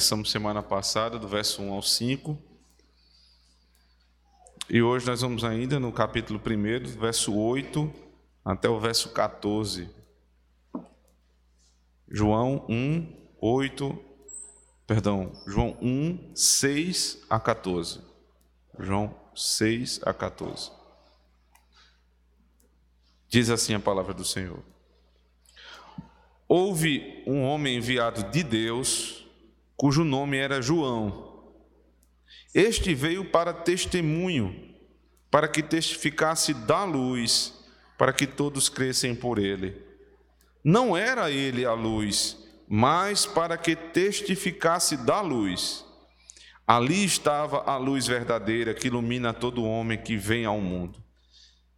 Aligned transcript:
Começamos 0.00 0.30
semana 0.30 0.62
passada, 0.62 1.18
do 1.18 1.28
verso 1.28 1.60
1 1.60 1.74
ao 1.74 1.82
5. 1.82 2.42
E 4.70 4.80
hoje 4.80 5.06
nós 5.06 5.20
vamos 5.20 5.44
ainda 5.44 5.78
no 5.78 5.92
capítulo 5.92 6.40
1, 6.40 6.84
do 6.84 6.98
verso 6.98 7.36
8 7.36 7.92
até 8.42 8.66
o 8.66 8.80
verso 8.80 9.10
14. 9.10 9.90
João 12.08 12.64
1, 12.66 13.14
8, 13.42 14.04
perdão, 14.86 15.32
João 15.46 15.76
1, 15.82 16.34
6 16.34 17.26
a 17.28 17.38
14. 17.38 18.00
João 18.78 19.14
6 19.34 20.00
a 20.02 20.14
14. 20.14 20.70
Diz 23.28 23.50
assim 23.50 23.74
a 23.74 23.80
palavra 23.80 24.14
do 24.14 24.24
Senhor. 24.24 24.62
Houve 26.48 27.22
um 27.26 27.42
homem 27.42 27.76
enviado 27.76 28.22
de 28.30 28.42
Deus 28.42 29.19
cujo 29.80 30.04
nome 30.04 30.36
era 30.36 30.60
João. 30.60 31.42
Este 32.54 32.94
veio 32.94 33.24
para 33.24 33.50
testemunho, 33.50 34.74
para 35.30 35.48
que 35.48 35.62
testificasse 35.62 36.52
da 36.52 36.84
luz, 36.84 37.54
para 37.96 38.12
que 38.12 38.26
todos 38.26 38.68
crescem 38.68 39.14
por 39.14 39.38
ele. 39.38 39.82
Não 40.62 40.94
era 40.94 41.30
ele 41.30 41.64
a 41.64 41.72
luz, 41.72 42.36
mas 42.68 43.24
para 43.24 43.56
que 43.56 43.74
testificasse 43.74 44.98
da 44.98 45.22
luz. 45.22 45.82
Ali 46.66 47.02
estava 47.02 47.62
a 47.62 47.78
luz 47.78 48.06
verdadeira 48.06 48.74
que 48.74 48.88
ilumina 48.88 49.32
todo 49.32 49.64
homem 49.64 49.96
que 49.96 50.14
vem 50.14 50.44
ao 50.44 50.60
mundo. 50.60 51.02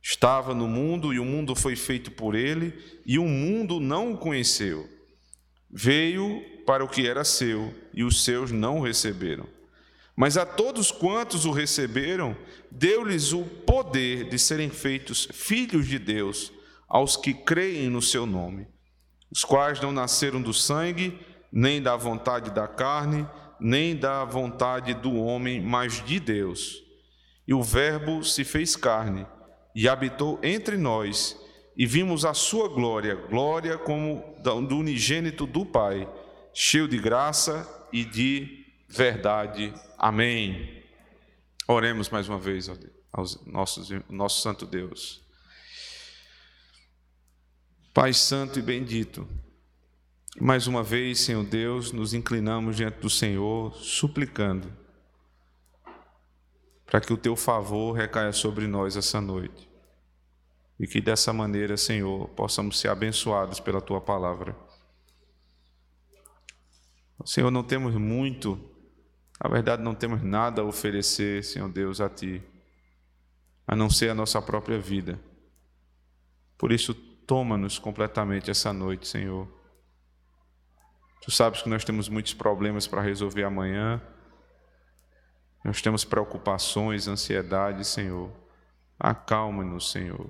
Estava 0.02 0.52
no 0.52 0.66
mundo 0.66 1.15
e 1.15 1.21
o 1.21 1.24
mundo 1.24 1.55
foi 1.55 1.77
feito 1.77 2.10
por 2.10 2.34
ele, 2.34 2.74
e 3.07 3.16
o 3.16 3.29
mundo 3.29 3.79
não 3.79 4.12
o 4.12 4.18
conheceu. 4.18 4.90
Veio 5.71 6.43
para 6.66 6.84
o 6.84 6.88
que 6.88 7.07
era 7.07 7.23
seu, 7.23 7.73
e 7.95 8.04
os 8.04 8.24
seus 8.24 8.51
não 8.51 8.79
o 8.79 8.82
receberam. 8.82 9.46
Mas 10.15 10.37
a 10.37 10.45
todos 10.45 10.90
quantos 10.90 11.45
o 11.45 11.51
receberam, 11.51 12.37
deu-lhes 12.71 13.32
o 13.32 13.45
poder 13.45 14.29
de 14.29 14.38
serem 14.38 14.68
feitos 14.68 15.26
filhos 15.32 15.87
de 15.87 15.99
Deus, 15.99 16.52
aos 16.88 17.16
que 17.16 17.32
creem 17.32 17.88
no 17.88 18.02
seu 18.02 18.26
nome, 18.26 18.68
os 19.30 19.45
quais 19.45 19.80
não 19.80 19.93
nasceram 19.93 20.43
do 20.43 20.52
sangue, 20.52 21.18
nem 21.51 21.80
da 21.80 21.96
vontade 21.96 22.51
da 22.51 22.68
carne, 22.68 23.26
nem 23.59 23.96
da 23.96 24.24
vontade 24.24 24.93
do 24.93 25.15
homem, 25.15 25.60
mas 25.60 26.04
de 26.04 26.21
Deus. 26.21 26.82
E 27.49 27.54
o 27.54 27.62
Verbo 27.62 28.23
se 28.23 28.45
fez 28.45 28.77
carne 28.77 29.27
e 29.74 29.88
habitou 29.88 30.38
entre 30.43 30.77
nós, 30.77 31.38
e 31.74 31.87
vimos 31.87 32.27
a 32.27 32.34
sua 32.34 32.68
glória, 32.68 33.15
glória 33.15 33.79
como 33.79 34.23
do 34.43 34.77
unigênito 34.77 35.46
do 35.46 35.65
Pai 35.65 36.06
cheio 36.52 36.87
de 36.87 36.99
graça 36.99 37.66
e 37.93 38.04
de 38.04 38.66
verdade. 38.88 39.73
Amém. 39.98 40.82
Oremos 41.68 42.09
mais 42.09 42.29
uma 42.29 42.38
vez 42.38 42.68
aos 43.12 43.45
nossos, 43.46 43.90
nosso 44.09 44.40
Santo 44.40 44.66
Deus. 44.66 45.23
Pai 47.95 48.15
Santo 48.15 48.59
e 48.59 48.62
bendito, 48.62 49.29
mais 50.40 50.66
uma 50.66 50.82
vez, 50.82 51.21
Senhor 51.21 51.45
Deus, 51.45 51.93
nos 51.93 52.15
inclinamos 52.15 52.76
diante 52.76 53.01
do 53.01 53.10
Senhor, 53.10 53.74
suplicando 53.74 54.73
para 56.87 57.01
que 57.01 57.12
o 57.12 57.16
teu 57.16 57.37
favor 57.37 57.93
recaia 57.93 58.32
sobre 58.32 58.66
nós 58.66 58.96
essa 58.96 59.21
noite 59.21 59.68
e 60.79 60.87
que 60.87 61.01
dessa 61.01 61.32
maneira, 61.32 61.77
Senhor, 61.77 62.29
possamos 62.30 62.79
ser 62.79 62.88
abençoados 62.88 63.60
pela 63.60 63.80
tua 63.80 64.00
palavra. 64.00 64.56
Senhor, 67.25 67.50
não 67.50 67.62
temos 67.62 67.94
muito, 67.94 68.59
na 69.43 69.49
verdade, 69.49 69.83
não 69.83 69.94
temos 69.94 70.22
nada 70.22 70.62
a 70.62 70.65
oferecer, 70.65 71.43
Senhor 71.44 71.69
Deus, 71.69 72.00
a 72.00 72.09
Ti, 72.09 72.43
a 73.66 73.77
não 73.77 73.88
ser 73.88 74.10
a 74.10 74.15
nossa 74.15 74.41
própria 74.41 74.78
vida. 74.78 75.19
Por 76.59 76.72
isso, 76.72 76.94
toma-nos 77.27 77.78
completamente 77.78 78.50
essa 78.50 78.72
noite, 78.72 79.09
Senhor. 79.09 79.49
Tu 81.22 81.31
sabes 81.31 81.62
que 81.62 81.69
nós 81.69 81.84
temos 81.84 82.09
muitos 82.09 82.34
problemas 82.34 82.87
para 82.87 83.00
resolver 83.00 83.44
amanhã, 83.44 84.03
nós 85.65 85.81
temos 85.81 86.05
preocupações, 86.05 87.06
ansiedade, 87.06 87.84
Senhor. 87.84 88.31
Acalma-nos, 88.99 89.91
Senhor, 89.91 90.28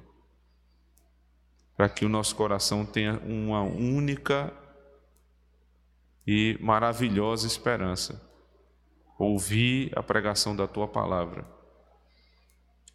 para 1.76 1.88
que 1.88 2.04
o 2.04 2.08
nosso 2.08 2.36
coração 2.36 2.84
tenha 2.84 3.18
uma 3.20 3.62
única 3.62 4.52
e 6.26 6.56
maravilhosa 6.60 7.46
esperança. 7.46 8.20
Ouvir 9.18 9.92
a 9.96 10.02
pregação 10.02 10.54
da 10.54 10.66
tua 10.66 10.88
palavra. 10.88 11.46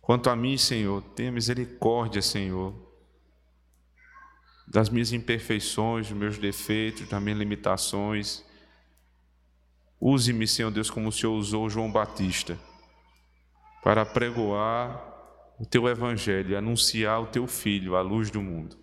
Quanto 0.02 0.30
a 0.30 0.36
mim, 0.36 0.58
Senhor, 0.58 1.02
tenha 1.16 1.32
misericórdia, 1.32 2.22
Senhor, 2.22 2.74
das 4.68 4.90
minhas 4.90 5.14
imperfeições, 5.14 6.08
dos 6.08 6.18
meus 6.18 6.38
defeitos, 6.38 7.08
das 7.08 7.22
minhas 7.22 7.40
limitações. 7.40 8.46
Use-me, 10.00 10.48
Senhor 10.48 10.72
Deus, 10.72 10.90
como 10.90 11.10
o 11.10 11.12
Senhor 11.12 11.34
usou 11.34 11.70
João 11.70 11.92
Batista, 11.92 12.60
para 13.84 14.06
pregoar 14.06 15.04
o 15.60 15.66
teu 15.66 15.88
evangelho, 15.88 16.58
anunciar 16.58 17.22
o 17.22 17.28
teu 17.28 17.48
filho, 17.48 17.96
a 17.96 18.02
luz 18.02 18.30
do 18.30 18.42
mundo. 18.42 18.78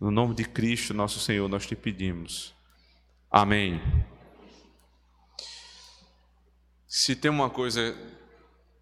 No 0.00 0.10
nome 0.10 0.34
de 0.34 0.44
Cristo, 0.44 0.94
nosso 0.94 1.18
Senhor, 1.18 1.48
nós 1.48 1.66
te 1.66 1.74
pedimos. 1.74 2.57
Amém. 3.30 3.78
Se 6.86 7.14
tem 7.14 7.30
uma 7.30 7.50
coisa 7.50 7.94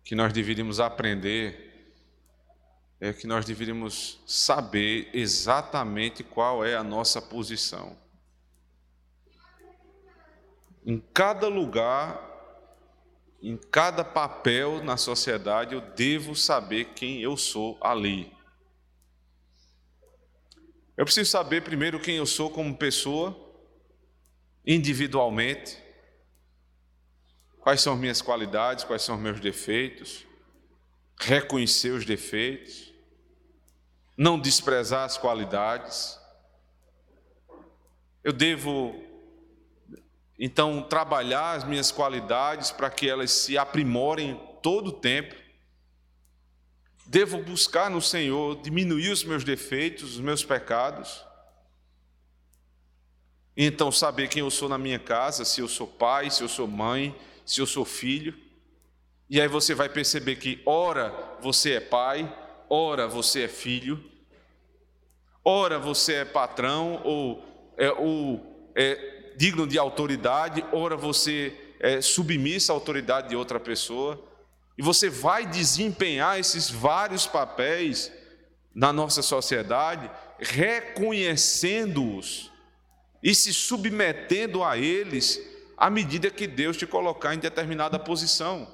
que 0.04 0.14
nós 0.14 0.32
deveríamos 0.32 0.78
aprender, 0.78 1.92
é 3.00 3.12
que 3.12 3.26
nós 3.26 3.44
deveríamos 3.44 4.20
saber 4.24 5.10
exatamente 5.12 6.22
qual 6.22 6.64
é 6.64 6.76
a 6.76 6.84
nossa 6.84 7.20
posição. 7.20 7.98
Em 10.84 11.00
cada 11.12 11.48
lugar, 11.48 12.22
em 13.42 13.56
cada 13.56 14.04
papel 14.04 14.82
na 14.84 14.96
sociedade, 14.96 15.74
eu 15.74 15.80
devo 15.80 16.36
saber 16.36 16.94
quem 16.94 17.20
eu 17.20 17.36
sou 17.36 17.76
ali. 17.80 18.32
Eu 20.96 21.04
preciso 21.04 21.32
saber 21.32 21.64
primeiro 21.64 21.98
quem 21.98 22.16
eu 22.16 22.26
sou 22.26 22.48
como 22.48 22.76
pessoa 22.76 23.45
individualmente, 24.66 25.78
quais 27.60 27.80
são 27.80 27.94
as 27.94 28.00
minhas 28.00 28.20
qualidades, 28.20 28.84
quais 28.84 29.02
são 29.02 29.14
os 29.14 29.22
meus 29.22 29.38
defeitos, 29.38 30.26
reconhecer 31.18 31.90
os 31.90 32.04
defeitos, 32.04 32.92
não 34.16 34.38
desprezar 34.38 35.04
as 35.04 35.16
qualidades. 35.16 36.18
Eu 38.24 38.32
devo, 38.32 39.00
então, 40.38 40.82
trabalhar 40.82 41.52
as 41.52 41.64
minhas 41.64 41.92
qualidades 41.92 42.72
para 42.72 42.90
que 42.90 43.08
elas 43.08 43.30
se 43.30 43.56
aprimorem 43.56 44.40
todo 44.62 44.88
o 44.88 44.92
tempo. 44.92 45.36
Devo 47.06 47.40
buscar 47.40 47.88
no 47.88 48.02
Senhor 48.02 48.60
diminuir 48.62 49.10
os 49.10 49.22
meus 49.22 49.44
defeitos, 49.44 50.14
os 50.14 50.20
meus 50.20 50.44
pecados 50.44 51.24
então, 53.56 53.90
saber 53.90 54.28
quem 54.28 54.40
eu 54.40 54.50
sou 54.50 54.68
na 54.68 54.76
minha 54.76 54.98
casa, 54.98 55.42
se 55.44 55.62
eu 55.62 55.68
sou 55.68 55.86
pai, 55.86 56.30
se 56.30 56.42
eu 56.42 56.48
sou 56.48 56.68
mãe, 56.68 57.16
se 57.44 57.60
eu 57.60 57.66
sou 57.66 57.86
filho. 57.86 58.34
E 59.30 59.40
aí 59.40 59.48
você 59.48 59.74
vai 59.74 59.88
perceber 59.88 60.36
que, 60.36 60.60
ora, 60.66 61.12
você 61.40 61.72
é 61.74 61.80
pai, 61.80 62.30
ora, 62.68 63.08
você 63.08 63.44
é 63.44 63.48
filho, 63.48 64.04
ora, 65.42 65.78
você 65.78 66.16
é 66.16 66.24
patrão 66.24 67.00
ou 67.02 67.42
é, 67.78 67.90
ou 67.92 68.72
é 68.74 69.34
digno 69.36 69.66
de 69.66 69.78
autoridade, 69.78 70.62
ora, 70.72 70.96
você 70.96 71.54
é 71.80 72.02
submissa 72.02 72.72
à 72.72 72.74
autoridade 72.74 73.30
de 73.30 73.36
outra 73.36 73.58
pessoa. 73.58 74.22
E 74.76 74.82
você 74.82 75.08
vai 75.08 75.46
desempenhar 75.46 76.38
esses 76.38 76.70
vários 76.70 77.26
papéis 77.26 78.12
na 78.74 78.92
nossa 78.92 79.22
sociedade, 79.22 80.10
reconhecendo-os 80.38 82.54
e 83.26 83.34
se 83.34 83.52
submetendo 83.52 84.62
a 84.62 84.78
eles 84.78 85.42
à 85.76 85.90
medida 85.90 86.30
que 86.30 86.46
Deus 86.46 86.76
te 86.76 86.86
colocar 86.86 87.34
em 87.34 87.40
determinada 87.40 87.98
posição. 87.98 88.72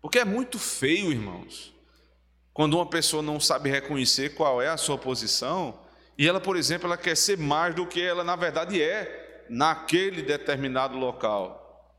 Porque 0.00 0.18
é 0.18 0.24
muito 0.24 0.58
feio, 0.58 1.12
irmãos, 1.12 1.74
quando 2.50 2.78
uma 2.78 2.86
pessoa 2.86 3.22
não 3.22 3.38
sabe 3.38 3.68
reconhecer 3.68 4.30
qual 4.34 4.62
é 4.62 4.68
a 4.68 4.78
sua 4.78 4.96
posição 4.96 5.78
e 6.16 6.26
ela, 6.26 6.40
por 6.40 6.56
exemplo, 6.56 6.86
ela 6.86 6.96
quer 6.96 7.14
ser 7.14 7.36
mais 7.36 7.74
do 7.74 7.86
que 7.86 8.00
ela 8.00 8.24
na 8.24 8.36
verdade 8.36 8.82
é 8.82 9.44
naquele 9.50 10.22
determinado 10.22 10.96
local. 10.96 11.92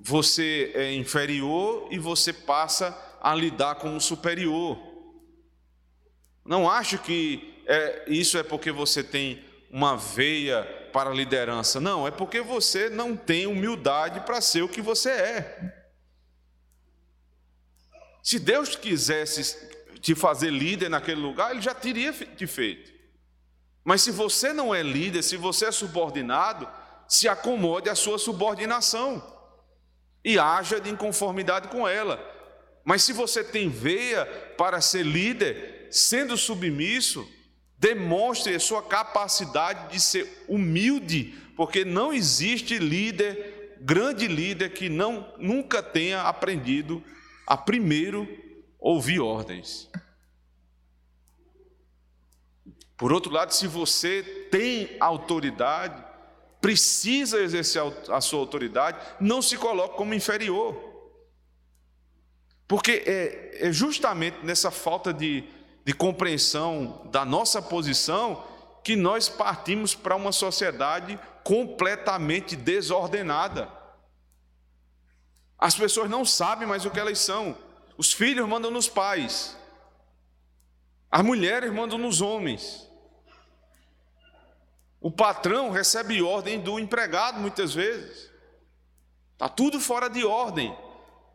Você 0.00 0.72
é 0.74 0.94
inferior 0.94 1.88
e 1.90 1.98
você 1.98 2.32
passa 2.32 2.96
a 3.20 3.34
lidar 3.34 3.74
como 3.74 4.00
superior. 4.00 4.78
Não 6.46 6.70
acho 6.70 6.98
que 6.98 7.62
é, 7.66 8.04
isso 8.06 8.38
é 8.38 8.42
porque 8.42 8.70
você 8.70 9.02
tem 9.02 9.44
uma 9.70 9.96
veia 9.96 10.64
para 10.92 11.10
a 11.10 11.14
liderança. 11.14 11.80
Não, 11.80 12.06
é 12.06 12.10
porque 12.10 12.40
você 12.40 12.88
não 12.88 13.16
tem 13.16 13.46
humildade 13.46 14.20
para 14.20 14.40
ser 14.40 14.62
o 14.62 14.68
que 14.68 14.80
você 14.80 15.10
é. 15.10 15.86
Se 18.22 18.38
Deus 18.38 18.74
quisesse 18.74 19.68
te 20.00 20.14
fazer 20.14 20.50
líder 20.50 20.88
naquele 20.88 21.20
lugar, 21.20 21.50
Ele 21.50 21.60
já 21.60 21.74
teria 21.74 22.12
te 22.12 22.46
feito. 22.46 22.92
Mas 23.84 24.02
se 24.02 24.10
você 24.10 24.52
não 24.52 24.74
é 24.74 24.82
líder, 24.82 25.22
se 25.22 25.36
você 25.36 25.66
é 25.66 25.72
subordinado, 25.72 26.68
se 27.08 27.28
acomode 27.28 27.88
à 27.88 27.94
sua 27.94 28.18
subordinação 28.18 29.22
e 30.24 30.38
haja 30.38 30.80
de 30.80 30.90
inconformidade 30.90 31.68
com 31.68 31.86
ela. 31.86 32.20
Mas 32.84 33.02
se 33.02 33.12
você 33.12 33.44
tem 33.44 33.68
veia 33.68 34.26
para 34.56 34.80
ser 34.80 35.04
líder, 35.04 35.75
sendo 35.90 36.36
submisso, 36.36 37.28
demonstre 37.78 38.54
a 38.54 38.60
sua 38.60 38.82
capacidade 38.82 39.92
de 39.92 40.00
ser 40.00 40.44
humilde, 40.48 41.34
porque 41.56 41.84
não 41.84 42.12
existe 42.12 42.78
líder, 42.78 43.76
grande 43.80 44.26
líder, 44.26 44.72
que 44.72 44.88
não 44.88 45.32
nunca 45.38 45.82
tenha 45.82 46.22
aprendido 46.22 47.02
a 47.46 47.56
primeiro 47.56 48.26
ouvir 48.78 49.20
ordens. 49.20 49.88
Por 52.96 53.12
outro 53.12 53.30
lado, 53.30 53.52
se 53.52 53.66
você 53.66 54.22
tem 54.50 54.96
autoridade, 54.98 56.02
precisa 56.60 57.40
exercer 57.40 57.82
a 58.10 58.20
sua 58.20 58.40
autoridade, 58.40 58.98
não 59.20 59.42
se 59.42 59.56
coloque 59.56 59.96
como 59.96 60.14
inferior. 60.14 60.74
Porque 62.66 63.04
é, 63.06 63.68
é 63.68 63.72
justamente 63.72 64.44
nessa 64.44 64.70
falta 64.70 65.12
de, 65.12 65.44
de 65.86 65.92
compreensão 65.92 67.00
da 67.12 67.24
nossa 67.24 67.62
posição 67.62 68.44
que 68.82 68.96
nós 68.96 69.28
partimos 69.28 69.94
para 69.94 70.16
uma 70.16 70.32
sociedade 70.32 71.16
completamente 71.44 72.56
desordenada. 72.56 73.70
As 75.56 75.76
pessoas 75.76 76.10
não 76.10 76.24
sabem 76.24 76.66
mais 76.66 76.84
o 76.84 76.90
que 76.90 76.98
elas 76.98 77.20
são. 77.20 77.56
Os 77.96 78.12
filhos 78.12 78.48
mandam 78.48 78.68
nos 78.68 78.88
pais, 78.88 79.56
as 81.08 81.22
mulheres 81.22 81.72
mandam 81.72 81.96
nos 81.96 82.20
homens. 82.20 82.90
O 85.00 85.08
patrão 85.08 85.70
recebe 85.70 86.20
ordem 86.20 86.60
do 86.60 86.80
empregado 86.80 87.38
muitas 87.38 87.72
vezes. 87.72 88.28
Está 89.34 89.48
tudo 89.48 89.78
fora 89.78 90.10
de 90.10 90.24
ordem. 90.24 90.76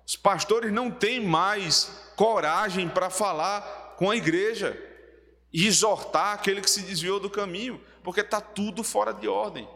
Os 0.05 0.17
pastores 0.17 0.73
não 0.73 0.91
têm 0.91 1.25
mais 1.25 2.11
coragem 2.17 2.89
para 2.89 3.09
falar 3.09 3.80
com 4.01 4.09
a 4.09 4.15
igreja 4.15 4.75
e 5.53 5.67
exortar 5.67 6.33
aquele 6.33 6.59
que 6.59 6.71
se 6.71 6.81
desviou 6.81 7.19
do 7.19 7.29
caminho, 7.29 7.79
porque 8.01 8.21
está 8.21 8.41
tudo 8.41 8.83
fora 8.83 9.13
de 9.13 9.27
ordem. 9.27 9.69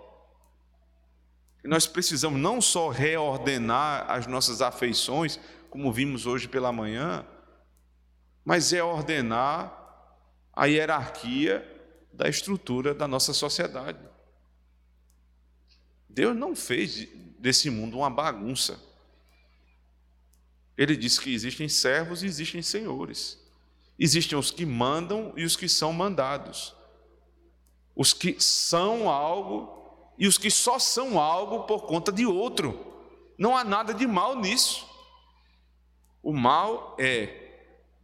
E 1.63 1.67
nós 1.67 1.85
precisamos 1.85 2.41
não 2.41 2.59
só 2.59 2.89
reordenar 2.89 4.09
as 4.09 4.25
nossas 4.25 4.63
afeições, 4.63 5.39
como 5.69 5.93
vimos 5.93 6.25
hoje 6.25 6.47
pela 6.47 6.71
manhã, 6.71 7.23
mas 8.43 8.73
é 8.73 8.83
ordenar 8.83 10.17
a 10.51 10.65
hierarquia 10.65 11.63
da 12.11 12.27
estrutura 12.27 12.95
da 12.95 13.07
nossa 13.07 13.31
sociedade. 13.31 13.99
Deus 16.09 16.35
não 16.35 16.55
fez 16.55 17.07
desse 17.37 17.69
mundo 17.69 17.99
uma 17.99 18.09
bagunça. 18.09 18.81
Ele 20.75 20.97
disse 20.97 21.21
que 21.21 21.31
existem 21.31 21.69
servos 21.69 22.23
e 22.23 22.25
existem 22.25 22.63
senhores. 22.63 23.44
Existem 23.97 24.37
os 24.37 24.51
que 24.51 24.65
mandam 24.65 25.33
e 25.37 25.43
os 25.43 25.55
que 25.55 25.69
são 25.69 25.93
mandados. 25.93 26.75
Os 27.95 28.13
que 28.13 28.35
são 28.39 29.09
algo 29.09 30.13
e 30.17 30.27
os 30.27 30.37
que 30.37 30.51
só 30.51 30.79
são 30.79 31.19
algo 31.19 31.63
por 31.63 31.83
conta 31.83 32.11
de 32.11 32.25
outro. 32.25 32.93
Não 33.37 33.55
há 33.55 33.63
nada 33.63 33.93
de 33.93 34.05
mal 34.05 34.37
nisso. 34.37 34.85
O 36.21 36.33
mal 36.33 36.95
é 36.99 37.43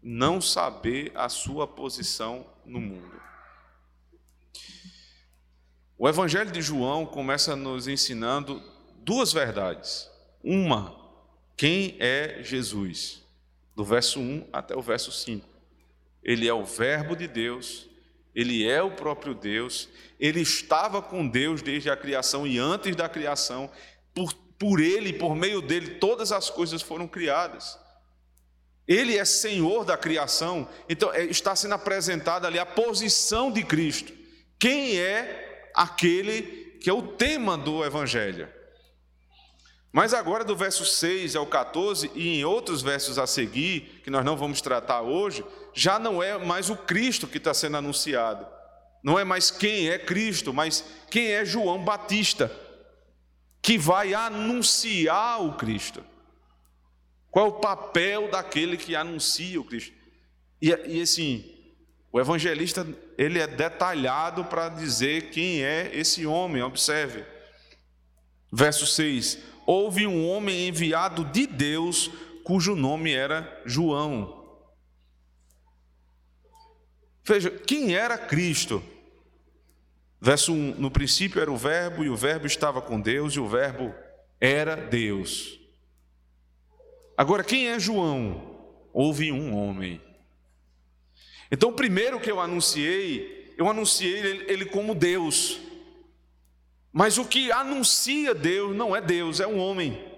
não 0.02 0.42
saber 0.42 1.12
a 1.16 1.30
sua 1.30 1.68
posição 1.68 2.46
no 2.66 2.80
mundo. 2.80 3.22
O 5.98 6.08
Evangelho 6.08 6.52
de 6.52 6.62
João 6.62 7.06
começa 7.06 7.56
nos 7.56 7.88
ensinando 7.88 8.62
duas 8.98 9.32
verdades. 9.32 10.10
Uma, 10.44 10.96
quem 11.56 11.96
é 12.00 12.42
Jesus? 12.42 13.22
Do 13.76 13.84
verso 13.84 14.20
1 14.20 14.50
até 14.52 14.76
o 14.76 14.82
verso 14.82 15.12
5. 15.12 15.51
Ele 16.24 16.48
é 16.48 16.54
o 16.54 16.64
Verbo 16.64 17.16
de 17.16 17.28
Deus, 17.28 17.90
ele 18.34 18.68
é 18.68 18.82
o 18.82 18.92
próprio 18.92 19.34
Deus, 19.34 19.90
ele 20.20 20.42
estava 20.42 21.02
com 21.02 21.28
Deus 21.28 21.62
desde 21.62 21.90
a 21.90 21.98
criação 21.98 22.48
e 22.48 22.58
antes 22.58 22.96
da 22.96 23.10
criação, 23.10 23.70
por, 24.14 24.34
por 24.58 24.80
ele, 24.80 25.12
por 25.12 25.36
meio 25.36 25.62
dele, 25.62 25.96
todas 25.96 26.32
as 26.32 26.50
coisas 26.50 26.82
foram 26.82 27.08
criadas. 27.08 27.78
Ele 28.88 29.18
é 29.18 29.26
Senhor 29.26 29.86
da 29.86 29.98
criação, 29.98 30.68
então 30.88 31.14
é, 31.14 31.24
está 31.26 31.56
sendo 31.56 31.74
apresentada 31.74 32.48
ali 32.48 32.60
a 32.60 32.66
posição 32.66 33.52
de 33.52 33.64
Cristo. 33.64 34.14
Quem 34.60 35.00
é 35.00 35.70
aquele 35.74 36.78
que 36.82 36.90
é 36.90 36.94
o 36.94 37.02
tema 37.02 37.58
do 37.58 37.84
Evangelho? 37.84 38.48
Mas 39.92 40.14
agora, 40.14 40.46
do 40.46 40.56
verso 40.56 40.86
6 40.86 41.36
ao 41.36 41.46
14, 41.46 42.12
e 42.16 42.40
em 42.40 42.46
outros 42.46 42.82
versos 42.82 43.20
a 43.20 43.28
seguir, 43.28 44.02
que 44.04 44.10
nós 44.10 44.24
não 44.24 44.38
vamos 44.38 44.62
tratar 44.62 45.02
hoje, 45.02 45.44
já 45.74 45.98
não 45.98 46.22
é 46.22 46.38
mais 46.38 46.70
o 46.70 46.76
Cristo 46.76 47.28
que 47.28 47.38
está 47.38 47.54
sendo 47.54 47.78
anunciado. 47.78 48.46
Não 49.04 49.18
é 49.18 49.24
mais 49.24 49.50
quem 49.50 49.90
é 49.90 49.98
Cristo, 49.98 50.54
mas 50.54 50.86
quem 51.10 51.32
é 51.32 51.44
João 51.44 51.84
Batista, 51.84 52.52
que 53.62 53.78
vai 53.78 54.14
anunciar 54.14 55.42
o 55.42 55.54
Cristo. 55.54 56.04
Qual 57.30 57.46
é 57.46 57.50
o 57.50 57.54
papel 57.54 58.30
daquele 58.30 58.78
que 58.78 58.96
anuncia 58.96 59.60
o 59.60 59.64
Cristo? 59.64 59.94
E, 60.62 60.70
e 60.70 61.02
assim, 61.02 61.44
o 62.12 62.20
evangelista 62.20 62.86
ele 63.18 63.40
é 63.40 63.48
detalhado 63.48 64.46
para 64.46 64.70
dizer 64.70 65.32
quem 65.32 65.64
é 65.64 65.90
esse 65.94 66.26
homem. 66.26 66.62
Observe, 66.62 67.24
verso 68.52 68.86
6 68.86 69.52
houve 69.66 70.06
um 70.06 70.28
homem 70.28 70.68
enviado 70.68 71.24
de 71.24 71.48
Deus, 71.48 72.12
cujo 72.44 72.76
nome 72.76 73.14
era 73.14 73.62
João. 73.66 74.41
Veja, 77.24 77.50
quem 77.50 77.96
era 77.96 78.18
Cristo? 78.18 78.84
Verso 80.20 80.54
1: 80.54 80.76
No 80.76 80.92
princípio 80.92 81.42
era 81.42 81.52
o 81.52 81.58
Verbo, 81.58 82.04
e 82.04 82.10
o 82.10 82.16
Verbo 82.16 82.46
estava 82.46 82.82
com 82.82 83.00
Deus, 83.00 83.34
e 83.34 83.40
o 83.40 83.48
Verbo 83.48 83.94
era 84.40 84.76
Deus. 84.76 85.60
Agora, 87.18 87.44
quem 87.44 87.68
é 87.68 87.80
João? 87.80 88.50
Houve 88.94 89.32
um 89.32 89.56
homem. 89.56 90.02
Então, 91.52 91.74
primeiro 91.74 92.20
que 92.20 92.32
eu 92.32 92.40
anunciei, 92.40 93.54
eu 93.58 93.70
anunciei 93.70 94.46
ele 94.48 94.66
como 94.66 94.96
Deus. 94.96 95.60
Mas 96.92 97.18
o 97.18 97.26
que 97.26 97.52
anuncia 97.52 98.34
Deus 98.34 98.76
não 98.76 98.96
é 98.96 99.02
Deus, 99.02 99.40
é 99.40 99.48
um 99.48 99.60
homem. 99.60 100.12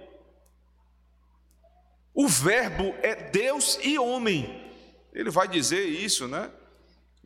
O 2.14 2.28
Verbo 2.28 2.96
é 3.02 3.16
Deus 3.16 3.80
e 3.82 3.98
homem. 3.98 4.62
Ele 5.14 5.30
vai 5.30 5.48
dizer 5.48 5.86
isso, 5.86 6.28
né? 6.28 6.50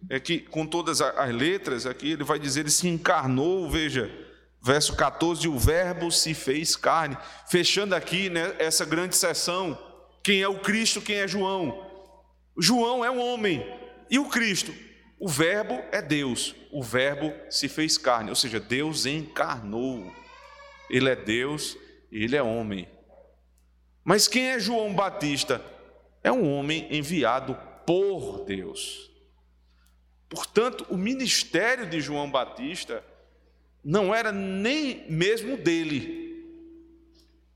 É 0.09 0.19
que 0.19 0.39
com 0.39 0.65
todas 0.65 1.01
as 1.01 1.33
letras 1.33 1.85
aqui, 1.85 2.11
ele 2.11 2.23
vai 2.23 2.39
dizer: 2.39 2.61
ele 2.61 2.69
se 2.69 2.87
encarnou, 2.87 3.69
veja, 3.69 4.09
verso 4.61 4.95
14: 4.95 5.47
o 5.47 5.57
Verbo 5.57 6.11
se 6.11 6.33
fez 6.33 6.75
carne. 6.75 7.17
Fechando 7.49 7.93
aqui 7.93 8.29
né, 8.29 8.55
essa 8.59 8.85
grande 8.85 9.15
sessão: 9.15 9.77
quem 10.23 10.41
é 10.41 10.47
o 10.47 10.59
Cristo, 10.59 11.01
quem 11.01 11.17
é 11.17 11.27
João? 11.27 11.85
João 12.57 13.03
é 13.03 13.11
um 13.11 13.19
homem, 13.19 13.65
e 14.09 14.17
o 14.17 14.29
Cristo? 14.29 14.73
O 15.19 15.27
Verbo 15.27 15.73
é 15.91 16.01
Deus, 16.01 16.55
o 16.71 16.81
Verbo 16.83 17.33
se 17.49 17.67
fez 17.67 17.97
carne, 17.97 18.29
ou 18.29 18.35
seja, 18.35 18.59
Deus 18.59 19.05
encarnou. 19.05 20.11
Ele 20.89 21.09
é 21.09 21.15
Deus 21.15 21.77
e 22.11 22.23
ele 22.23 22.35
é 22.35 22.41
homem. 22.41 22.87
Mas 24.03 24.27
quem 24.27 24.51
é 24.51 24.59
João 24.59 24.93
Batista? 24.93 25.61
É 26.23 26.31
um 26.31 26.49
homem 26.49 26.87
enviado 26.89 27.57
por 27.85 28.45
Deus. 28.45 29.11
Portanto, 30.29 30.86
o 30.89 30.98
ministério 30.98 31.89
de 31.89 32.01
João 32.01 32.29
Batista 32.29 33.03
não 33.84 34.13
era 34.13 34.31
nem 34.31 35.10
mesmo 35.10 35.55
dele. 35.55 36.43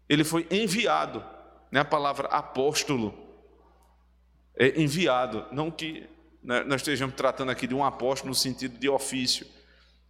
Ele 0.08 0.24
foi 0.24 0.48
enviado, 0.50 1.24
né? 1.70 1.82
A 1.82 1.86
palavra 1.86 2.28
apóstolo 2.30 3.14
é 4.56 4.82
enviado, 4.82 5.46
não 5.52 5.70
que 5.70 6.08
né, 6.44 6.64
nós 6.64 6.82
estejamos 6.82 7.16
tratando 7.16 7.52
aqui 7.52 7.68
de 7.68 7.76
um 7.76 7.84
apóstolo 7.84 8.30
no 8.30 8.36
sentido 8.36 8.78
de 8.78 8.90
ofício, 8.90 9.46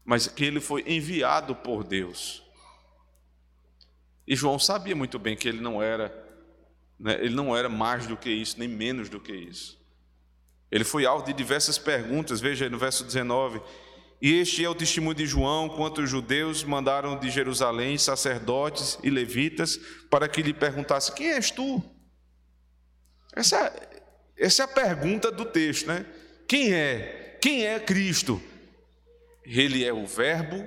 mas 0.06 0.27
que 0.27 0.46
ele 0.46 0.60
foi 0.60 0.84
enviado 0.88 1.56
por 1.56 1.84
Deus. 1.84 2.44
E 4.27 4.36
João 4.36 4.60
sabia 4.60 4.96
muito 4.96 5.18
bem 5.18 5.36
que 5.36 5.48
ele 5.48 5.60
não 5.60 5.82
era, 5.82 6.10
né, 7.00 7.15
ele 7.15 7.36
não 7.36 7.56
era 7.56 7.68
mais 7.68 8.06
do 8.08 8.15
que 8.15 8.30
isso, 8.30 8.60
nem 8.60 8.68
menos 8.68 9.10
do 9.10 9.20
que 9.20 9.34
isso. 9.34 9.80
Ele 10.72 10.84
foi 10.84 11.06
alvo 11.06 11.25
de 11.25 11.34
diversas 11.34 11.78
perguntas, 11.78 12.40
veja 12.40 12.66
aí 12.66 12.72
no 12.72 12.78
verso 12.78 13.04
19: 13.04 13.62
E 14.22 14.40
este 14.40 14.63
é 14.63 14.70
o 14.70 14.75
testemunho 14.75 15.16
de 15.16 15.25
João, 15.25 15.68
quanto 15.68 16.01
os 16.01 16.10
judeus 16.10 16.63
mandaram 16.63 17.20
de 17.20 17.30
Jerusalém 17.30 17.98
sacerdotes 17.98 18.98
e 19.04 19.10
levitas 19.10 19.78
para 20.10 20.30
que 20.30 20.42
lhe 20.42 20.54
perguntassem: 20.54 21.13
Quem 21.13 21.34
és 21.34 21.51
tu? 21.51 21.84
Essa, 23.36 23.74
essa 24.38 24.63
é 24.63 24.66
a 24.66 24.68
pergunta 24.68 25.32
do 25.32 25.46
texto, 25.46 25.88
né? 25.88 26.06
Quem 26.48 26.74
é? 26.74 27.38
Quem 27.42 27.66
é 27.66 27.80
Cristo? 27.80 28.42
Ele 29.44 29.84
é 29.84 29.92
o 29.92 30.06
Verbo, 30.06 30.66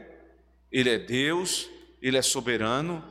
ele 0.71 0.91
é 0.91 0.99
Deus, 0.99 1.69
ele 2.03 2.19
é 2.19 2.23
soberano, 2.23 3.03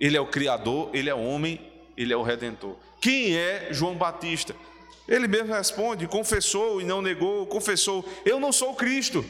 ele 0.00 0.16
é 0.16 0.20
o 0.20 0.26
Criador, 0.26 0.90
ele 0.94 1.10
é 1.10 1.14
homem, 1.14 1.60
ele 1.96 2.12
é 2.12 2.16
o 2.16 2.22
Redentor. 2.22 2.76
Quem 3.00 3.36
é 3.36 3.68
João 3.70 3.94
Batista? 3.94 4.54
Ele 5.06 5.28
mesmo 5.28 5.52
responde: 5.52 6.06
confessou 6.06 6.80
e 6.80 6.84
não 6.84 7.02
negou, 7.02 7.46
confessou, 7.46 8.04
eu 8.24 8.40
não 8.40 8.52
sou 8.52 8.72
o 8.72 8.76
Cristo. 8.76 9.24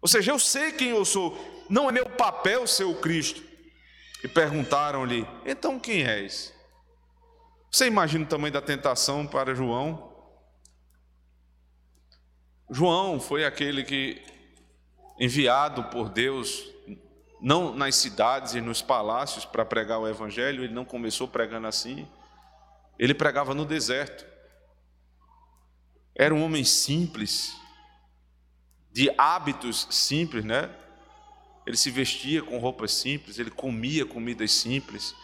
Ou 0.00 0.08
seja, 0.08 0.32
eu 0.32 0.38
sei 0.38 0.72
quem 0.72 0.90
eu 0.90 1.04
sou, 1.04 1.36
não 1.68 1.88
é 1.88 1.92
meu 1.92 2.06
papel 2.06 2.66
ser 2.66 2.84
o 2.84 2.94
Cristo. 2.94 3.42
E 4.22 4.28
perguntaram-lhe: 4.28 5.26
então 5.44 5.78
quem 5.78 6.04
és? 6.04 6.52
Você 7.70 7.86
imagina 7.86 8.24
o 8.24 8.28
tamanho 8.28 8.52
da 8.52 8.62
tentação 8.62 9.26
para 9.26 9.54
João? 9.54 10.12
João 12.70 13.20
foi 13.20 13.44
aquele 13.44 13.82
que, 13.84 14.22
enviado 15.18 15.84
por 15.84 16.08
Deus, 16.08 16.70
não 17.40 17.74
nas 17.74 17.96
cidades 17.96 18.54
e 18.54 18.60
nos 18.60 18.80
palácios 18.80 19.44
para 19.44 19.64
pregar 19.64 19.98
o 19.98 20.08
Evangelho, 20.08 20.64
ele 20.64 20.72
não 20.72 20.84
começou 20.84 21.28
pregando 21.28 21.66
assim, 21.66 22.08
ele 22.98 23.12
pregava 23.12 23.54
no 23.54 23.64
deserto. 23.64 24.33
Era 26.14 26.34
um 26.34 26.44
homem 26.44 26.64
simples, 26.64 27.56
de 28.92 29.10
hábitos 29.18 29.88
simples, 29.90 30.44
né? 30.44 30.70
Ele 31.66 31.76
se 31.76 31.90
vestia 31.90 32.42
com 32.42 32.58
roupas 32.58 32.92
simples, 32.92 33.38
ele 33.38 33.50
comia 33.50 34.06
comidas 34.06 34.52
simples, 34.52 35.14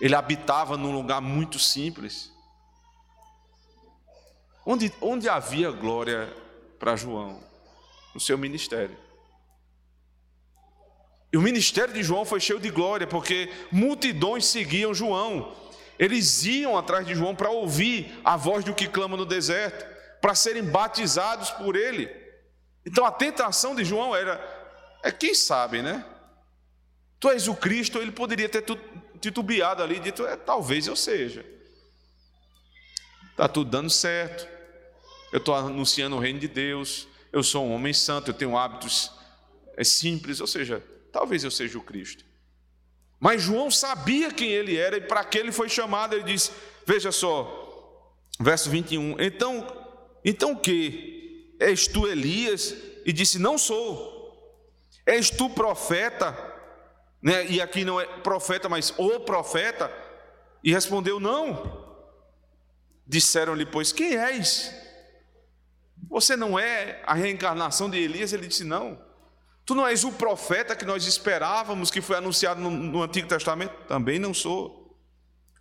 ele 0.00 0.14
habitava 0.14 0.76
num 0.76 0.92
lugar 0.92 1.20
muito 1.20 1.58
simples. 1.58 2.32
Onde, 4.66 4.92
onde 5.00 5.28
havia 5.28 5.70
glória 5.70 6.34
para 6.78 6.96
João? 6.96 7.42
No 8.12 8.20
seu 8.20 8.36
ministério. 8.36 8.96
E 11.32 11.36
o 11.36 11.42
ministério 11.42 11.92
de 11.92 12.02
João 12.02 12.24
foi 12.24 12.40
cheio 12.40 12.58
de 12.58 12.70
glória, 12.70 13.06
porque 13.06 13.52
multidões 13.70 14.46
seguiam 14.46 14.94
João. 14.94 15.54
Eles 15.98 16.44
iam 16.44 16.76
atrás 16.76 17.06
de 17.06 17.14
João 17.14 17.34
para 17.34 17.50
ouvir 17.50 18.18
a 18.24 18.36
voz 18.36 18.64
do 18.64 18.74
que 18.74 18.88
clama 18.88 19.16
no 19.16 19.26
deserto, 19.26 19.97
para 20.20 20.34
serem 20.34 20.64
batizados 20.64 21.50
por 21.50 21.76
ele. 21.76 22.10
Então 22.84 23.04
a 23.04 23.12
tentação 23.12 23.74
de 23.74 23.84
João 23.84 24.14
era, 24.14 24.40
é 25.02 25.10
quem 25.10 25.34
sabe, 25.34 25.82
né? 25.82 26.04
Tu 27.20 27.30
és 27.30 27.48
o 27.48 27.54
Cristo, 27.54 27.98
ele 27.98 28.12
poderia 28.12 28.48
ter 28.48 28.64
titubeado 29.20 29.82
ali, 29.82 29.98
dito, 29.98 30.26
é, 30.26 30.36
talvez 30.36 30.86
eu 30.86 30.96
seja. 30.96 31.44
Está 33.30 33.48
tudo 33.48 33.70
dando 33.70 33.90
certo. 33.90 34.48
Eu 35.32 35.38
estou 35.38 35.54
anunciando 35.54 36.16
o 36.16 36.18
reino 36.18 36.38
de 36.38 36.48
Deus. 36.48 37.06
Eu 37.32 37.42
sou 37.42 37.66
um 37.66 37.72
homem 37.72 37.92
santo, 37.92 38.30
eu 38.30 38.34
tenho 38.34 38.56
hábitos 38.56 39.12
é 39.78 39.84
simples, 39.84 40.40
ou 40.40 40.46
seja, 40.48 40.82
talvez 41.12 41.44
eu 41.44 41.52
seja 41.52 41.78
o 41.78 41.82
Cristo. 41.82 42.24
Mas 43.20 43.42
João 43.42 43.70
sabia 43.70 44.32
quem 44.32 44.50
ele 44.50 44.76
era 44.76 44.96
e 44.96 45.00
para 45.00 45.24
que 45.24 45.38
ele 45.38 45.52
foi 45.52 45.68
chamado, 45.68 46.14
ele 46.14 46.24
disse: 46.24 46.50
Veja 46.84 47.12
só, 47.12 48.12
verso 48.40 48.68
21. 48.68 49.20
Então, 49.20 49.77
então 50.28 50.54
que? 50.54 51.56
És 51.58 51.86
tu 51.86 52.06
Elias? 52.06 52.74
E 53.04 53.12
disse: 53.12 53.38
Não 53.38 53.56
sou. 53.56 54.16
És 55.06 55.30
tu 55.30 55.48
profeta? 55.50 56.36
Né? 57.22 57.46
E 57.46 57.60
aqui 57.60 57.84
não 57.84 58.00
é 58.00 58.04
profeta, 58.04 58.68
mas 58.68 58.92
o 58.98 59.20
profeta. 59.20 59.90
E 60.62 60.72
respondeu: 60.72 61.18
Não. 61.18 61.86
Disseram-lhe, 63.06 63.64
pois, 63.64 63.90
quem 63.90 64.16
és? 64.16 64.70
Você 66.10 66.36
não 66.36 66.58
é 66.58 67.02
a 67.06 67.14
reencarnação 67.14 67.88
de 67.88 67.98
Elias? 67.98 68.32
Ele 68.32 68.46
disse: 68.46 68.64
Não. 68.64 69.00
Tu 69.64 69.74
não 69.74 69.86
és 69.86 70.04
o 70.04 70.12
profeta 70.12 70.76
que 70.76 70.84
nós 70.84 71.06
esperávamos, 71.06 71.90
que 71.90 72.00
foi 72.00 72.16
anunciado 72.16 72.60
no, 72.60 72.70
no 72.70 73.02
Antigo 73.02 73.28
Testamento? 73.28 73.72
Também 73.86 74.18
não 74.18 74.32
sou. 74.32 74.96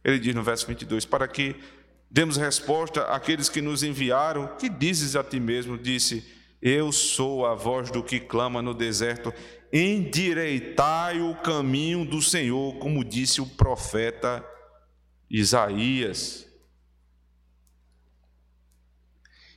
Ele 0.04 0.20
diz 0.20 0.36
no 0.36 0.44
verso 0.44 0.68
22: 0.68 1.06
Para 1.06 1.28
que 1.28 1.56
Demos 2.10 2.38
resposta 2.38 3.02
àqueles 3.04 3.50
que 3.50 3.62
nos 3.62 3.84
enviaram: 3.84 4.48
Que 4.58 4.70
dizes 4.70 5.16
a 5.16 5.24
ti 5.24 5.40
mesmo? 5.40 5.78
Disse: 5.78 6.26
Eu 6.62 6.92
sou 6.92 7.46
a 7.46 7.54
voz 7.54 7.92
do 7.92 8.02
que 8.02 8.20
clama 8.20 8.62
no 8.62 8.74
deserto, 8.74 9.34
endireitai 9.72 11.22
o 11.22 11.36
caminho 11.36 12.06
do 12.06 12.22
Senhor, 12.22 12.78
como 12.78 13.04
disse 13.04 13.42
o 13.42 13.46
profeta 13.46 14.46
Isaías. 15.30 16.48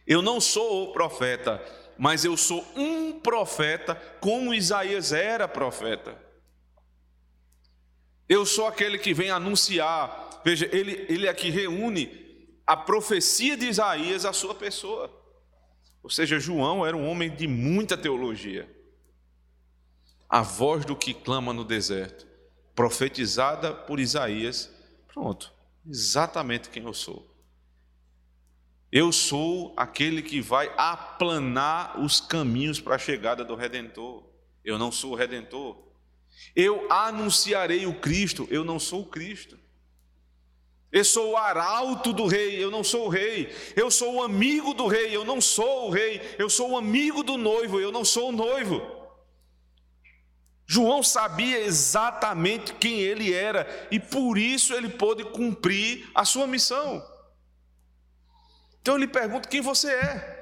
Eu 0.04 0.20
não 0.20 0.40
sou 0.40 0.88
o 0.88 0.92
profeta, 0.92 1.62
mas 1.96 2.24
eu 2.24 2.36
sou 2.36 2.66
um 2.74 3.20
profeta, 3.20 3.94
como 4.20 4.52
Isaías 4.52 5.12
era 5.12 5.46
profeta. 5.46 6.18
Eu 8.28 8.44
sou 8.44 8.66
aquele 8.66 8.98
que 8.98 9.14
vem 9.14 9.30
anunciar. 9.30 10.40
Veja, 10.44 10.68
ele, 10.72 11.06
ele 11.08 11.28
aqui 11.28 11.48
reúne 11.48 12.29
a 12.70 12.76
profecia 12.76 13.56
de 13.56 13.66
Isaías 13.66 14.24
à 14.24 14.32
sua 14.32 14.54
pessoa. 14.54 15.10
Ou 16.04 16.08
seja, 16.08 16.38
João 16.38 16.86
era 16.86 16.96
um 16.96 17.04
homem 17.04 17.28
de 17.28 17.48
muita 17.48 17.98
teologia. 17.98 18.70
A 20.28 20.40
voz 20.40 20.84
do 20.84 20.94
que 20.94 21.12
clama 21.12 21.52
no 21.52 21.64
deserto, 21.64 22.28
profetizada 22.72 23.74
por 23.74 23.98
Isaías, 23.98 24.70
pronto, 25.08 25.52
exatamente 25.84 26.70
quem 26.70 26.84
eu 26.84 26.94
sou. 26.94 27.28
Eu 28.92 29.10
sou 29.10 29.74
aquele 29.76 30.22
que 30.22 30.40
vai 30.40 30.72
aplanar 30.76 32.00
os 32.00 32.20
caminhos 32.20 32.80
para 32.80 32.94
a 32.94 33.00
chegada 33.00 33.44
do 33.44 33.56
Redentor. 33.56 34.30
Eu 34.64 34.78
não 34.78 34.92
sou 34.92 35.10
o 35.10 35.16
Redentor. 35.16 35.76
Eu 36.54 36.86
anunciarei 36.88 37.84
o 37.84 37.98
Cristo, 37.98 38.46
eu 38.48 38.64
não 38.64 38.78
sou 38.78 39.02
o 39.02 39.06
Cristo. 39.06 39.58
Eu 40.92 41.04
sou 41.04 41.30
o 41.30 41.36
arauto 41.36 42.12
do 42.12 42.26
rei, 42.26 42.62
eu 42.62 42.70
não 42.70 42.82
sou 42.82 43.06
o 43.06 43.08
rei. 43.08 43.54
Eu 43.76 43.90
sou 43.90 44.14
o 44.14 44.22
amigo 44.22 44.74
do 44.74 44.88
rei, 44.88 45.14
eu 45.14 45.24
não 45.24 45.40
sou 45.40 45.88
o 45.88 45.90
rei. 45.90 46.20
Eu 46.36 46.50
sou 46.50 46.70
o 46.70 46.76
amigo 46.76 47.22
do 47.22 47.36
noivo, 47.36 47.80
eu 47.80 47.92
não 47.92 48.04
sou 48.04 48.30
o 48.30 48.32
noivo. 48.32 49.00
João 50.66 51.02
sabia 51.02 51.60
exatamente 51.60 52.74
quem 52.74 53.00
ele 53.00 53.32
era 53.32 53.66
e 53.90 53.98
por 53.98 54.38
isso 54.38 54.72
ele 54.72 54.88
pôde 54.88 55.24
cumprir 55.24 56.08
a 56.14 56.24
sua 56.24 56.46
missão. 56.46 57.04
Então 58.80 58.94
eu 58.94 58.98
lhe 58.98 59.08
pergunto: 59.08 59.48
quem 59.48 59.60
você 59.60 59.92
é? 59.92 60.40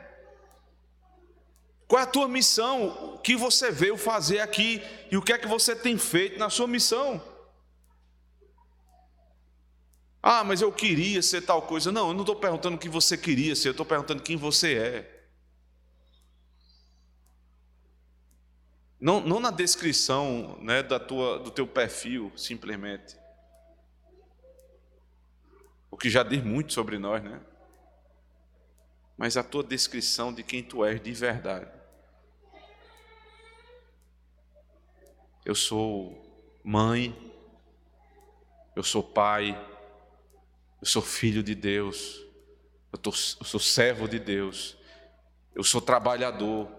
Qual 1.87 2.01
é 2.01 2.05
a 2.05 2.07
tua 2.07 2.29
missão? 2.29 3.15
O 3.15 3.19
que 3.19 3.35
você 3.37 3.71
veio 3.71 3.97
fazer 3.97 4.41
aqui 4.41 4.83
e 5.11 5.17
o 5.17 5.23
que 5.23 5.33
é 5.33 5.39
que 5.39 5.49
você 5.49 5.75
tem 5.75 5.97
feito 5.97 6.39
na 6.39 6.51
sua 6.51 6.67
missão? 6.67 7.23
Ah, 10.23 10.43
mas 10.43 10.61
eu 10.61 10.73
queria 10.73 11.23
ser 11.23 11.43
tal 11.43 11.63
coisa. 11.63 11.93
Não, 11.93 12.09
eu 12.09 12.15
não 12.15 12.23
estou 12.23 12.37
perguntando 12.37 12.77
o 12.77 12.79
que 12.79 12.89
você 12.89 13.17
queria 13.17 13.55
ser, 13.55 13.69
eu 13.69 13.73
estou 13.73 13.87
perguntando 13.87 14.23
quem 14.23 14.37
você 14.37 14.75
é. 14.75 15.19
Não, 19.01 19.21
não 19.21 19.39
na 19.39 19.53
descrição 19.53 20.59
né, 20.61 20.83
da 20.83 20.99
tua, 20.99 21.39
do 21.39 21.53
teu 21.53 21.69
perfil, 21.69 22.33
simplesmente. 22.37 23.17
O 25.89 25.97
que 25.97 26.11
já 26.11 26.25
diz 26.25 26.43
muito 26.43 26.73
sobre 26.73 26.99
nós, 26.99 27.23
né? 27.23 27.41
Mas 29.17 29.37
a 29.37 29.43
tua 29.43 29.63
descrição 29.63 30.33
de 30.33 30.43
quem 30.43 30.63
tu 30.63 30.85
és 30.85 31.01
de 31.01 31.13
verdade. 31.13 31.71
Eu 35.45 35.55
sou 35.55 36.61
mãe, 36.63 37.17
eu 38.77 38.83
sou 38.83 39.03
pai, 39.03 39.57
eu 40.81 40.87
sou 40.87 41.03
filho 41.03 41.43
de 41.43 41.55
Deus. 41.55 42.25
Eu, 42.93 42.99
tô, 42.99 43.11
eu 43.11 43.15
sou 43.45 43.61
servo 43.61 44.09
de 44.09 44.19
Deus. 44.19 44.77
Eu 45.55 45.65
sou 45.65 45.81
trabalhador. 45.81 46.71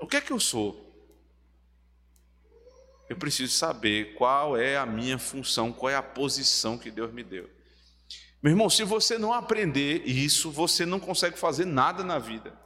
O 0.00 0.06
que 0.06 0.16
é 0.16 0.20
que 0.20 0.32
eu 0.32 0.40
sou? 0.40 0.90
Eu 3.08 3.16
preciso 3.16 3.52
saber 3.52 4.14
qual 4.14 4.56
é 4.56 4.76
a 4.76 4.86
minha 4.86 5.18
função, 5.18 5.72
qual 5.72 5.90
é 5.90 5.94
a 5.94 6.02
posição 6.02 6.78
que 6.78 6.90
Deus 6.90 7.12
me 7.12 7.22
deu. 7.22 7.48
Meu 8.42 8.52
irmão, 8.52 8.70
se 8.70 8.82
você 8.82 9.18
não 9.18 9.32
aprender 9.32 10.02
isso, 10.06 10.50
você 10.50 10.86
não 10.86 10.98
consegue 10.98 11.38
fazer 11.38 11.66
nada 11.66 12.02
na 12.02 12.18
vida. 12.18 12.58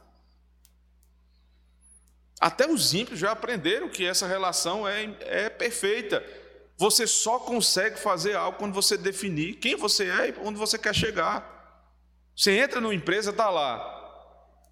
Até 2.39 2.67
os 2.67 2.93
ímpios 2.93 3.19
já 3.19 3.31
aprenderam 3.31 3.89
que 3.89 4.05
essa 4.05 4.25
relação 4.25 4.87
é, 4.87 5.15
é 5.21 5.49
perfeita. 5.49 6.23
Você 6.77 7.07
só 7.07 7.39
consegue 7.39 7.97
fazer 7.99 8.35
algo 8.35 8.59
quando 8.59 8.73
você 8.73 8.95
definir 8.95 9.55
quem 9.55 9.75
você 9.75 10.09
é 10.09 10.29
e 10.29 10.35
onde 10.43 10.59
você 10.59 10.77
quer 10.77 10.93
chegar. 10.93 11.55
Você 12.35 12.51
entra 12.51 12.79
numa 12.79 12.93
empresa, 12.93 13.31
está 13.31 13.49
lá, 13.49 13.97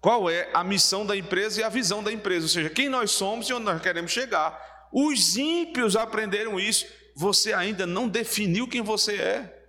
qual 0.00 0.30
é 0.30 0.48
a 0.54 0.62
missão 0.62 1.04
da 1.04 1.16
empresa 1.16 1.60
e 1.60 1.64
a 1.64 1.68
visão 1.68 2.02
da 2.02 2.12
empresa, 2.12 2.44
ou 2.44 2.48
seja, 2.48 2.70
quem 2.70 2.88
nós 2.88 3.10
somos 3.10 3.48
e 3.48 3.52
onde 3.52 3.64
nós 3.64 3.82
queremos 3.82 4.12
chegar. 4.12 4.88
Os 4.92 5.36
ímpios 5.36 5.96
aprenderam 5.96 6.60
isso. 6.60 6.86
Você 7.16 7.52
ainda 7.52 7.84
não 7.86 8.08
definiu 8.08 8.68
quem 8.68 8.82
você 8.82 9.16
é. 9.16 9.68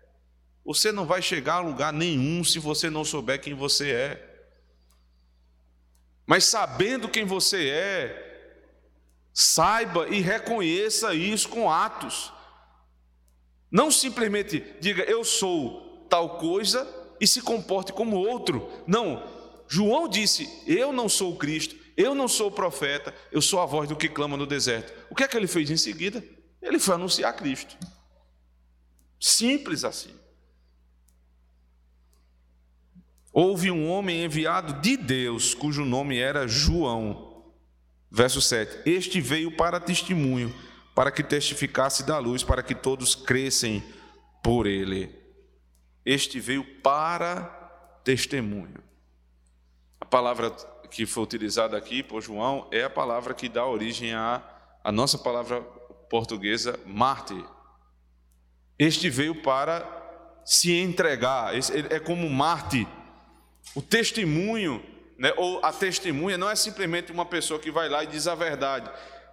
Você 0.64 0.92
não 0.92 1.08
vai 1.08 1.24
chegar 1.24 1.56
a 1.56 1.60
lugar 1.60 1.92
nenhum 1.92 2.44
se 2.44 2.60
você 2.60 2.88
não 2.88 3.04
souber 3.04 3.42
quem 3.42 3.56
você 3.56 3.90
é. 3.90 4.28
Mas 6.28 6.44
sabendo 6.46 7.10
quem 7.10 7.26
você 7.26 7.70
é, 7.70 8.27
saiba 9.40 10.08
e 10.10 10.20
reconheça 10.20 11.14
isso 11.14 11.48
com 11.50 11.70
atos. 11.70 12.34
Não 13.70 13.92
simplesmente 13.92 14.66
diga 14.82 15.04
eu 15.04 15.24
sou 15.24 16.08
tal 16.10 16.40
coisa 16.40 16.88
e 17.22 17.28
se 17.28 17.40
comporte 17.44 17.94
como 17.94 18.18
outro. 18.18 18.68
Não, 18.88 19.24
João 19.68 20.10
disse: 20.10 20.50
Eu 20.66 20.92
não 20.92 21.08
sou 21.08 21.34
o 21.34 21.38
Cristo, 21.38 21.76
eu 21.96 22.16
não 22.16 22.28
sou 22.28 22.48
o 22.48 22.52
profeta, 22.52 23.14
eu 23.32 23.40
sou 23.40 23.62
a 23.62 23.66
voz 23.68 23.88
do 23.88 23.96
que 23.96 24.10
clama 24.10 24.36
no 24.36 24.48
deserto. 24.48 24.92
O 25.08 25.14
que 25.14 25.24
é 25.24 25.28
que 25.28 25.38
ele 25.38 25.46
fez 25.46 25.70
em 25.70 25.78
seguida? 25.78 26.24
Ele 26.60 26.80
foi 26.80 26.96
anunciar 26.96 27.36
Cristo. 27.36 27.78
Simples 29.20 29.84
assim. 29.84 30.16
Houve 33.32 33.70
um 33.70 33.88
homem 33.88 34.24
enviado 34.24 34.82
de 34.82 34.98
Deus, 34.98 35.54
cujo 35.54 35.86
nome 35.86 36.18
era 36.18 36.48
João. 36.48 37.27
Verso 38.10 38.42
7: 38.42 38.90
Este 38.90 39.22
veio 39.22 39.52
para 39.56 39.80
testemunho, 39.80 40.54
para 40.96 41.12
que 41.12 41.24
testificasse 41.24 42.04
da 42.04 42.18
luz, 42.18 42.44
para 42.44 42.64
que 42.64 42.74
todos 42.74 43.16
crescem 43.16 43.84
por 44.44 44.66
ele. 44.66 45.14
Este 46.06 46.40
veio 46.40 46.64
para 46.82 47.44
testemunho. 48.04 48.82
A 50.00 50.06
palavra 50.06 50.52
que 50.90 51.06
foi 51.06 51.24
utilizada 51.24 51.78
aqui 51.78 52.02
por 52.02 52.22
João 52.22 52.68
é 52.72 52.84
a 52.84 52.90
palavra 52.90 53.34
que 53.34 53.50
dá 53.50 53.66
origem 53.66 54.14
à, 54.14 54.42
à 54.84 54.92
nossa 54.92 55.18
palavra 55.18 55.62
portuguesa, 56.10 56.80
mártir. 56.86 57.44
Este 58.80 59.10
veio 59.10 59.42
para 59.42 59.86
se 60.46 60.72
entregar, 60.72 61.54
é 61.56 62.00
como 62.00 62.30
mártir. 62.30 62.88
O 63.76 63.82
testemunho, 63.82 64.82
né, 65.18 65.34
ou 65.36 65.64
a 65.64 65.74
testemunha, 65.74 66.38
não 66.38 66.50
é 66.50 66.56
simplesmente 66.56 67.12
uma 67.12 67.26
pessoa 67.26 67.60
que 67.60 67.72
vai 67.72 67.90
lá 67.90 68.04
e 68.04 68.08
diz 68.08 68.28
a 68.28 68.36
verdade, 68.36 68.90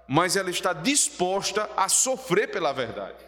mas 0.09 0.37
ela 0.37 0.51
está 0.51 0.73
disposta 0.73 1.69
a 1.77 1.89
sofrer 1.89 2.51
pela 2.51 2.73
verdade. 2.73 3.25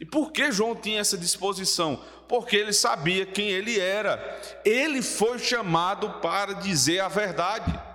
E 0.00 0.04
por 0.04 0.30
que 0.30 0.52
João 0.52 0.76
tinha 0.76 1.00
essa 1.00 1.18
disposição? 1.18 2.02
Porque 2.28 2.56
ele 2.56 2.72
sabia 2.72 3.26
quem 3.26 3.48
ele 3.48 3.80
era. 3.80 4.40
Ele 4.64 5.02
foi 5.02 5.38
chamado 5.38 6.20
para 6.20 6.52
dizer 6.52 7.00
a 7.00 7.08
verdade. 7.08 7.88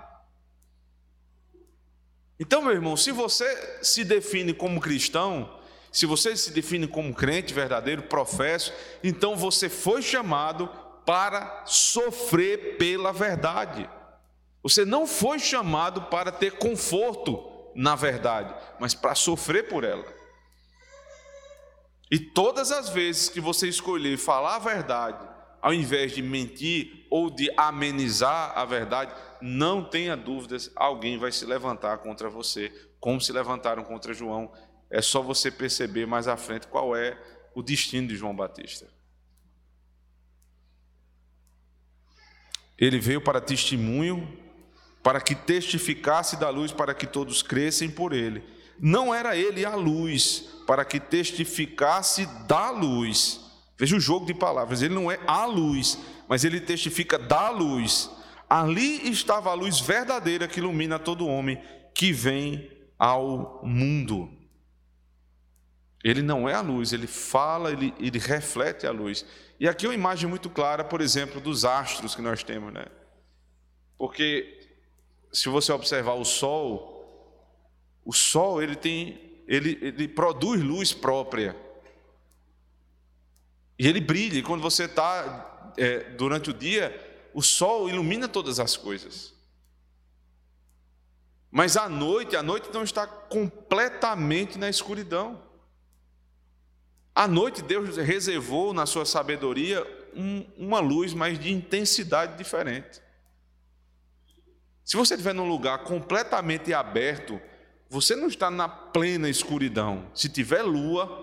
Então, 2.38 2.60
meu 2.60 2.72
irmão, 2.72 2.96
se 2.96 3.10
você 3.10 3.78
se 3.82 4.04
define 4.04 4.52
como 4.52 4.80
cristão, 4.80 5.58
se 5.90 6.04
você 6.04 6.36
se 6.36 6.50
define 6.50 6.86
como 6.86 7.14
crente 7.14 7.54
verdadeiro, 7.54 8.02
professo, 8.02 8.72
então 9.02 9.36
você 9.36 9.68
foi 9.68 10.02
chamado 10.02 10.68
para 11.04 11.64
sofrer 11.66 12.76
pela 12.76 13.12
verdade. 13.12 13.88
Você 14.62 14.84
não 14.84 15.06
foi 15.06 15.38
chamado 15.38 16.02
para 16.02 16.32
ter 16.32 16.52
conforto 16.52 17.52
na 17.74 17.96
verdade, 17.96 18.54
mas 18.78 18.94
para 18.94 19.14
sofrer 19.14 19.68
por 19.68 19.84
ela. 19.84 20.04
E 22.10 22.18
todas 22.18 22.70
as 22.70 22.88
vezes 22.88 23.28
que 23.28 23.40
você 23.40 23.68
escolher 23.68 24.16
falar 24.16 24.56
a 24.56 24.60
verdade, 24.60 25.26
ao 25.60 25.74
invés 25.74 26.12
de 26.12 26.22
mentir 26.22 27.06
ou 27.10 27.28
de 27.28 27.50
amenizar 27.56 28.56
a 28.56 28.64
verdade, 28.64 29.12
não 29.40 29.82
tenha 29.82 30.16
dúvidas, 30.16 30.70
alguém 30.76 31.18
vai 31.18 31.32
se 31.32 31.44
levantar 31.44 31.98
contra 31.98 32.30
você, 32.30 32.72
como 33.00 33.20
se 33.20 33.32
levantaram 33.32 33.82
contra 33.82 34.14
João. 34.14 34.52
É 34.88 35.02
só 35.02 35.20
você 35.20 35.50
perceber 35.50 36.06
mais 36.06 36.28
à 36.28 36.36
frente 36.36 36.68
qual 36.68 36.94
é 36.94 37.18
o 37.54 37.62
destino 37.62 38.06
de 38.06 38.16
João 38.16 38.36
Batista. 38.36 38.93
Ele 42.78 42.98
veio 42.98 43.20
para 43.20 43.40
testemunho, 43.40 44.28
para 45.02 45.20
que 45.20 45.34
testificasse 45.34 46.36
da 46.36 46.48
luz, 46.48 46.72
para 46.72 46.94
que 46.94 47.06
todos 47.06 47.42
crescem 47.42 47.90
por 47.90 48.12
ele. 48.12 48.42
Não 48.80 49.14
era 49.14 49.36
ele 49.36 49.64
a 49.64 49.74
luz, 49.74 50.48
para 50.66 50.84
que 50.84 50.98
testificasse 50.98 52.26
da 52.46 52.70
luz. 52.70 53.40
Veja 53.78 53.96
o 53.96 54.00
jogo 54.00 54.26
de 54.26 54.34
palavras, 54.34 54.82
ele 54.82 54.94
não 54.94 55.10
é 55.10 55.18
a 55.26 55.44
luz, 55.46 55.98
mas 56.28 56.44
ele 56.44 56.60
testifica 56.60 57.18
da 57.18 57.50
luz. 57.50 58.10
Ali 58.48 59.08
estava 59.10 59.50
a 59.50 59.54
luz 59.54 59.80
verdadeira 59.80 60.46
que 60.46 60.60
ilumina 60.60 60.98
todo 60.98 61.26
homem 61.26 61.60
que 61.94 62.12
vem 62.12 62.70
ao 62.98 63.60
mundo. 63.64 64.30
Ele 66.02 66.22
não 66.22 66.48
é 66.48 66.54
a 66.54 66.60
luz, 66.60 66.92
ele 66.92 67.06
fala, 67.06 67.72
ele, 67.72 67.94
ele 67.98 68.18
reflete 68.18 68.86
a 68.86 68.90
luz. 68.90 69.24
E 69.58 69.68
aqui 69.68 69.86
é 69.86 69.88
uma 69.88 69.94
imagem 69.94 70.28
muito 70.28 70.50
clara, 70.50 70.84
por 70.84 71.00
exemplo, 71.00 71.40
dos 71.40 71.64
astros 71.64 72.14
que 72.14 72.22
nós 72.22 72.42
temos, 72.42 72.72
né? 72.72 72.86
Porque 73.96 74.60
se 75.32 75.48
você 75.48 75.72
observar 75.72 76.14
o 76.14 76.24
sol, 76.24 76.94
o 78.04 78.12
sol 78.12 78.62
ele 78.62 78.76
tem 78.76 79.24
ele, 79.46 79.78
ele 79.82 80.08
produz 80.08 80.62
luz 80.62 80.92
própria. 80.92 81.56
E 83.78 83.86
ele 83.86 84.00
brilha. 84.00 84.38
E 84.38 84.42
quando 84.42 84.62
você 84.62 84.84
está 84.84 85.72
é, 85.76 86.10
durante 86.10 86.50
o 86.50 86.54
dia, 86.54 87.30
o 87.34 87.42
sol 87.42 87.88
ilumina 87.88 88.28
todas 88.28 88.58
as 88.58 88.76
coisas. 88.76 89.34
Mas 91.50 91.76
à 91.76 91.88
noite, 91.88 92.36
a 92.36 92.42
noite 92.42 92.70
não 92.72 92.82
está 92.82 93.06
completamente 93.06 94.58
na 94.58 94.68
escuridão. 94.68 95.40
À 97.14 97.28
noite, 97.28 97.62
Deus 97.62 97.96
reservou 97.96 98.72
na 98.74 98.86
sua 98.86 99.04
sabedoria 99.04 99.86
um, 100.14 100.44
uma 100.56 100.80
luz, 100.80 101.14
mas 101.14 101.38
de 101.38 101.52
intensidade 101.52 102.36
diferente. 102.36 103.00
Se 104.84 104.96
você 104.96 105.14
estiver 105.14 105.32
num 105.32 105.48
lugar 105.48 105.84
completamente 105.84 106.74
aberto, 106.74 107.40
você 107.88 108.16
não 108.16 108.26
está 108.26 108.50
na 108.50 108.68
plena 108.68 109.28
escuridão. 109.28 110.10
Se 110.14 110.28
tiver 110.28 110.62
lua, 110.62 111.22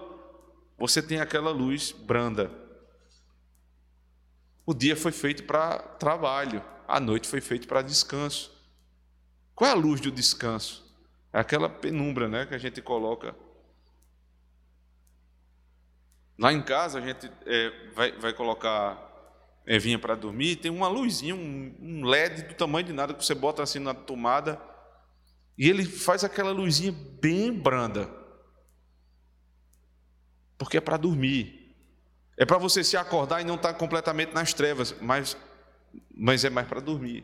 você 0.77 1.01
tem 1.01 1.19
aquela 1.19 1.51
luz 1.51 1.91
branda. 1.91 2.49
O 4.65 4.73
dia 4.73 4.95
foi 4.95 5.11
feito 5.11 5.43
para 5.43 5.77
trabalho, 5.77 6.63
a 6.87 6.99
noite 6.99 7.27
foi 7.27 7.41
feita 7.41 7.67
para 7.67 7.81
descanso. 7.81 8.51
Qual 9.53 9.69
é 9.69 9.73
a 9.73 9.75
luz 9.75 9.99
do 9.99 10.09
descanso? 10.09 10.89
É 11.33 11.39
aquela 11.39 11.69
penumbra 11.69 12.27
né, 12.27 12.45
que 12.45 12.55
a 12.55 12.57
gente 12.57 12.81
coloca. 12.81 13.35
Lá 16.37 16.51
em 16.51 16.61
casa 16.61 16.99
a 16.99 17.01
gente 17.01 17.31
é, 17.45 17.71
vai, 17.93 18.11
vai 18.13 18.33
colocar 18.33 19.09
Evinha 19.65 19.99
para 19.99 20.15
dormir, 20.15 20.55
tem 20.55 20.71
uma 20.71 20.87
luzinha, 20.87 21.35
um, 21.35 21.75
um 21.79 22.03
LED 22.03 22.43
do 22.43 22.53
tamanho 22.55 22.85
de 22.85 22.93
nada 22.93 23.13
que 23.13 23.23
você 23.23 23.35
bota 23.35 23.61
assim 23.61 23.77
na 23.77 23.93
tomada 23.93 24.59
e 25.57 25.69
ele 25.69 25.85
faz 25.85 26.23
aquela 26.23 26.51
luzinha 26.51 26.91
bem 27.21 27.53
branda. 27.53 28.09
Porque 30.57 30.77
é 30.77 30.81
para 30.81 30.97
dormir. 30.97 31.75
É 32.35 32.45
para 32.45 32.57
você 32.57 32.83
se 32.83 32.97
acordar 32.97 33.41
e 33.41 33.43
não 33.43 33.53
estar 33.53 33.73
tá 33.73 33.77
completamente 33.77 34.33
nas 34.33 34.53
trevas, 34.53 34.95
mas, 34.99 35.37
mas 36.11 36.43
é 36.43 36.49
mais 36.49 36.67
para 36.67 36.79
dormir. 36.79 37.23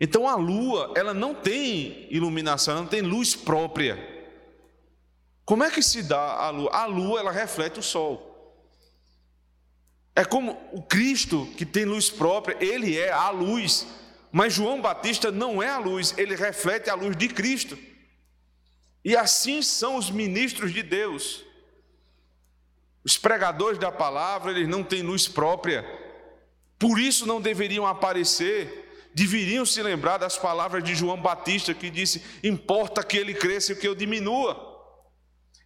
Então 0.00 0.26
a 0.26 0.34
lua, 0.34 0.92
ela 0.96 1.14
não 1.14 1.32
tem 1.32 2.08
iluminação, 2.10 2.72
ela 2.72 2.82
não 2.82 2.88
tem 2.88 3.02
luz 3.02 3.36
própria. 3.36 4.09
Como 5.50 5.64
é 5.64 5.70
que 5.72 5.82
se 5.82 6.04
dá 6.04 6.34
a 6.34 6.50
lua? 6.50 6.70
A 6.70 6.86
lua, 6.86 7.18
ela 7.18 7.32
reflete 7.32 7.80
o 7.80 7.82
sol. 7.82 8.64
É 10.14 10.24
como 10.24 10.56
o 10.70 10.80
Cristo 10.80 11.44
que 11.56 11.66
tem 11.66 11.84
luz 11.84 12.08
própria, 12.08 12.56
ele 12.60 12.96
é 12.96 13.10
a 13.10 13.30
luz. 13.30 13.84
Mas 14.30 14.52
João 14.52 14.80
Batista 14.80 15.32
não 15.32 15.60
é 15.60 15.68
a 15.68 15.78
luz, 15.78 16.14
ele 16.16 16.36
reflete 16.36 16.88
a 16.88 16.94
luz 16.94 17.16
de 17.16 17.26
Cristo. 17.26 17.76
E 19.04 19.16
assim 19.16 19.60
são 19.60 19.96
os 19.96 20.08
ministros 20.08 20.72
de 20.72 20.84
Deus. 20.84 21.44
Os 23.02 23.18
pregadores 23.18 23.76
da 23.76 23.90
palavra, 23.90 24.52
eles 24.52 24.68
não 24.68 24.84
têm 24.84 25.02
luz 25.02 25.26
própria. 25.26 25.84
Por 26.78 27.00
isso 27.00 27.26
não 27.26 27.40
deveriam 27.40 27.84
aparecer, 27.84 29.10
deveriam 29.12 29.66
se 29.66 29.82
lembrar 29.82 30.18
das 30.18 30.38
palavras 30.38 30.84
de 30.84 30.94
João 30.94 31.20
Batista 31.20 31.74
que 31.74 31.90
disse: 31.90 32.22
"Importa 32.44 33.02
que 33.02 33.16
ele 33.16 33.34
cresça 33.34 33.72
e 33.72 33.76
que 33.76 33.88
eu 33.88 33.96
diminua". 33.96 34.69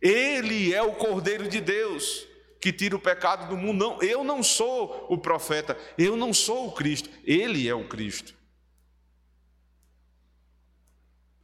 Ele 0.04 0.74
é 0.74 0.82
o 0.82 0.92
Cordeiro 0.92 1.48
de 1.48 1.60
Deus 1.60 2.26
que 2.60 2.72
tira 2.72 2.94
o 2.94 3.00
pecado 3.00 3.48
do 3.48 3.56
mundo. 3.56 3.78
Não, 3.78 4.02
eu 4.02 4.22
não 4.22 4.42
sou 4.42 5.06
o 5.08 5.18
profeta, 5.18 5.76
eu 5.98 6.16
não 6.16 6.32
sou 6.32 6.68
o 6.68 6.72
Cristo, 6.72 7.08
ele 7.24 7.66
é 7.66 7.74
o 7.74 7.88
Cristo. 7.88 8.34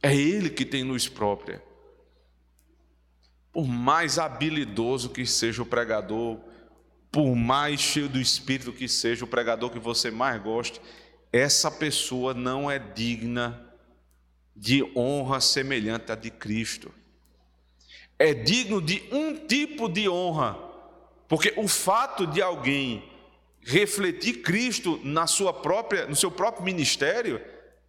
É 0.01 0.15
Ele 0.15 0.49
que 0.49 0.65
tem 0.65 0.83
luz 0.83 1.07
própria. 1.07 1.63
Por 3.51 3.67
mais 3.67 4.17
habilidoso 4.17 5.09
que 5.09 5.25
seja 5.25 5.61
o 5.61 5.65
pregador, 5.65 6.39
por 7.11 7.35
mais 7.35 7.79
cheio 7.79 8.09
do 8.09 8.19
Espírito 8.19 8.71
que 8.71 8.87
seja, 8.87 9.25
o 9.25 9.27
pregador 9.27 9.69
que 9.69 9.77
você 9.77 10.09
mais 10.09 10.41
goste, 10.41 10.81
essa 11.31 11.69
pessoa 11.69 12.33
não 12.33 12.71
é 12.71 12.79
digna 12.79 13.69
de 14.55 14.83
honra 14.95 15.39
semelhante 15.39 16.11
à 16.11 16.15
de 16.15 16.31
Cristo. 16.31 16.91
É 18.21 18.35
digno 18.35 18.79
de 18.79 19.01
um 19.11 19.47
tipo 19.47 19.89
de 19.89 20.07
honra, 20.07 20.55
porque 21.27 21.55
o 21.57 21.67
fato 21.67 22.27
de 22.27 22.39
alguém 22.39 23.03
refletir 23.61 24.43
Cristo 24.43 25.01
na 25.03 25.25
sua 25.25 25.51
própria, 25.51 26.05
no 26.05 26.15
seu 26.15 26.29
próprio 26.29 26.63
ministério, 26.63 27.41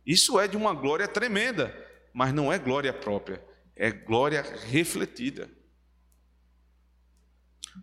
isso 0.07 0.41
é 0.41 0.49
de 0.49 0.57
uma 0.57 0.73
glória 0.73 1.07
tremenda, 1.07 1.77
mas 2.15 2.33
não 2.33 2.51
é 2.51 2.59
glória 2.59 2.95
própria, 2.95 3.45
é 3.77 3.91
glória 3.91 4.41
refletida. 4.71 5.51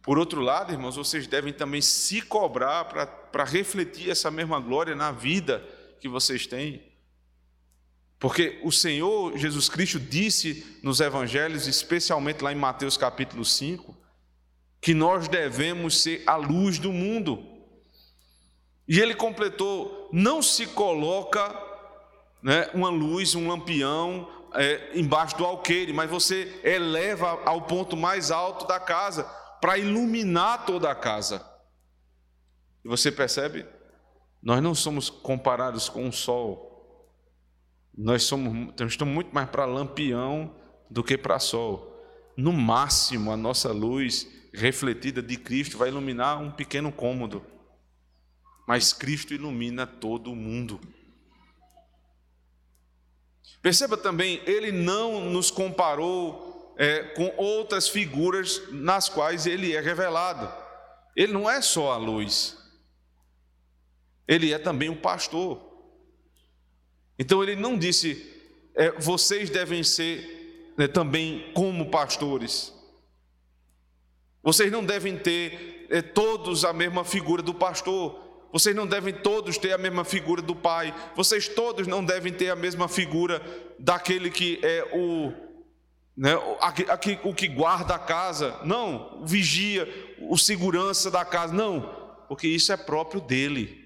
Por 0.02 0.18
outro 0.18 0.42
lado, 0.42 0.72
irmãos, 0.74 0.96
vocês 0.96 1.28
devem 1.28 1.54
também 1.54 1.84
se 1.84 2.20
cobrar 2.20 2.86
para 2.86 3.44
refletir 3.44 4.10
essa 4.10 4.32
mesma 4.32 4.60
glória 4.60 4.96
na 4.96 5.12
vida 5.12 5.64
que 6.00 6.10
vocês 6.10 6.48
têm. 6.48 6.89
Porque 8.20 8.60
o 8.64 8.72
Senhor 8.72 9.38
Jesus 9.38 9.70
Cristo 9.70 9.98
disse 9.98 10.80
nos 10.84 11.00
evangelhos, 11.00 11.68
especialmente 11.68 12.44
lá 12.44 12.52
em 12.52 12.56
Mateus 12.56 12.98
capítulo 12.98 13.46
5, 13.46 13.98
que 14.82 14.94
nós 14.94 15.30
devemos 15.30 16.02
ser 16.02 16.24
a 16.28 16.36
luz 16.36 16.78
do 16.78 16.92
mundo. 16.92 17.42
E 18.86 19.00
ele 19.00 19.16
completou: 19.16 20.10
não 20.12 20.42
se 20.42 20.68
coloca 20.68 21.50
né, 22.44 22.70
uma 22.74 22.90
luz, 22.90 23.36
um 23.36 23.48
lampião 23.48 24.28
é, 24.54 24.98
embaixo 24.98 25.38
do 25.38 25.46
alqueire, 25.46 25.94
mas 25.94 26.10
você 26.10 26.60
eleva 26.64 27.42
ao 27.46 27.62
ponto 27.62 27.96
mais 27.96 28.32
alto 28.32 28.68
da 28.68 28.80
casa 28.80 29.24
para 29.62 29.78
iluminar 29.78 30.66
toda 30.66 30.92
a 30.92 30.96
casa. 30.96 31.46
E 32.84 32.88
você 32.88 33.12
percebe? 33.12 33.66
Nós 34.42 34.62
não 34.62 34.74
somos 34.74 35.10
comparados 35.10 35.88
com 35.88 36.08
o 36.08 36.14
sol. 36.14 36.69
Nós 38.00 38.24
somos, 38.24 38.74
estamos 38.90 39.14
muito 39.14 39.34
mais 39.34 39.50
para 39.50 39.66
lampião 39.66 40.56
do 40.90 41.04
que 41.04 41.18
para 41.18 41.38
sol. 41.38 41.86
No 42.36 42.54
máximo, 42.54 43.32
a 43.32 43.38
nossa 43.38 43.72
luz 43.72 44.28
refletida 44.54 45.22
de 45.22 45.38
Cristo 45.38 45.78
vai 45.78 45.90
iluminar 45.90 46.42
um 46.42 46.50
pequeno 46.50 46.92
cômodo 46.92 47.46
mas 48.70 48.94
Cristo 48.94 49.34
ilumina 49.34 49.88
todo 49.88 50.32
o 50.32 50.36
mundo. 50.36 50.80
Perceba 53.64 53.98
também, 53.98 54.44
ele 54.46 54.72
não 54.72 55.22
nos 55.28 55.50
comparou 55.50 56.76
é, 56.78 57.02
com 57.02 57.34
outras 57.36 57.90
figuras 57.90 58.62
nas 58.72 59.10
quais 59.10 59.48
ele 59.48 59.76
é 59.76 59.82
revelado. 59.82 60.54
Ele 61.16 61.34
não 61.34 61.50
é 61.50 61.64
só 61.64 61.92
a 61.94 61.98
luz, 61.98 62.60
ele 64.28 64.54
é 64.54 64.60
também 64.60 64.88
um 64.88 64.96
pastor. 64.96 65.69
Então 67.20 67.44
ele 67.44 67.58
não 67.58 67.78
disse, 67.78 68.26
é, 68.74 68.92
vocês 68.92 69.50
devem 69.50 69.84
ser 69.84 70.74
né, 70.78 70.88
também 70.88 71.52
como 71.54 71.92
pastores. 71.92 72.74
Vocês 74.42 74.72
não 74.72 74.86
devem 74.86 75.18
ter 75.18 75.88
é, 75.90 76.02
todos 76.02 76.64
a 76.64 76.72
mesma 76.72 77.04
figura 77.04 77.42
do 77.44 77.54
pastor. 77.54 78.18
Vocês 78.54 78.74
não 78.74 78.88
devem 78.88 79.14
todos 79.14 79.58
ter 79.58 79.74
a 79.74 79.78
mesma 79.78 80.06
figura 80.06 80.42
do 80.42 80.56
pai. 80.56 80.96
Vocês 81.14 81.50
todos 81.50 81.86
não 81.86 82.04
devem 82.04 82.32
ter 82.32 82.50
a 82.50 82.56
mesma 82.56 82.88
figura 82.88 83.42
daquele 83.78 84.32
que 84.32 84.58
é 84.64 84.90
o, 84.94 85.34
né, 86.16 86.32
aqui, 86.88 87.20
o 87.26 87.34
que 87.34 87.50
guarda 87.50 87.96
a 87.96 88.00
casa. 88.00 88.58
Não, 88.64 89.22
o 89.22 89.26
vigia, 89.28 89.88
o 90.22 90.38
segurança 90.38 91.12
da 91.12 91.26
casa. 91.26 91.54
Não, 91.54 91.82
porque 92.30 92.48
isso 92.48 92.72
é 92.72 92.78
próprio 92.78 93.20
dele. 93.20 93.79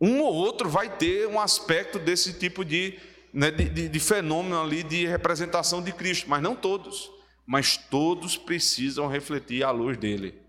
Um 0.00 0.20
ou 0.20 0.34
outro 0.34 0.68
vai 0.68 0.96
ter 0.96 1.26
um 1.28 1.40
aspecto 1.40 1.98
desse 1.98 2.34
tipo 2.34 2.64
de, 2.64 2.98
né, 3.32 3.50
de, 3.50 3.68
de, 3.68 3.88
de 3.88 4.00
fenômeno 4.00 4.60
ali 4.60 4.82
de 4.82 5.06
representação 5.06 5.82
de 5.82 5.92
Cristo, 5.92 6.28
mas 6.28 6.42
não 6.42 6.56
todos. 6.56 7.10
Mas 7.46 7.76
todos 7.76 8.36
precisam 8.36 9.06
refletir 9.06 9.62
a 9.62 9.70
luz 9.70 9.96
dele. 9.96 10.42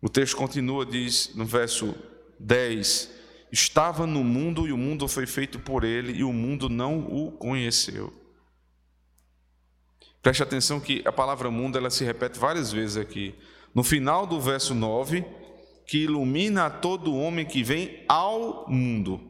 O 0.00 0.08
texto 0.08 0.36
continua, 0.36 0.84
diz 0.84 1.34
no 1.34 1.46
verso 1.46 1.94
10: 2.38 3.10
Estava 3.50 4.06
no 4.06 4.22
mundo 4.22 4.66
e 4.66 4.72
o 4.72 4.76
mundo 4.76 5.08
foi 5.08 5.26
feito 5.26 5.58
por 5.58 5.84
ele 5.84 6.12
e 6.12 6.24
o 6.24 6.32
mundo 6.32 6.68
não 6.68 6.98
o 6.98 7.32
conheceu. 7.32 8.12
Preste 10.20 10.42
atenção 10.42 10.80
que 10.80 11.02
a 11.04 11.12
palavra 11.12 11.50
mundo 11.50 11.76
ela 11.76 11.90
se 11.90 12.02
repete 12.04 12.38
várias 12.38 12.72
vezes 12.72 12.96
aqui. 12.96 13.34
No 13.74 13.84
final 13.84 14.26
do 14.26 14.40
verso 14.40 14.74
9, 14.74 15.24
que 15.86 15.98
ilumina 15.98 16.66
a 16.66 16.70
todo 16.70 17.14
homem 17.14 17.44
que 17.44 17.62
vem 17.62 18.04
ao 18.08 18.68
mundo. 18.68 19.20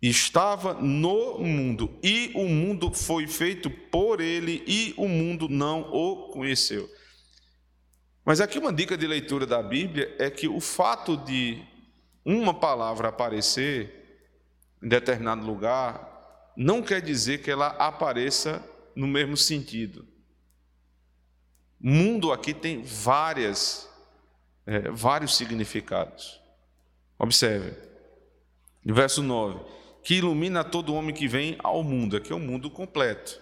Estava 0.00 0.74
no 0.74 1.38
mundo 1.38 1.98
e 2.02 2.30
o 2.34 2.46
mundo 2.46 2.92
foi 2.92 3.26
feito 3.26 3.70
por 3.70 4.20
ele 4.20 4.62
e 4.66 4.92
o 4.96 5.08
mundo 5.08 5.48
não 5.48 5.80
o 5.92 6.28
conheceu. 6.28 6.88
Mas 8.24 8.40
aqui 8.40 8.58
uma 8.58 8.72
dica 8.72 8.96
de 8.96 9.06
leitura 9.06 9.46
da 9.46 9.62
Bíblia 9.62 10.14
é 10.18 10.30
que 10.30 10.48
o 10.48 10.60
fato 10.60 11.16
de 11.16 11.62
uma 12.24 12.54
palavra 12.54 13.08
aparecer 13.08 14.26
em 14.82 14.88
determinado 14.88 15.44
lugar 15.44 16.52
não 16.56 16.82
quer 16.82 17.00
dizer 17.00 17.42
que 17.42 17.50
ela 17.50 17.68
apareça 17.68 18.62
no 18.94 19.06
mesmo 19.06 19.36
sentido. 19.36 20.06
Mundo 21.80 22.32
aqui 22.32 22.54
tem 22.54 22.82
várias, 22.82 23.88
é, 24.66 24.90
vários 24.90 25.36
significados. 25.36 26.40
Observe, 27.18 27.72
verso 28.84 29.22
9: 29.22 29.60
que 30.02 30.14
ilumina 30.16 30.62
todo 30.62 30.94
homem 30.94 31.14
que 31.14 31.26
vem 31.26 31.56
ao 31.62 31.82
mundo, 31.82 32.16
aqui 32.16 32.32
é 32.32 32.36
o 32.36 32.40
mundo 32.40 32.70
completo, 32.70 33.40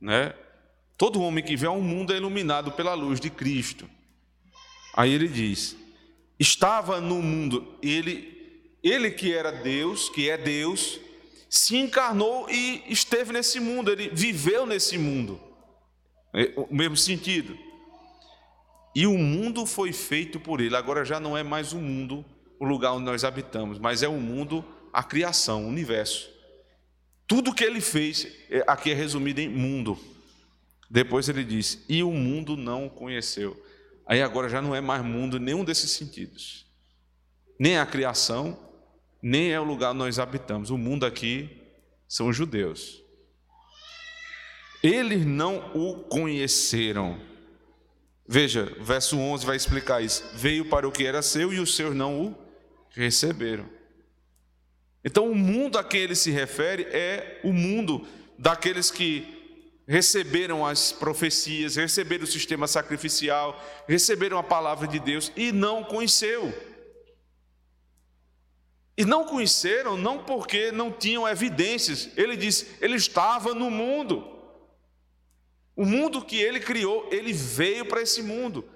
né? 0.00 0.34
Todo 0.96 1.20
homem 1.20 1.42
que 1.42 1.56
vê 1.56 1.66
ao 1.66 1.80
mundo 1.80 2.12
é 2.12 2.16
iluminado 2.16 2.72
pela 2.72 2.94
luz 2.94 3.18
de 3.18 3.30
Cristo. 3.30 3.88
Aí 4.94 5.12
ele 5.12 5.26
diz: 5.26 5.76
estava 6.38 7.00
no 7.00 7.20
mundo, 7.20 7.76
ele, 7.82 8.76
ele 8.82 9.10
que 9.10 9.32
era 9.32 9.50
Deus, 9.50 10.08
que 10.10 10.30
é 10.30 10.36
Deus, 10.36 11.00
se 11.48 11.76
encarnou 11.76 12.48
e 12.48 12.84
esteve 12.88 13.32
nesse 13.32 13.58
mundo, 13.58 13.90
ele 13.90 14.10
viveu 14.10 14.64
nesse 14.64 14.96
mundo. 14.96 15.40
É, 16.32 16.52
o 16.56 16.74
mesmo 16.74 16.96
sentido. 16.96 17.58
E 18.94 19.06
o 19.06 19.16
mundo 19.16 19.64
foi 19.64 19.92
feito 19.92 20.38
por 20.38 20.60
ele. 20.60 20.76
Agora 20.76 21.04
já 21.04 21.18
não 21.18 21.36
é 21.36 21.42
mais 21.42 21.72
o 21.72 21.78
mundo, 21.78 22.24
o 22.60 22.64
lugar 22.64 22.92
onde 22.92 23.04
nós 23.04 23.24
habitamos, 23.24 23.78
mas 23.78 24.02
é 24.02 24.08
o 24.08 24.20
mundo, 24.20 24.64
a 24.92 25.02
criação, 25.02 25.64
o 25.64 25.68
universo. 25.68 26.30
Tudo 27.26 27.54
que 27.54 27.64
ele 27.64 27.80
fez, 27.80 28.26
é, 28.50 28.62
aqui 28.66 28.90
é 28.90 28.94
resumido 28.94 29.40
em 29.40 29.48
mundo. 29.48 29.98
Depois 30.90 31.28
ele 31.28 31.42
diz: 31.42 31.82
E 31.88 32.02
o 32.02 32.10
mundo 32.12 32.56
não 32.56 32.86
o 32.86 32.90
conheceu. 32.90 33.60
Aí 34.06 34.20
agora 34.20 34.48
já 34.48 34.60
não 34.60 34.74
é 34.74 34.80
mais 34.80 35.02
mundo 35.02 35.40
nenhum 35.40 35.64
desses 35.64 35.92
sentidos. 35.92 36.66
Nem 37.58 37.78
a 37.78 37.86
criação, 37.86 38.58
nem 39.22 39.52
é 39.52 39.58
o 39.58 39.64
lugar 39.64 39.90
onde 39.90 40.00
nós 40.00 40.18
habitamos. 40.18 40.68
O 40.68 40.76
mundo 40.76 41.06
aqui 41.06 41.62
são 42.06 42.28
os 42.28 42.36
judeus. 42.36 43.02
Eles 44.82 45.24
não 45.24 45.70
o 45.74 46.00
conheceram. 46.02 47.18
Veja, 48.32 48.74
verso 48.80 49.18
11 49.18 49.44
vai 49.44 49.56
explicar 49.56 50.02
isso. 50.02 50.24
Veio 50.32 50.64
para 50.64 50.88
o 50.88 50.90
que 50.90 51.04
era 51.04 51.20
seu 51.20 51.52
e 51.52 51.60
os 51.60 51.76
seus 51.76 51.94
não 51.94 52.28
o 52.28 52.38
receberam. 52.88 53.68
Então, 55.04 55.30
o 55.30 55.34
mundo 55.34 55.76
a 55.76 55.84
quem 55.84 56.00
ele 56.00 56.14
se 56.14 56.30
refere 56.30 56.84
é 56.84 57.42
o 57.44 57.52
mundo 57.52 58.06
daqueles 58.38 58.90
que 58.90 59.76
receberam 59.86 60.64
as 60.64 60.92
profecias, 60.92 61.76
receberam 61.76 62.24
o 62.24 62.26
sistema 62.26 62.66
sacrificial, 62.66 63.62
receberam 63.86 64.38
a 64.38 64.42
palavra 64.42 64.88
de 64.88 64.98
Deus 64.98 65.30
e 65.36 65.52
não 65.52 65.84
conheceu. 65.84 66.54
E 68.96 69.04
não 69.04 69.26
conheceram 69.26 69.94
não 69.98 70.24
porque 70.24 70.72
não 70.72 70.90
tinham 70.90 71.28
evidências. 71.28 72.08
Ele 72.16 72.34
diz, 72.34 72.66
ele 72.80 72.96
estava 72.96 73.54
no 73.54 73.70
mundo. 73.70 74.31
O 75.74 75.84
mundo 75.84 76.24
que 76.24 76.36
ele 76.36 76.60
criou, 76.60 77.08
ele 77.10 77.32
veio 77.32 77.86
para 77.86 78.02
esse 78.02 78.22
mundo. 78.22 78.68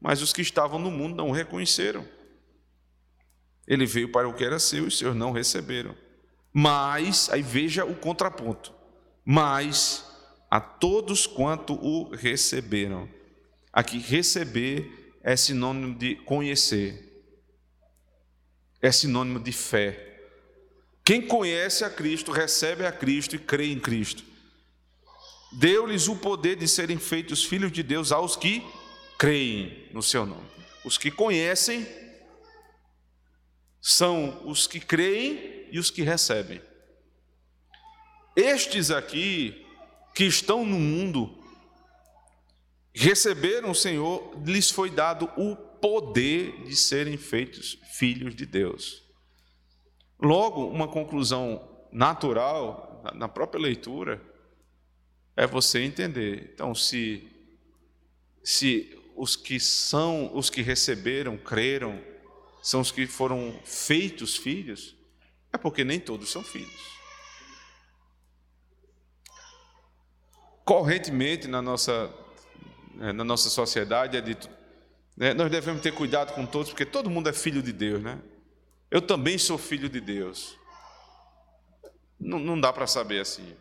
Mas 0.00 0.22
os 0.22 0.32
que 0.32 0.42
estavam 0.42 0.78
no 0.78 0.90
mundo 0.90 1.16
não 1.16 1.30
o 1.30 1.32
reconheceram. 1.32 2.06
Ele 3.66 3.84
veio 3.84 4.10
para 4.10 4.28
o 4.28 4.34
que 4.34 4.44
era 4.44 4.58
seu 4.58 4.84
e 4.84 4.86
os 4.88 4.96
seus 4.96 5.14
não 5.14 5.32
receberam. 5.32 5.94
Mas, 6.52 7.28
aí 7.30 7.42
veja 7.42 7.84
o 7.84 7.94
contraponto. 7.94 8.72
Mas 9.24 10.04
a 10.50 10.60
todos 10.60 11.26
quanto 11.26 11.74
o 11.74 12.14
receberam. 12.14 13.08
Aqui, 13.72 13.98
receber 13.98 15.12
é 15.22 15.36
sinônimo 15.36 15.94
de 15.94 16.16
conhecer, 16.16 17.22
é 18.80 18.90
sinônimo 18.90 19.38
de 19.38 19.52
fé. 19.52 20.06
Quem 21.04 21.20
conhece 21.20 21.84
a 21.84 21.90
Cristo, 21.90 22.32
recebe 22.32 22.86
a 22.86 22.92
Cristo 22.92 23.36
e 23.36 23.38
crê 23.38 23.66
em 23.66 23.78
Cristo. 23.78 24.24
Deu-lhes 25.52 26.08
o 26.08 26.16
poder 26.16 26.56
de 26.56 26.68
serem 26.68 26.98
feitos 26.98 27.44
filhos 27.44 27.72
de 27.72 27.82
Deus 27.82 28.12
aos 28.12 28.36
que 28.36 28.64
creem 29.18 29.88
no 29.92 30.02
seu 30.02 30.26
nome. 30.26 30.48
Os 30.84 30.96
que 30.96 31.10
conhecem 31.10 31.86
são 33.80 34.46
os 34.46 34.66
que 34.66 34.80
creem 34.80 35.66
e 35.70 35.78
os 35.78 35.90
que 35.90 36.02
recebem. 36.02 36.60
Estes 38.36 38.90
aqui 38.90 39.66
que 40.14 40.24
estão 40.24 40.64
no 40.64 40.78
mundo 40.78 41.36
receberam 42.94 43.70
o 43.70 43.74
Senhor, 43.74 44.36
lhes 44.44 44.70
foi 44.70 44.90
dado 44.90 45.30
o 45.36 45.56
poder 45.56 46.64
de 46.64 46.76
serem 46.76 47.16
feitos 47.16 47.78
filhos 47.92 48.34
de 48.34 48.44
Deus. 48.44 49.02
Logo, 50.20 50.66
uma 50.66 50.88
conclusão 50.88 51.68
natural 51.92 53.02
na 53.14 53.28
própria 53.28 53.60
leitura 53.60 54.20
é 55.38 55.46
você 55.46 55.84
entender. 55.84 56.50
Então, 56.52 56.74
se 56.74 57.30
se 58.42 58.98
os 59.14 59.36
que 59.36 59.60
são, 59.60 60.34
os 60.34 60.50
que 60.50 60.62
receberam, 60.62 61.38
creram, 61.38 62.02
são 62.60 62.80
os 62.80 62.90
que 62.90 63.06
foram 63.06 63.56
feitos 63.64 64.36
filhos, 64.36 64.96
é 65.52 65.56
porque 65.56 65.84
nem 65.84 66.00
todos 66.00 66.30
são 66.30 66.42
filhos. 66.42 66.98
Correntemente 70.64 71.46
na 71.46 71.62
nossa 71.62 72.12
é, 73.00 73.12
na 73.12 73.22
nossa 73.22 73.48
sociedade 73.48 74.16
é 74.16 74.20
dito, 74.20 74.50
né, 75.16 75.34
nós 75.34 75.48
devemos 75.48 75.80
ter 75.80 75.92
cuidado 75.92 76.34
com 76.34 76.44
todos, 76.44 76.70
porque 76.70 76.84
todo 76.84 77.08
mundo 77.08 77.28
é 77.28 77.32
filho 77.32 77.62
de 77.62 77.72
Deus, 77.72 78.02
né? 78.02 78.20
Eu 78.90 79.00
também 79.00 79.38
sou 79.38 79.56
filho 79.56 79.88
de 79.88 80.00
Deus. 80.00 80.58
Não, 82.18 82.40
não 82.40 82.60
dá 82.60 82.72
para 82.72 82.88
saber 82.88 83.20
assim. 83.20 83.54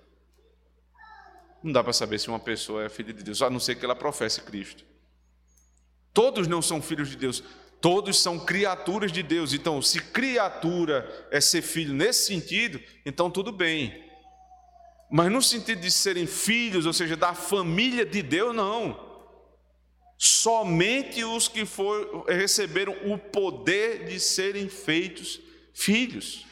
Não 1.64 1.72
dá 1.72 1.84
para 1.84 1.94
saber 1.94 2.20
se 2.20 2.28
uma 2.28 2.40
pessoa 2.40 2.84
é 2.84 2.90
filha 2.90 3.14
de 3.14 3.24
Deus, 3.24 3.42
a 3.42 3.50
não 3.50 3.60
ser 3.60 3.76
que 3.76 3.86
ela 3.86 3.96
professe 3.96 4.42
Cristo. 4.42 4.86
Todos 6.14 6.48
não 6.48 6.62
são 6.62 6.82
filhos 6.82 7.10
de 7.10 7.16
Deus, 7.16 7.44
todos 7.82 8.20
são 8.20 8.40
criaturas 8.40 9.12
de 9.12 9.22
Deus. 9.22 9.54
Então, 9.54 9.82
se 9.82 10.00
criatura 10.00 11.28
é 11.32 11.40
ser 11.40 11.62
filho 11.62 11.94
nesse 11.94 12.26
sentido, 12.26 12.82
então 13.06 13.30
tudo 13.30 13.52
bem. 13.52 14.06
Mas 15.10 15.32
no 15.32 15.42
sentido 15.42 15.82
de 15.82 15.92
serem 15.92 16.28
filhos, 16.28 16.86
ou 16.86 16.94
seja, 16.94 17.16
da 17.16 17.34
família 17.34 18.06
de 18.06 18.22
Deus, 18.22 18.54
não. 18.54 19.06
Somente 20.18 21.24
os 21.24 21.48
que 21.48 21.66
for, 21.66 22.26
receberam 22.28 22.96
o 23.06 23.18
poder 23.18 24.06
de 24.06 24.20
serem 24.20 24.68
feitos 24.68 25.40
filhos, 25.74 26.46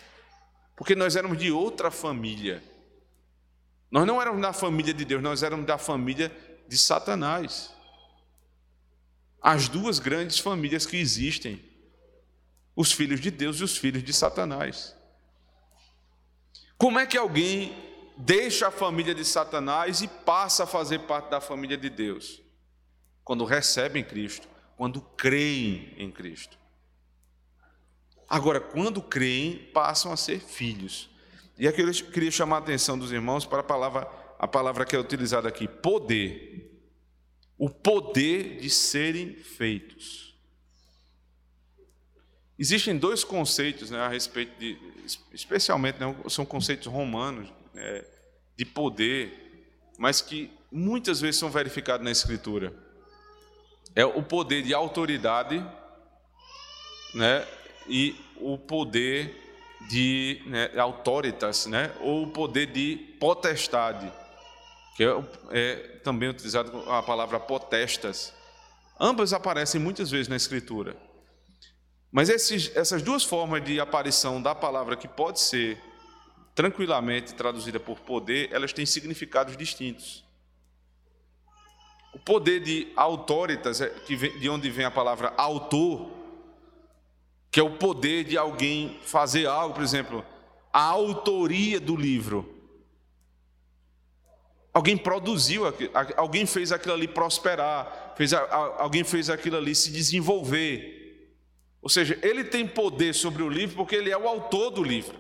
porque 0.76 0.96
nós 0.96 1.16
éramos 1.16 1.38
de 1.38 1.52
outra 1.52 1.90
família. 1.90 2.64
Nós 3.96 4.06
não 4.06 4.22
éramos 4.22 4.42
da 4.42 4.52
família 4.52 4.94
de 4.94 5.06
Deus, 5.06 5.24
nós 5.24 5.42
éramos 5.42 5.66
da 5.66 5.78
família 5.78 6.30
de 6.68 6.78
Satanás. 6.78 7.74
As 9.42 9.70
duas 9.70 10.00
grandes 10.00 10.38
famílias 10.38 10.86
que 10.86 10.98
existem: 10.98 11.64
os 12.76 12.92
filhos 12.92 13.22
de 13.22 13.32
Deus 13.32 13.62
e 13.62 13.64
os 13.64 13.78
filhos 13.78 14.04
de 14.04 14.12
Satanás. 14.12 14.94
Como 16.78 17.00
é 17.00 17.06
que 17.06 17.18
alguém 17.18 17.74
deixa 18.18 18.68
a 18.68 18.72
família 18.72 19.16
de 19.16 19.24
Satanás 19.24 20.02
e 20.02 20.10
passa 20.10 20.66
a 20.66 20.68
fazer 20.68 21.00
parte 21.00 21.30
da 21.30 21.40
família 21.40 21.78
de 21.78 21.90
Deus? 21.90 22.44
quando 23.26 23.44
recebem 23.44 24.04
Cristo, 24.04 24.48
quando 24.78 25.02
creem 25.02 25.96
em 25.98 26.12
Cristo. 26.12 26.58
Agora, 28.30 28.62
quando 28.62 29.02
creem, 29.02 29.58
passam 29.74 30.12
a 30.12 30.18
ser 30.18 30.40
filhos. 30.40 31.10
E 31.58 31.68
aqui 31.68 31.82
eu 31.82 31.92
queria 32.12 32.32
chamar 32.32 32.58
a 32.58 32.60
atenção 32.60 32.98
dos 32.98 33.12
irmãos 33.12 33.46
para 33.46 33.60
a 33.60 33.64
palavra, 33.64 34.08
a 34.38 34.48
palavra 34.48 34.86
que 34.86 34.96
é 34.96 35.00
utilizada 35.00 35.48
aqui, 35.48 35.68
poder. 35.68 36.72
O 37.58 37.70
poder 37.70 38.60
de 38.60 38.70
serem 38.70 39.36
feitos. 39.36 40.36
Existem 42.60 42.98
dois 42.98 43.24
conceitos 43.24 43.92
né, 43.92 44.00
a 44.00 44.08
respeito 44.08 44.58
de, 44.60 44.78
especialmente, 45.34 46.00
né, 46.00 46.16
são 46.30 46.46
conceitos 46.46 46.88
romanos 46.88 47.52
né, 47.74 48.04
de 48.58 48.66
poder, 48.66 49.90
mas 49.98 50.22
que 50.22 50.52
muitas 50.72 51.22
vezes 51.22 51.40
são 51.40 51.50
verificados 51.50 52.04
na 52.04 52.12
Escritura 52.12 52.74
é 53.96 54.06
o 54.06 54.22
poder 54.22 54.62
de 54.62 54.74
autoridade, 54.74 55.66
né? 57.14 57.48
E 57.88 58.16
o 58.38 58.58
poder 58.58 59.45
de 59.90 60.42
né, 60.46 60.72
autoritas, 60.78 61.66
né? 61.66 61.92
Ou 62.02 62.24
o 62.24 62.28
poder 62.28 62.68
de 62.68 62.98
potestade, 63.20 64.12
que 64.96 65.04
é, 65.04 65.24
é 65.52 65.76
também 66.04 66.30
utilizado 66.30 66.90
a 66.90 67.04
palavra 67.04 67.40
potestas. 67.40 68.34
Ambas 69.00 69.34
aparecem 69.34 69.80
muitas 69.80 70.10
vezes 70.10 70.28
na 70.28 70.36
Escritura. 70.36 70.96
Mas 72.12 72.30
esses, 72.30 72.72
essas 72.76 73.02
duas 73.02 73.24
formas 73.24 73.64
de 73.64 73.80
aparição 73.80 74.42
da 74.42 74.56
palavra 74.56 74.96
que 74.96 75.08
pode 75.08 75.42
ser 75.42 75.78
tranquilamente 76.56 77.34
traduzida 77.34 77.80
por 77.80 78.00
poder, 78.00 78.50
elas 78.54 78.72
têm 78.72 78.86
significados 78.86 79.58
distintos. 79.58 80.24
O 82.14 82.20
poder 82.20 82.62
de 82.62 82.88
autoritas, 82.96 83.82
é, 83.82 83.90
de 84.40 84.50
onde 84.50 84.70
vem 84.70 84.86
a 84.86 84.92
palavra 84.92 85.34
autor, 85.36 86.10
que 87.56 87.60
é 87.62 87.64
o 87.64 87.78
poder 87.78 88.26
de 88.26 88.38
alguém 88.38 89.00
fazer 89.02 89.46
algo, 89.46 89.76
por 89.76 89.82
exemplo, 89.82 90.26
a 90.74 90.82
autoria 90.82 91.80
do 91.80 91.96
livro. 91.96 92.54
Alguém 94.74 94.98
produziu, 94.98 95.64
alguém 96.18 96.46
fez 96.46 96.74
aquilo 96.74 96.96
ali 96.96 97.08
prosperar, 97.08 98.14
fez, 98.18 98.34
alguém 98.34 99.06
fez 99.06 99.30
aquilo 99.30 99.56
ali 99.56 99.74
se 99.74 99.90
desenvolver. 99.90 101.32
Ou 101.82 101.88
seja, 101.88 102.20
ele 102.22 102.44
tem 102.44 102.68
poder 102.68 103.16
sobre 103.16 103.42
o 103.42 103.48
livro 103.48 103.78
porque 103.78 103.96
ele 103.96 104.12
é 104.12 104.18
o 104.18 104.28
autor 104.28 104.72
do 104.72 104.84
livro. 104.84 105.18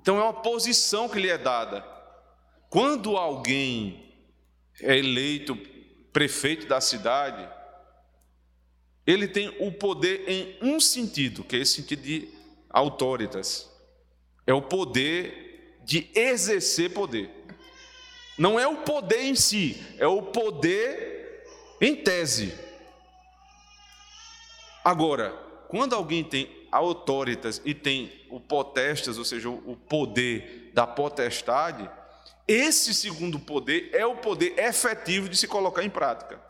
Então 0.00 0.16
é 0.16 0.22
uma 0.22 0.32
posição 0.32 1.06
que 1.06 1.20
lhe 1.20 1.28
é 1.28 1.36
dada. 1.36 1.84
Quando 2.70 3.18
alguém 3.18 4.10
é 4.80 4.96
eleito 4.96 5.54
prefeito 6.14 6.66
da 6.66 6.80
cidade, 6.80 7.46
ele 9.06 9.28
tem 9.28 9.54
o 9.60 9.70
poder 9.70 10.24
em 10.28 10.58
um 10.60 10.80
sentido, 10.80 11.44
que 11.44 11.56
é 11.56 11.60
esse 11.60 11.74
sentido 11.74 12.02
de 12.02 12.28
autoritas. 12.68 13.70
É 14.46 14.52
o 14.52 14.60
poder 14.60 15.78
de 15.84 16.10
exercer 16.14 16.92
poder. 16.92 17.30
Não 18.36 18.58
é 18.58 18.66
o 18.66 18.78
poder 18.78 19.22
em 19.22 19.34
si, 19.34 19.80
é 19.98 20.06
o 20.06 20.20
poder 20.20 21.44
em 21.80 21.94
tese. 21.94 22.52
Agora, 24.84 25.30
quando 25.68 25.94
alguém 25.94 26.22
tem 26.22 26.66
autoritas 26.70 27.62
e 27.64 27.74
tem 27.74 28.12
o 28.28 28.40
potestas, 28.40 29.18
ou 29.18 29.24
seja, 29.24 29.48
o 29.48 29.76
poder 29.88 30.70
da 30.74 30.86
potestade, 30.86 31.88
esse 32.46 32.92
segundo 32.92 33.38
poder 33.38 33.90
é 33.92 34.04
o 34.04 34.16
poder 34.16 34.58
efetivo 34.58 35.28
de 35.28 35.36
se 35.36 35.48
colocar 35.48 35.82
em 35.82 35.90
prática. 35.90 36.40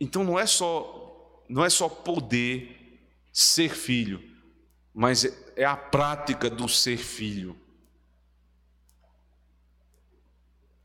Então 0.00 0.24
não 0.24 0.38
é 0.38 0.46
só 0.46 0.96
não 1.48 1.64
é 1.64 1.68
só 1.68 1.88
poder 1.88 2.76
ser 3.32 3.70
filho, 3.70 4.22
mas 4.94 5.24
é 5.56 5.64
a 5.64 5.76
prática 5.76 6.48
do 6.48 6.68
ser 6.68 6.96
filho. 6.96 7.56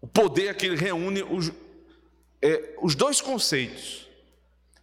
O 0.01 0.07
poder 0.07 0.49
aqui 0.49 0.73
reúne 0.75 1.23
os, 1.23 1.51
é, 2.41 2.75
os 2.81 2.95
dois 2.95 3.21
conceitos. 3.21 4.07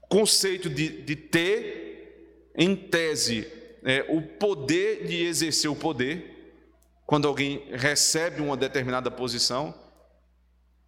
Conceito 0.09 0.71
de, 0.71 1.03
de 1.03 1.16
ter, 1.16 2.51
em 2.57 2.77
tese, 2.77 3.51
é, 3.83 4.05
o 4.09 4.23
poder 4.23 5.07
de 5.07 5.25
exercer 5.25 5.71
o 5.71 5.77
poder, 5.77 6.55
quando 7.07 7.27
alguém 7.27 7.64
recebe 7.73 8.40
uma 8.40 8.57
determinada 8.57 9.11
posição, 9.11 9.75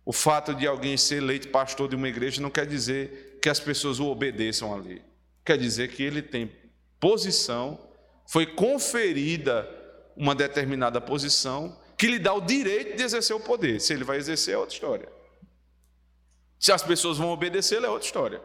o 0.04 0.12
fato 0.12 0.54
de 0.54 0.66
alguém 0.66 0.96
ser 0.96 1.16
eleito 1.16 1.48
pastor 1.48 1.88
de 1.88 1.96
uma 1.96 2.08
igreja 2.08 2.40
não 2.40 2.50
quer 2.50 2.66
dizer 2.66 3.33
que 3.44 3.50
as 3.50 3.60
pessoas 3.60 4.00
o 4.00 4.06
obedeçam 4.06 4.74
ali. 4.74 5.02
Quer 5.44 5.58
dizer 5.58 5.90
que 5.90 6.02
ele 6.02 6.22
tem 6.22 6.50
posição, 6.98 7.78
foi 8.26 8.46
conferida 8.46 9.68
uma 10.16 10.34
determinada 10.34 10.98
posição 10.98 11.78
que 11.94 12.06
lhe 12.06 12.18
dá 12.18 12.32
o 12.32 12.40
direito 12.40 12.96
de 12.96 13.02
exercer 13.02 13.36
o 13.36 13.40
poder. 13.40 13.82
Se 13.82 13.92
ele 13.92 14.02
vai 14.02 14.16
exercer, 14.16 14.54
é 14.54 14.56
outra 14.56 14.72
história. 14.74 15.12
Se 16.58 16.72
as 16.72 16.82
pessoas 16.82 17.18
vão 17.18 17.28
obedecer, 17.28 17.84
é 17.84 17.86
outra 17.86 18.06
história. 18.06 18.42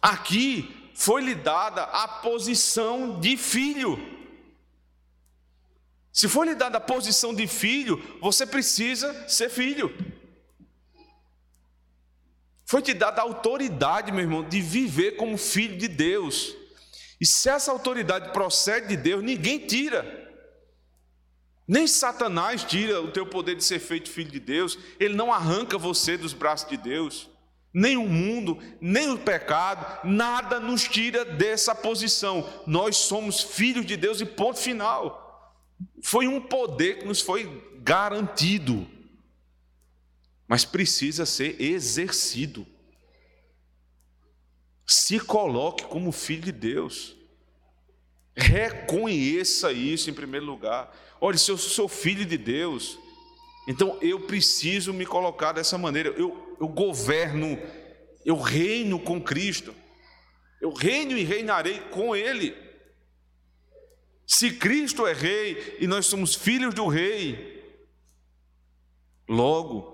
Aqui 0.00 0.90
foi 0.94 1.20
lhe 1.20 1.34
dada 1.34 1.82
a 1.82 2.08
posição 2.08 3.20
de 3.20 3.36
filho. 3.36 3.98
Se 6.10 6.30
for 6.30 6.46
lhe 6.46 6.54
dada 6.54 6.78
a 6.78 6.80
posição 6.80 7.34
de 7.34 7.46
filho, 7.46 8.02
você 8.22 8.46
precisa 8.46 9.28
ser 9.28 9.50
filho. 9.50 9.94
Foi 12.66 12.80
te 12.80 12.94
dada 12.94 13.20
a 13.20 13.24
autoridade, 13.24 14.10
meu 14.10 14.22
irmão, 14.22 14.42
de 14.42 14.60
viver 14.60 15.12
como 15.12 15.36
filho 15.36 15.76
de 15.76 15.88
Deus. 15.88 16.54
E 17.20 17.26
se 17.26 17.48
essa 17.48 17.70
autoridade 17.70 18.32
procede 18.32 18.88
de 18.88 18.96
Deus, 18.96 19.22
ninguém 19.22 19.58
tira. 19.58 20.22
Nem 21.66 21.86
Satanás 21.86 22.62
tira 22.64 23.00
o 23.00 23.10
teu 23.10 23.26
poder 23.26 23.56
de 23.56 23.64
ser 23.64 23.78
feito 23.78 24.10
filho 24.10 24.30
de 24.30 24.40
Deus, 24.40 24.78
ele 25.00 25.14
não 25.14 25.32
arranca 25.32 25.78
você 25.78 26.16
dos 26.16 26.34
braços 26.34 26.68
de 26.68 26.76
Deus. 26.76 27.30
Nem 27.72 27.96
o 27.96 28.06
mundo, 28.06 28.58
nem 28.80 29.10
o 29.10 29.18
pecado, 29.18 30.06
nada 30.06 30.60
nos 30.60 30.84
tira 30.84 31.24
dessa 31.24 31.74
posição. 31.74 32.48
Nós 32.66 32.96
somos 32.96 33.40
filhos 33.40 33.84
de 33.84 33.96
Deus 33.96 34.20
e 34.20 34.26
ponto 34.26 34.60
final. 34.60 35.54
Foi 36.02 36.28
um 36.28 36.40
poder 36.40 36.98
que 36.98 37.06
nos 37.06 37.20
foi 37.20 37.62
garantido, 37.82 38.86
mas 40.54 40.64
precisa 40.64 41.26
ser 41.26 41.60
exercido. 41.60 42.64
Se 44.86 45.18
coloque 45.18 45.82
como 45.82 46.12
filho 46.12 46.42
de 46.42 46.52
Deus. 46.52 47.16
Reconheça 48.36 49.72
isso 49.72 50.08
em 50.08 50.14
primeiro 50.14 50.46
lugar. 50.46 50.96
Olha, 51.20 51.36
se 51.36 51.50
eu 51.50 51.58
sou 51.58 51.88
filho 51.88 52.24
de 52.24 52.38
Deus, 52.38 52.96
então 53.66 53.98
eu 54.00 54.28
preciso 54.28 54.92
me 54.92 55.04
colocar 55.04 55.50
dessa 55.50 55.76
maneira. 55.76 56.10
Eu, 56.10 56.56
eu 56.60 56.68
governo, 56.68 57.58
eu 58.24 58.36
reino 58.36 59.00
com 59.00 59.20
Cristo. 59.20 59.74
Eu 60.60 60.72
reino 60.72 61.18
e 61.18 61.24
reinarei 61.24 61.80
com 61.90 62.14
Ele. 62.14 62.54
Se 64.24 64.52
Cristo 64.52 65.04
é 65.04 65.12
rei 65.12 65.78
e 65.80 65.88
nós 65.88 66.06
somos 66.06 66.32
filhos 66.36 66.72
do 66.72 66.86
rei, 66.86 67.60
logo 69.28 69.93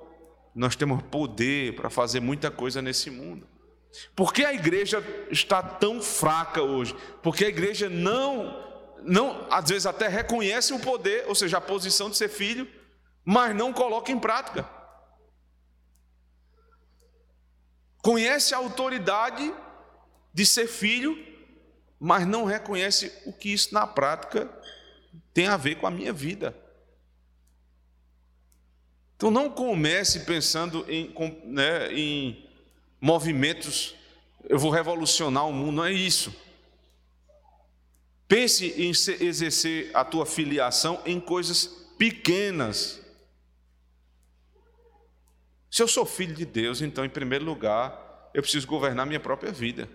nós 0.55 0.77
temos 0.77 1.03
poder 1.03 1.75
para 1.77 1.91
fazer 1.91 2.21
muita 2.21 2.51
coisa 2.51 2.83
nesse 2.83 3.11
mundo. 3.11 3.47
Por 4.15 4.33
que 4.33 4.45
a 4.45 4.53
igreja 4.53 5.03
está 5.31 5.63
tão 5.63 6.01
fraca 6.01 6.63
hoje? 6.63 6.95
Porque 7.23 7.45
a 7.45 7.49
igreja 7.49 7.89
não, 7.89 8.65
não, 9.03 9.47
às 9.51 9.69
vezes 9.69 9.87
até 9.87 10.09
reconhece 10.09 10.73
o 10.73 10.81
poder, 10.81 11.25
ou 11.27 11.35
seja, 11.35 11.59
a 11.59 11.61
posição 11.61 12.09
de 12.09 12.17
ser 12.17 12.29
filho, 12.29 12.69
mas 13.25 13.55
não 13.55 13.73
coloca 13.73 14.13
em 14.13 14.19
prática. 14.19 14.69
Conhece 18.03 18.55
a 18.55 18.59
autoridade 18.59 19.53
de 20.33 20.47
ser 20.47 20.67
filho, 20.67 21.19
mas 21.99 22.27
não 22.27 22.45
reconhece 22.45 23.13
o 23.27 23.33
que 23.33 23.53
isso 23.53 23.75
na 23.75 23.87
prática 23.87 24.49
tem 25.35 25.47
a 25.47 25.57
ver 25.57 25.77
com 25.77 25.87
a 25.87 25.91
minha 25.91 26.13
vida. 26.13 26.57
Então 29.21 29.31
não 29.31 29.51
comece 29.51 30.21
pensando 30.21 30.83
em, 30.89 31.13
né, 31.45 31.93
em 31.93 32.43
movimentos, 32.99 33.95
eu 34.49 34.59
vou 34.59 34.71
revolucionar 34.71 35.47
o 35.47 35.53
mundo, 35.53 35.73
não 35.73 35.85
é 35.85 35.93
isso. 35.93 36.35
Pense 38.27 38.69
em 38.79 38.89
exercer 39.23 39.91
a 39.93 40.07
tua 40.07 40.25
filiação 40.25 41.03
em 41.05 41.21
coisas 41.21 41.67
pequenas. 41.99 42.99
Se 45.71 45.83
eu 45.83 45.87
sou 45.87 46.07
filho 46.07 46.35
de 46.35 46.47
Deus, 46.47 46.81
então, 46.81 47.05
em 47.05 47.11
primeiro 47.11 47.45
lugar, 47.45 48.31
eu 48.33 48.41
preciso 48.41 48.67
governar 48.67 49.05
minha 49.05 49.21
própria 49.21 49.53
vida. 49.53 49.87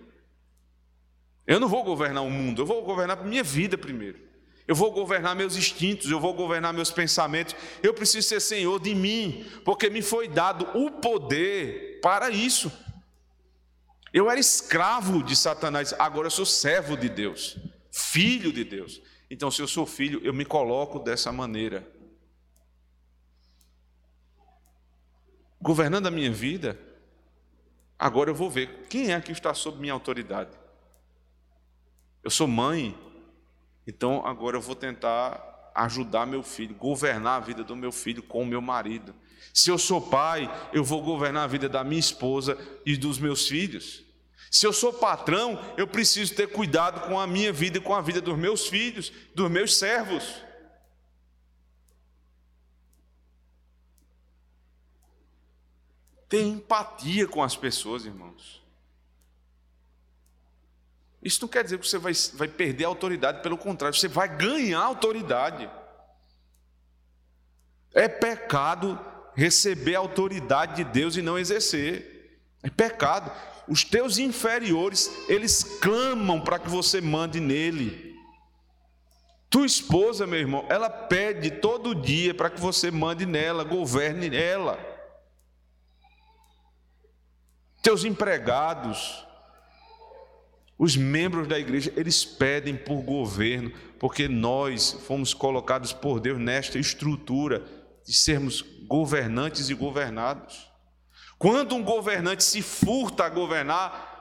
Eu 1.44 1.58
não 1.58 1.66
vou 1.66 1.82
governar 1.82 2.22
o 2.22 2.30
mundo, 2.30 2.62
eu 2.62 2.66
vou 2.66 2.80
governar 2.84 3.24
minha 3.24 3.42
vida 3.42 3.76
primeiro. 3.76 4.25
Eu 4.68 4.74
vou 4.74 4.90
governar 4.90 5.36
meus 5.36 5.56
instintos, 5.56 6.10
eu 6.10 6.18
vou 6.18 6.34
governar 6.34 6.72
meus 6.72 6.90
pensamentos. 6.90 7.54
Eu 7.82 7.94
preciso 7.94 8.26
ser 8.26 8.40
senhor 8.40 8.80
de 8.80 8.94
mim, 8.94 9.46
porque 9.64 9.88
me 9.88 10.02
foi 10.02 10.26
dado 10.26 10.66
o 10.76 10.90
poder 10.90 12.00
para 12.02 12.30
isso. 12.30 12.72
Eu 14.12 14.30
era 14.30 14.40
escravo 14.40 15.22
de 15.22 15.36
Satanás, 15.36 15.92
agora 15.98 16.26
eu 16.26 16.30
sou 16.30 16.46
servo 16.46 16.96
de 16.96 17.08
Deus, 17.08 17.56
filho 17.92 18.52
de 18.52 18.64
Deus. 18.64 19.00
Então, 19.30 19.50
se 19.50 19.60
eu 19.60 19.68
sou 19.68 19.86
filho, 19.86 20.20
eu 20.24 20.32
me 20.32 20.44
coloco 20.44 20.98
dessa 20.98 21.30
maneira. 21.30 21.86
Governando 25.60 26.06
a 26.06 26.10
minha 26.10 26.30
vida, 26.30 26.78
agora 27.98 28.30
eu 28.30 28.34
vou 28.34 28.50
ver 28.50 28.86
quem 28.88 29.12
é 29.12 29.20
que 29.20 29.32
está 29.32 29.52
sob 29.52 29.78
minha 29.78 29.92
autoridade. 29.92 30.56
Eu 32.22 32.30
sou 32.30 32.46
mãe, 32.46 32.96
então 33.86 34.26
agora 34.26 34.56
eu 34.56 34.60
vou 34.60 34.74
tentar 34.74 35.72
ajudar 35.74 36.26
meu 36.26 36.42
filho, 36.42 36.74
governar 36.74 37.36
a 37.36 37.44
vida 37.44 37.62
do 37.62 37.76
meu 37.76 37.92
filho 37.92 38.22
com 38.22 38.42
o 38.42 38.46
meu 38.46 38.60
marido. 38.60 39.14
Se 39.52 39.70
eu 39.70 39.78
sou 39.78 40.00
pai, 40.00 40.50
eu 40.72 40.82
vou 40.82 41.02
governar 41.02 41.44
a 41.44 41.46
vida 41.46 41.68
da 41.68 41.84
minha 41.84 42.00
esposa 42.00 42.58
e 42.84 42.96
dos 42.96 43.18
meus 43.18 43.46
filhos. 43.46 44.02
Se 44.50 44.66
eu 44.66 44.72
sou 44.72 44.92
patrão, 44.92 45.58
eu 45.76 45.86
preciso 45.86 46.34
ter 46.34 46.48
cuidado 46.48 47.08
com 47.08 47.18
a 47.18 47.26
minha 47.26 47.52
vida 47.52 47.78
e 47.78 47.80
com 47.80 47.94
a 47.94 48.00
vida 48.00 48.20
dos 48.20 48.38
meus 48.38 48.66
filhos, 48.66 49.12
dos 49.34 49.50
meus 49.50 49.76
servos. 49.76 50.42
Ter 56.28 56.42
empatia 56.42 57.26
com 57.26 57.42
as 57.42 57.54
pessoas, 57.54 58.04
irmãos. 58.04 58.65
Isso 61.26 61.42
não 61.42 61.48
quer 61.48 61.64
dizer 61.64 61.80
que 61.80 61.88
você 61.88 61.98
vai, 61.98 62.12
vai 62.34 62.46
perder 62.46 62.84
a 62.84 62.88
autoridade, 62.88 63.42
pelo 63.42 63.58
contrário, 63.58 63.98
você 63.98 64.06
vai 64.06 64.28
ganhar 64.28 64.78
autoridade. 64.78 65.68
É 67.92 68.06
pecado 68.06 68.96
receber 69.34 69.96
a 69.96 69.98
autoridade 69.98 70.76
de 70.76 70.84
Deus 70.84 71.16
e 71.16 71.22
não 71.22 71.36
exercer. 71.36 72.38
É 72.62 72.70
pecado 72.70 73.32
os 73.66 73.82
teus 73.82 74.18
inferiores, 74.18 75.10
eles 75.28 75.64
clamam 75.80 76.40
para 76.40 76.60
que 76.60 76.70
você 76.70 77.00
mande 77.00 77.40
nele. 77.40 78.14
Tua 79.50 79.66
esposa, 79.66 80.28
meu 80.28 80.38
irmão, 80.38 80.64
ela 80.68 80.88
pede 80.88 81.50
todo 81.50 81.92
dia 81.92 82.32
para 82.32 82.50
que 82.50 82.60
você 82.60 82.88
mande 82.88 83.26
nela, 83.26 83.64
governe 83.64 84.36
ela. 84.36 84.78
Teus 87.82 88.04
empregados, 88.04 89.25
os 90.78 90.96
membros 90.96 91.48
da 91.48 91.58
igreja, 91.58 91.92
eles 91.96 92.24
pedem 92.24 92.76
por 92.76 93.00
governo, 93.02 93.72
porque 93.98 94.28
nós 94.28 94.92
fomos 95.06 95.32
colocados 95.32 95.92
por 95.92 96.20
Deus 96.20 96.38
nesta 96.38 96.78
estrutura 96.78 97.64
de 98.04 98.12
sermos 98.12 98.62
governantes 98.86 99.70
e 99.70 99.74
governados. 99.74 100.70
Quando 101.38 101.74
um 101.74 101.82
governante 101.82 102.44
se 102.44 102.60
furta 102.60 103.24
a 103.24 103.28
governar, 103.28 104.16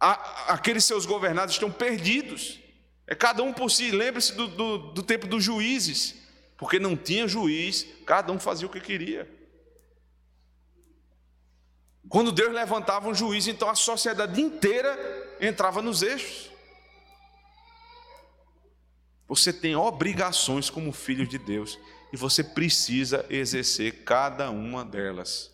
a, 0.00 0.52
aqueles 0.54 0.84
seus 0.84 1.04
governados 1.04 1.54
estão 1.54 1.70
perdidos. 1.70 2.60
É 3.06 3.14
cada 3.14 3.42
um 3.42 3.52
por 3.52 3.70
si. 3.70 3.90
Lembre-se 3.90 4.34
do, 4.34 4.48
do, 4.48 4.78
do 4.92 5.02
tempo 5.02 5.26
dos 5.26 5.44
juízes, 5.44 6.14
porque 6.56 6.78
não 6.78 6.96
tinha 6.96 7.28
juiz, 7.28 7.86
cada 8.06 8.32
um 8.32 8.38
fazia 8.38 8.66
o 8.66 8.70
que 8.70 8.80
queria. 8.80 9.30
Quando 12.08 12.32
Deus 12.32 12.52
levantava 12.52 13.08
um 13.08 13.14
juiz, 13.14 13.46
então 13.46 13.68
a 13.68 13.74
sociedade 13.74 14.40
inteira 14.40 15.23
entrava 15.40 15.82
nos 15.82 16.02
eixos. 16.02 16.50
Você 19.26 19.52
tem 19.52 19.74
obrigações 19.74 20.68
como 20.70 20.92
filho 20.92 21.26
de 21.26 21.38
Deus 21.38 21.78
e 22.12 22.16
você 22.16 22.44
precisa 22.44 23.26
exercer 23.28 24.04
cada 24.04 24.50
uma 24.50 24.84
delas. 24.84 25.52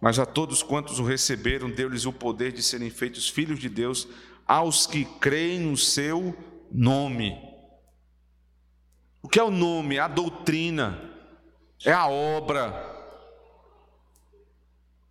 Mas 0.00 0.18
a 0.18 0.24
todos 0.24 0.62
quantos 0.62 0.98
o 0.98 1.04
receberam, 1.04 1.70
deu-lhes 1.70 2.06
o 2.06 2.12
poder 2.12 2.52
de 2.52 2.62
serem 2.62 2.88
feitos 2.88 3.28
filhos 3.28 3.58
de 3.58 3.68
Deus, 3.68 4.08
aos 4.46 4.86
que 4.86 5.04
creem 5.04 5.60
no 5.60 5.76
seu 5.76 6.34
nome. 6.70 7.36
O 9.22 9.28
que 9.28 9.38
é 9.38 9.42
o 9.42 9.50
nome? 9.50 9.96
É 9.96 10.00
a 10.00 10.08
doutrina, 10.08 11.10
é 11.84 11.92
a 11.92 12.08
obra. 12.08 12.88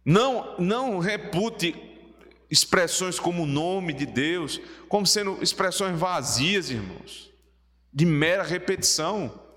Não, 0.04 0.58
não 0.58 1.00
repute 1.00 1.89
expressões 2.50 3.20
como 3.20 3.44
o 3.44 3.48
nome 3.48 3.94
de 3.94 4.06
Deus, 4.06 4.60
como 4.88 5.06
sendo 5.06 5.38
expressões 5.42 5.98
vazias, 5.98 6.70
irmãos, 6.70 7.32
de 7.94 8.06
mera 8.06 8.44
repetição. 8.44 9.48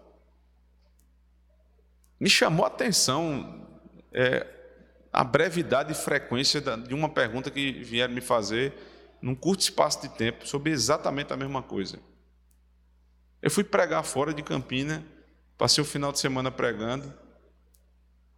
Me 2.20 2.28
chamou 2.28 2.64
a 2.64 2.68
atenção 2.68 3.66
é, 4.12 4.46
a 5.12 5.24
brevidade 5.24 5.92
e 5.92 5.94
frequência 5.94 6.60
de 6.60 6.94
uma 6.94 7.08
pergunta 7.08 7.50
que 7.50 7.82
vieram 7.82 8.14
me 8.14 8.20
fazer 8.20 8.74
num 9.20 9.34
curto 9.34 9.60
espaço 9.60 10.02
de 10.02 10.08
tempo 10.08 10.46
sobre 10.46 10.72
exatamente 10.72 11.32
a 11.32 11.36
mesma 11.36 11.62
coisa. 11.62 11.98
Eu 13.40 13.50
fui 13.50 13.64
pregar 13.64 14.04
fora 14.04 14.32
de 14.32 14.42
Campina, 14.42 15.04
passei 15.56 15.82
o 15.82 15.86
final 15.86 16.12
de 16.12 16.18
semana 16.18 16.50
pregando, 16.50 17.12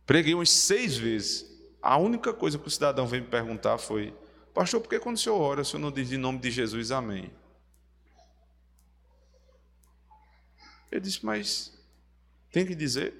preguei 0.07 0.35
umas 0.35 0.51
seis 0.51 0.97
vezes. 0.97 1.47
A 1.83 1.97
única 1.97 2.33
coisa 2.33 2.59
que 2.59 2.67
o 2.67 2.71
cidadão 2.71 3.07
veio 3.07 3.23
me 3.23 3.29
perguntar 3.29 3.79
foi: 3.79 4.15
Pastor, 4.55 4.81
por 4.81 4.89
que 4.89 5.01
quando 5.01 5.17
o 5.17 5.19
senhor 5.19 5.41
ora, 5.41 5.63
o 5.63 5.65
senhor 5.65 5.81
não 5.81 5.91
diz 5.91 6.13
em 6.13 6.17
nome 6.17 6.39
de 6.39 6.49
Jesus 6.49 6.93
amém? 6.93 7.31
Eu 10.93 11.01
disse, 11.01 11.27
mas 11.27 11.77
tem 12.53 12.65
que 12.65 12.75
dizer. 12.77 13.13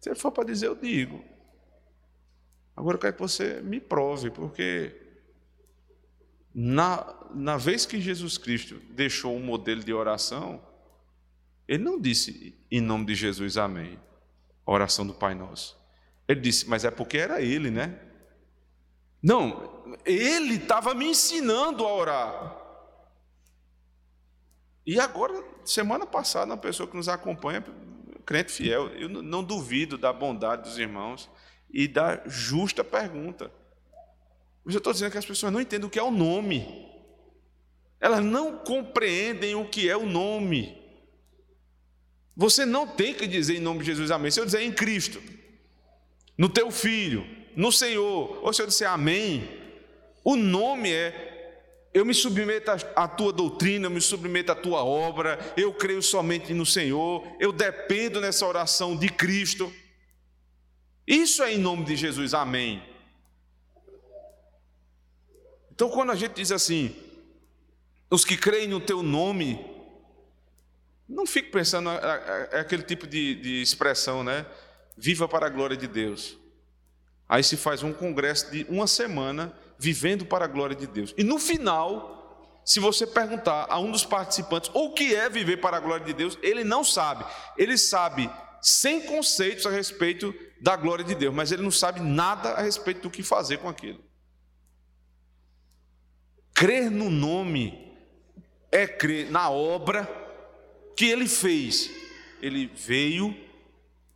Se 0.00 0.08
ele 0.08 0.18
for 0.18 0.30
para 0.30 0.44
dizer, 0.44 0.68
eu 0.68 0.76
digo. 0.76 1.24
Agora 2.76 2.94
eu 2.94 3.00
quero 3.00 3.14
que 3.14 3.20
você 3.20 3.60
me 3.60 3.80
prove, 3.80 4.30
porque 4.30 4.96
na, 6.54 7.12
na 7.34 7.56
vez 7.56 7.84
que 7.84 8.00
Jesus 8.00 8.38
Cristo 8.38 8.80
deixou 8.90 9.36
um 9.36 9.42
modelo 9.42 9.82
de 9.82 9.92
oração, 9.92 10.64
Ele 11.66 11.82
não 11.82 12.00
disse 12.00 12.56
em 12.70 12.80
nome 12.80 13.06
de 13.06 13.14
Jesus, 13.16 13.56
amém. 13.56 13.98
A 14.64 14.70
oração 14.70 15.04
do 15.04 15.12
Pai 15.12 15.34
Nosso. 15.34 15.76
Ele 16.28 16.40
disse, 16.40 16.68
mas 16.68 16.84
é 16.84 16.92
porque 16.92 17.18
era 17.18 17.42
ele, 17.42 17.72
né? 17.72 18.09
Não, 19.22 19.96
ele 20.04 20.54
estava 20.54 20.94
me 20.94 21.06
ensinando 21.06 21.86
a 21.86 21.94
orar. 21.94 22.56
E 24.86 24.98
agora, 24.98 25.44
semana 25.64 26.06
passada, 26.06 26.46
uma 26.46 26.56
pessoa 26.56 26.88
que 26.88 26.96
nos 26.96 27.08
acompanha, 27.08 27.64
crente 28.24 28.50
fiel, 28.50 28.88
eu 28.88 29.08
não 29.08 29.44
duvido 29.44 29.98
da 29.98 30.12
bondade 30.12 30.62
dos 30.62 30.78
irmãos 30.78 31.28
e 31.70 31.86
da 31.86 32.22
justa 32.26 32.82
pergunta. 32.82 33.52
Mas 34.64 34.74
eu 34.74 34.78
estou 34.78 34.92
dizendo 34.92 35.12
que 35.12 35.18
as 35.18 35.26
pessoas 35.26 35.52
não 35.52 35.60
entendem 35.60 35.86
o 35.86 35.90
que 35.90 35.98
é 35.98 36.02
o 36.02 36.10
nome. 36.10 36.88
Elas 38.00 38.24
não 38.24 38.58
compreendem 38.58 39.54
o 39.54 39.68
que 39.68 39.88
é 39.88 39.96
o 39.96 40.06
nome. 40.06 40.80
Você 42.34 42.64
não 42.64 42.86
tem 42.86 43.12
que 43.12 43.26
dizer 43.26 43.56
em 43.56 43.60
nome 43.60 43.80
de 43.80 43.86
Jesus 43.86 44.10
amém. 44.10 44.30
Se 44.30 44.40
eu 44.40 44.46
dizer 44.46 44.62
em 44.62 44.72
Cristo, 44.72 45.22
no 46.38 46.48
teu 46.48 46.70
filho, 46.70 47.26
no 47.56 47.72
Senhor, 47.72 48.38
ou 48.42 48.52
se 48.52 48.62
eu 48.62 48.66
disser 48.66 48.88
amém, 48.88 49.48
o 50.24 50.36
nome 50.36 50.92
é 50.92 51.30
eu 51.92 52.04
me 52.04 52.14
submeto 52.14 52.70
à 52.94 53.08
tua 53.08 53.32
doutrina, 53.32 53.86
eu 53.86 53.90
me 53.90 54.00
submeto 54.00 54.52
à 54.52 54.54
tua 54.54 54.84
obra, 54.84 55.38
eu 55.56 55.74
creio 55.74 56.00
somente 56.00 56.54
no 56.54 56.64
Senhor, 56.64 57.26
eu 57.40 57.52
dependo 57.52 58.20
nessa 58.20 58.46
oração 58.46 58.96
de 58.96 59.08
Cristo. 59.08 59.72
Isso 61.04 61.42
é 61.42 61.52
em 61.52 61.58
nome 61.58 61.84
de 61.84 61.96
Jesus, 61.96 62.32
amém. 62.32 62.80
Então, 65.72 65.90
quando 65.90 66.12
a 66.12 66.14
gente 66.14 66.34
diz 66.34 66.52
assim, 66.52 66.94
os 68.08 68.24
que 68.24 68.36
creem 68.36 68.68
no 68.68 68.80
teu 68.80 69.02
nome, 69.02 69.58
não 71.08 71.26
fique 71.26 71.50
pensando, 71.50 71.90
é, 71.90 72.48
é, 72.52 72.58
é 72.58 72.60
aquele 72.60 72.84
tipo 72.84 73.04
de, 73.04 73.34
de 73.34 73.62
expressão, 73.62 74.22
né? 74.22 74.46
Viva 74.96 75.26
para 75.26 75.46
a 75.46 75.50
glória 75.50 75.76
de 75.76 75.88
Deus. 75.88 76.39
Aí 77.30 77.44
se 77.44 77.56
faz 77.56 77.84
um 77.84 77.92
congresso 77.92 78.50
de 78.50 78.66
uma 78.68 78.88
semana 78.88 79.56
vivendo 79.78 80.26
para 80.26 80.46
a 80.46 80.48
glória 80.48 80.74
de 80.74 80.88
Deus. 80.88 81.14
E 81.16 81.22
no 81.22 81.38
final, 81.38 82.60
se 82.64 82.80
você 82.80 83.06
perguntar 83.06 83.68
a 83.70 83.78
um 83.78 83.92
dos 83.92 84.04
participantes 84.04 84.68
o 84.74 84.92
que 84.92 85.14
é 85.14 85.30
viver 85.30 85.58
para 85.58 85.76
a 85.76 85.80
glória 85.80 86.04
de 86.04 86.12
Deus, 86.12 86.36
ele 86.42 86.64
não 86.64 86.82
sabe. 86.82 87.24
Ele 87.56 87.78
sabe 87.78 88.28
sem 88.60 89.02
conceitos 89.02 89.64
a 89.64 89.70
respeito 89.70 90.34
da 90.60 90.74
glória 90.74 91.04
de 91.04 91.14
Deus, 91.14 91.32
mas 91.32 91.52
ele 91.52 91.62
não 91.62 91.70
sabe 91.70 92.00
nada 92.00 92.50
a 92.50 92.62
respeito 92.62 93.02
do 93.02 93.10
que 93.10 93.22
fazer 93.22 93.58
com 93.58 93.68
aquilo. 93.68 94.02
Crer 96.52 96.90
no 96.90 97.10
nome 97.10 97.94
é 98.72 98.88
crer 98.88 99.30
na 99.30 99.48
obra 99.48 100.04
que 100.96 101.06
ele 101.06 101.28
fez. 101.28 101.88
Ele 102.42 102.66
veio, 102.74 103.36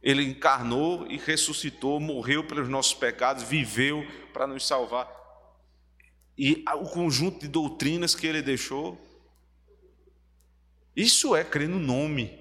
ele 0.04 0.22
encarnou 0.22 1.06
e 1.10 1.16
ressuscitou, 1.16 1.98
morreu 1.98 2.44
pelos 2.44 2.68
nossos 2.68 2.92
pecados, 2.92 3.42
viveu 3.42 4.06
para 4.34 4.46
nos 4.46 4.66
salvar. 4.66 5.10
E 6.36 6.62
o 6.74 6.84
conjunto 6.90 7.40
de 7.40 7.48
doutrinas 7.48 8.14
que 8.14 8.26
ele 8.26 8.42
deixou, 8.42 9.00
isso 10.94 11.34
é 11.34 11.42
crer 11.42 11.70
no 11.70 11.78
nome, 11.78 12.38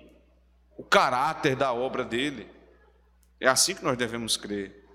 o 0.77 0.83
caráter 0.83 1.55
da 1.55 1.71
obra 1.71 2.03
dele. 2.03 2.47
É 3.39 3.47
assim 3.47 3.73
que 3.73 3.83
nós 3.83 3.97
devemos 3.97 4.35
crer 4.35 4.85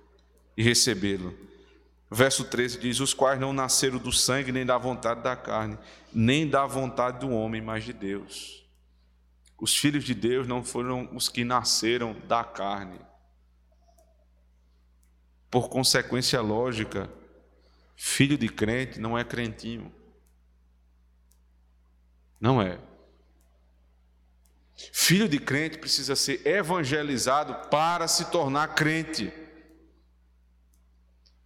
e 0.55 0.63
recebê-lo. 0.63 1.35
Verso 2.11 2.45
13 2.45 2.81
diz: 2.81 3.01
Os 3.01 3.15
quais 3.15 3.41
não 3.41 3.53
nasceram 3.53 3.97
do 3.97 4.13
sangue, 4.13 4.53
nem 4.53 4.67
da 4.67 4.77
vontade 4.77 5.23
da 5.23 5.35
carne, 5.35 5.79
nem 6.13 6.47
da 6.47 6.67
vontade 6.67 7.21
do 7.21 7.31
homem, 7.31 7.63
mas 7.63 7.85
de 7.85 7.95
Deus. 7.95 8.68
Os 9.59 9.77
filhos 9.77 10.05
de 10.05 10.15
Deus 10.15 10.47
não 10.47 10.63
foram 10.63 11.15
os 11.15 11.29
que 11.29 11.43
nasceram 11.43 12.15
da 12.27 12.45
carne. 12.45 13.01
Por 15.51 15.69
consequência 15.69 16.41
lógica, 16.41 17.11
filho 17.97 18.39
de 18.39 18.49
crente 18.49 19.01
não 19.01 19.19
é 19.19 19.25
crentinho. 19.25 19.93
Não 22.41 22.63
é. 22.63 22.79
Filho 24.93 25.29
de 25.29 25.41
crente 25.41 25.79
precisa 25.79 26.15
ser 26.15 26.47
evangelizado 26.47 27.69
para 27.69 28.07
se 28.07 28.31
tornar 28.31 28.75
crente. 28.75 29.33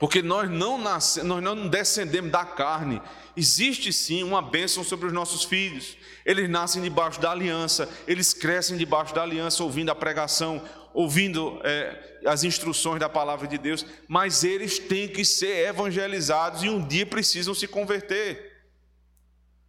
Porque 0.02 0.20
nós 0.20 0.50
não, 0.50 0.78
nós 0.78 1.16
não 1.22 1.68
descendemos 1.68 2.32
da 2.32 2.44
carne. 2.44 3.00
Existe 3.36 3.92
sim 3.92 4.24
uma 4.24 4.42
bênção 4.42 4.82
sobre 4.82 5.06
os 5.06 5.12
nossos 5.12 5.44
filhos. 5.44 5.96
Eles 6.26 6.50
nascem 6.50 6.82
debaixo 6.82 7.20
da 7.20 7.30
aliança, 7.30 7.88
eles 8.04 8.34
crescem 8.34 8.76
debaixo 8.76 9.14
da 9.14 9.22
aliança, 9.22 9.62
ouvindo 9.62 9.92
a 9.92 9.94
pregação, 9.94 10.60
ouvindo 10.92 11.60
é, 11.62 12.18
as 12.26 12.42
instruções 12.42 12.98
da 12.98 13.08
palavra 13.08 13.46
de 13.46 13.56
Deus, 13.56 13.86
mas 14.08 14.42
eles 14.42 14.76
têm 14.80 15.06
que 15.06 15.24
ser 15.24 15.68
evangelizados 15.68 16.64
e 16.64 16.68
um 16.68 16.84
dia 16.84 17.06
precisam 17.06 17.54
se 17.54 17.68
converter. 17.68 18.64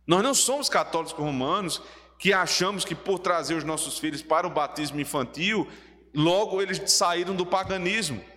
Nós 0.08 0.24
não 0.24 0.34
somos 0.34 0.68
católicos 0.68 1.14
romanos 1.14 1.80
que 2.18 2.34
achamos 2.34 2.84
que 2.84 2.96
por 2.96 3.20
trazer 3.20 3.54
os 3.54 3.64
nossos 3.64 4.00
filhos 4.00 4.24
para 4.24 4.48
o 4.48 4.50
batismo 4.50 5.00
infantil, 5.00 5.68
logo 6.12 6.60
eles 6.60 6.92
saíram 6.92 7.36
do 7.36 7.46
paganismo 7.46 8.33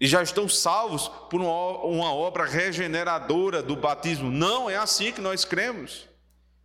e 0.00 0.06
já 0.06 0.22
estão 0.22 0.48
salvos 0.48 1.08
por 1.28 1.42
uma 1.42 2.14
obra 2.14 2.46
regeneradora 2.46 3.62
do 3.62 3.76
batismo. 3.76 4.30
Não 4.30 4.70
é 4.70 4.76
assim 4.76 5.12
que 5.12 5.20
nós 5.20 5.44
cremos. 5.44 6.08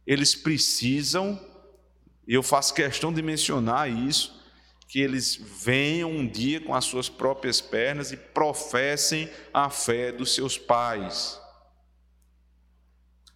Eles 0.07 0.33
precisam, 0.33 1.37
e 2.25 2.33
eu 2.33 2.41
faço 2.41 2.73
questão 2.73 3.11
de 3.11 3.21
mencionar 3.21 3.89
isso, 3.89 4.41
que 4.87 5.01
eles 5.01 5.35
venham 5.35 6.09
um 6.09 6.25
dia 6.25 6.61
com 6.61 6.73
as 6.73 6.85
suas 6.85 7.09
próprias 7.09 7.59
pernas 7.59 8.13
e 8.13 8.17
professem 8.17 9.29
a 9.53 9.69
fé 9.69 10.13
dos 10.13 10.33
seus 10.33 10.57
pais. 10.57 11.37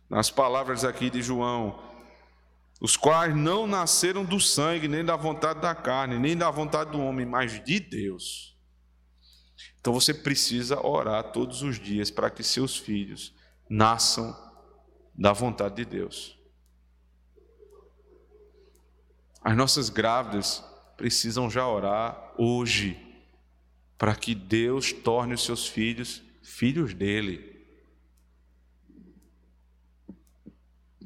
Nas 0.09 0.31
palavras 0.31 0.85
aqui 0.85 1.09
de 1.09 1.21
João, 1.21 1.83
os 2.79 2.95
quais 2.95 3.35
não 3.35 3.67
nasceram 3.67 4.23
do 4.23 4.39
sangue, 4.39 4.87
nem 4.87 5.03
da 5.03 5.17
vontade 5.17 5.59
da 5.59 5.75
carne, 5.75 6.17
nem 6.17 6.37
da 6.37 6.49
vontade 6.49 6.91
do 6.91 7.01
homem, 7.01 7.25
mas 7.25 7.61
de 7.65 7.79
Deus. 7.81 8.57
Então 9.79 9.93
você 9.93 10.13
precisa 10.13 10.85
orar 10.85 11.31
todos 11.31 11.61
os 11.61 11.79
dias 11.79 12.11
para 12.11 12.29
que 12.29 12.43
seus 12.43 12.77
filhos 12.77 13.33
nasçam 13.69 14.35
da 15.13 15.33
vontade 15.33 15.75
de 15.75 15.85
Deus. 15.85 16.37
As 19.41 19.55
nossas 19.55 19.89
grávidas 19.89 20.63
precisam 20.97 21.49
já 21.49 21.67
orar 21.67 22.33
hoje 22.37 22.97
para 23.97 24.15
que 24.15 24.35
Deus 24.35 24.91
torne 24.91 25.33
os 25.33 25.43
seus 25.43 25.67
filhos 25.67 26.21
filhos 26.41 26.93
dele. 26.93 27.57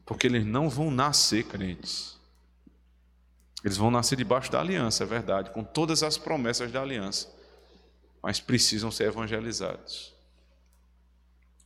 Porque 0.05 0.27
eles 0.27 0.45
não 0.45 0.69
vão 0.69 0.89
nascer 0.89 1.43
crentes. 1.45 2.19
Eles 3.63 3.77
vão 3.77 3.89
nascer 3.89 4.15
debaixo 4.15 4.51
da 4.51 4.59
aliança, 4.59 5.03
é 5.03 5.07
verdade, 5.07 5.51
com 5.51 5.63
todas 5.63 6.03
as 6.03 6.17
promessas 6.17 6.71
da 6.71 6.81
aliança 6.81 7.42
mas 8.23 8.39
precisam 8.39 8.89
ser 8.89 9.09
evangelizados. 9.09 10.15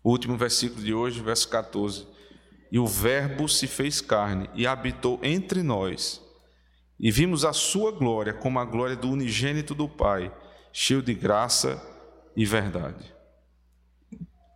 O 0.04 0.10
último 0.10 0.36
versículo 0.36 0.84
de 0.84 0.94
hoje, 0.94 1.22
verso 1.22 1.48
14. 1.50 2.08
E 2.72 2.80
o 2.80 2.88
Verbo 2.88 3.48
se 3.48 3.68
fez 3.68 4.02
carne 4.02 4.50
e 4.56 4.66
habitou 4.66 5.20
entre 5.22 5.62
nós, 5.62 6.22
e 7.00 7.12
vimos 7.12 7.46
a 7.46 7.54
sua 7.54 7.92
glória 7.92 8.34
como 8.34 8.60
a 8.60 8.66
glória 8.66 8.96
do 8.96 9.10
unigênito 9.10 9.76
do 9.76 9.88
Pai, 9.88 10.36
cheio 10.74 11.02
de 11.02 11.14
graça 11.14 11.82
e 12.36 12.44
verdade. 12.44 13.14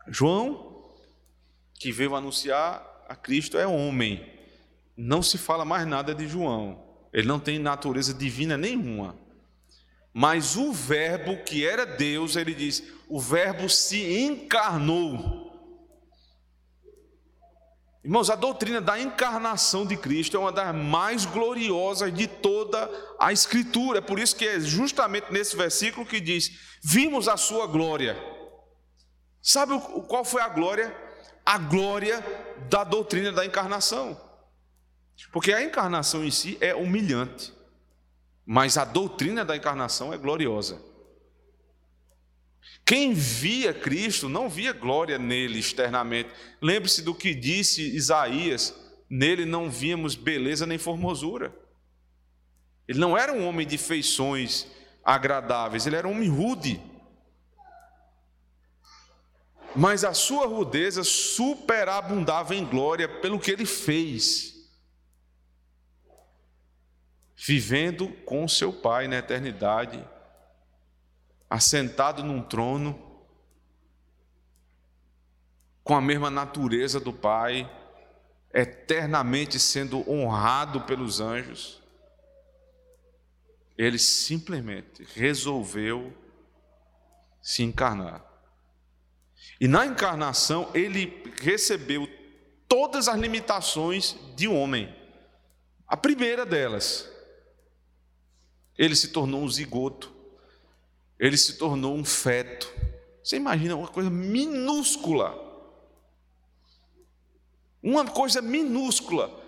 João, 0.07 0.91
que 1.75 1.91
veio 1.91 2.15
anunciar 2.15 3.05
a 3.07 3.15
Cristo, 3.15 3.57
é 3.57 3.67
homem. 3.67 4.27
Não 4.97 5.21
se 5.21 5.37
fala 5.37 5.63
mais 5.63 5.87
nada 5.87 6.13
de 6.13 6.27
João. 6.27 6.83
Ele 7.13 7.27
não 7.27 7.39
tem 7.39 7.59
natureza 7.59 8.13
divina 8.13 8.57
nenhuma. 8.57 9.15
Mas 10.13 10.55
o 10.57 10.73
Verbo, 10.73 11.43
que 11.43 11.65
era 11.65 11.85
Deus, 11.85 12.35
ele 12.35 12.53
diz: 12.53 12.83
o 13.07 13.19
Verbo 13.19 13.69
se 13.69 14.19
encarnou. 14.19 15.49
Irmãos, 18.03 18.31
a 18.31 18.35
doutrina 18.35 18.81
da 18.81 18.99
encarnação 18.99 19.85
de 19.85 19.95
Cristo 19.95 20.35
é 20.35 20.39
uma 20.39 20.51
das 20.51 20.73
mais 20.73 21.23
gloriosas 21.23 22.11
de 22.11 22.25
toda 22.25 22.89
a 23.19 23.31
Escritura. 23.31 23.99
É 23.99 24.01
por 24.01 24.19
isso 24.19 24.35
que 24.35 24.47
é 24.47 24.59
justamente 24.59 25.31
nesse 25.31 25.55
versículo 25.55 26.05
que 26.05 26.19
diz: 26.19 26.51
Vimos 26.83 27.27
a 27.27 27.37
sua 27.37 27.67
glória. 27.67 28.17
Sabe 29.41 29.79
qual 30.07 30.25
foi 30.25 30.41
a 30.41 30.49
glória? 30.49 30.95
A 31.45 31.57
glória 31.57 32.23
da 32.69 32.83
doutrina 32.83 33.31
da 33.31 33.45
encarnação. 33.45 34.19
Porque 35.31 35.53
a 35.53 35.63
encarnação 35.63 36.23
em 36.23 36.31
si 36.31 36.57
é 36.59 36.73
humilhante. 36.73 37.53
Mas 38.45 38.77
a 38.77 38.85
doutrina 38.85 39.45
da 39.45 39.55
encarnação 39.55 40.13
é 40.13 40.17
gloriosa. 40.17 40.81
Quem 42.85 43.13
via 43.13 43.73
Cristo 43.73 44.27
não 44.27 44.49
via 44.49 44.73
glória 44.73 45.17
nele 45.17 45.59
externamente. 45.59 46.29
Lembre-se 46.61 47.01
do 47.01 47.15
que 47.15 47.33
disse 47.33 47.95
Isaías: 47.95 48.75
nele 49.09 49.45
não 49.45 49.69
víamos 49.69 50.15
beleza 50.15 50.65
nem 50.65 50.77
formosura. 50.77 51.53
Ele 52.87 52.99
não 52.99 53.17
era 53.17 53.31
um 53.31 53.47
homem 53.47 53.65
de 53.65 53.77
feições 53.77 54.67
agradáveis, 55.03 55.87
ele 55.87 55.95
era 55.95 56.07
um 56.07 56.11
homem 56.11 56.29
rude. 56.29 56.81
Mas 59.75 60.03
a 60.03 60.13
sua 60.13 60.45
rudeza 60.45 61.03
superabundava 61.03 62.53
em 62.53 62.65
glória 62.65 63.07
pelo 63.07 63.39
que 63.39 63.51
ele 63.51 63.65
fez, 63.65 64.60
vivendo 67.43 68.07
com 68.23 68.47
seu 68.47 68.71
Pai 68.71 69.07
na 69.07 69.17
eternidade, 69.17 70.07
assentado 71.49 72.23
num 72.23 72.39
trono, 72.43 73.19
com 75.83 75.95
a 75.95 76.01
mesma 76.01 76.29
natureza 76.29 76.99
do 76.99 77.11
Pai, 77.11 77.69
eternamente 78.53 79.59
sendo 79.59 80.07
honrado 80.07 80.81
pelos 80.81 81.19
anjos. 81.19 81.81
Ele 83.75 83.97
simplesmente 83.97 85.03
resolveu 85.15 86.15
se 87.41 87.63
encarnar. 87.63 88.23
E 89.59 89.67
na 89.67 89.87
encarnação, 89.87 90.69
ele 90.75 91.33
recebeu 91.41 92.07
todas 92.67 93.07
as 93.07 93.19
limitações 93.19 94.15
de 94.35 94.47
um 94.47 94.55
homem. 94.55 94.95
A 95.87 95.97
primeira 95.97 96.45
delas, 96.45 97.09
ele 98.83 98.95
se 98.95 99.09
tornou 99.09 99.41
um 99.41 99.49
zigoto, 99.49 100.11
ele 101.19 101.37
se 101.37 101.57
tornou 101.57 101.95
um 101.95 102.03
feto. 102.03 102.71
Você 103.23 103.35
imagina 103.35 103.75
uma 103.75 103.87
coisa 103.87 104.09
minúscula. 104.09 105.37
Uma 107.83 108.05
coisa 108.05 108.41
minúscula. 108.41 109.39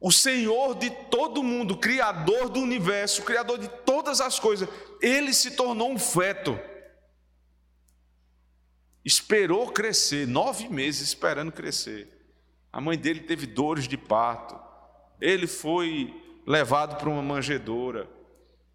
O 0.00 0.10
Senhor 0.12 0.74
de 0.76 0.90
todo 1.10 1.42
mundo, 1.42 1.76
Criador 1.76 2.48
do 2.48 2.60
universo, 2.60 3.22
Criador 3.22 3.58
de 3.58 3.68
todas 3.84 4.20
as 4.20 4.38
coisas, 4.38 4.68
ele 5.00 5.32
se 5.32 5.52
tornou 5.52 5.90
um 5.90 5.98
feto 5.98 6.58
esperou 9.06 9.70
crescer, 9.70 10.26
nove 10.26 10.68
meses 10.68 11.02
esperando 11.02 11.52
crescer. 11.52 12.08
A 12.72 12.80
mãe 12.80 12.98
dele 12.98 13.20
teve 13.20 13.46
dores 13.46 13.86
de 13.86 13.96
parto. 13.96 14.58
Ele 15.20 15.46
foi 15.46 16.12
levado 16.46 16.96
para 16.96 17.08
uma 17.08 17.22
manjedoura. 17.22 18.08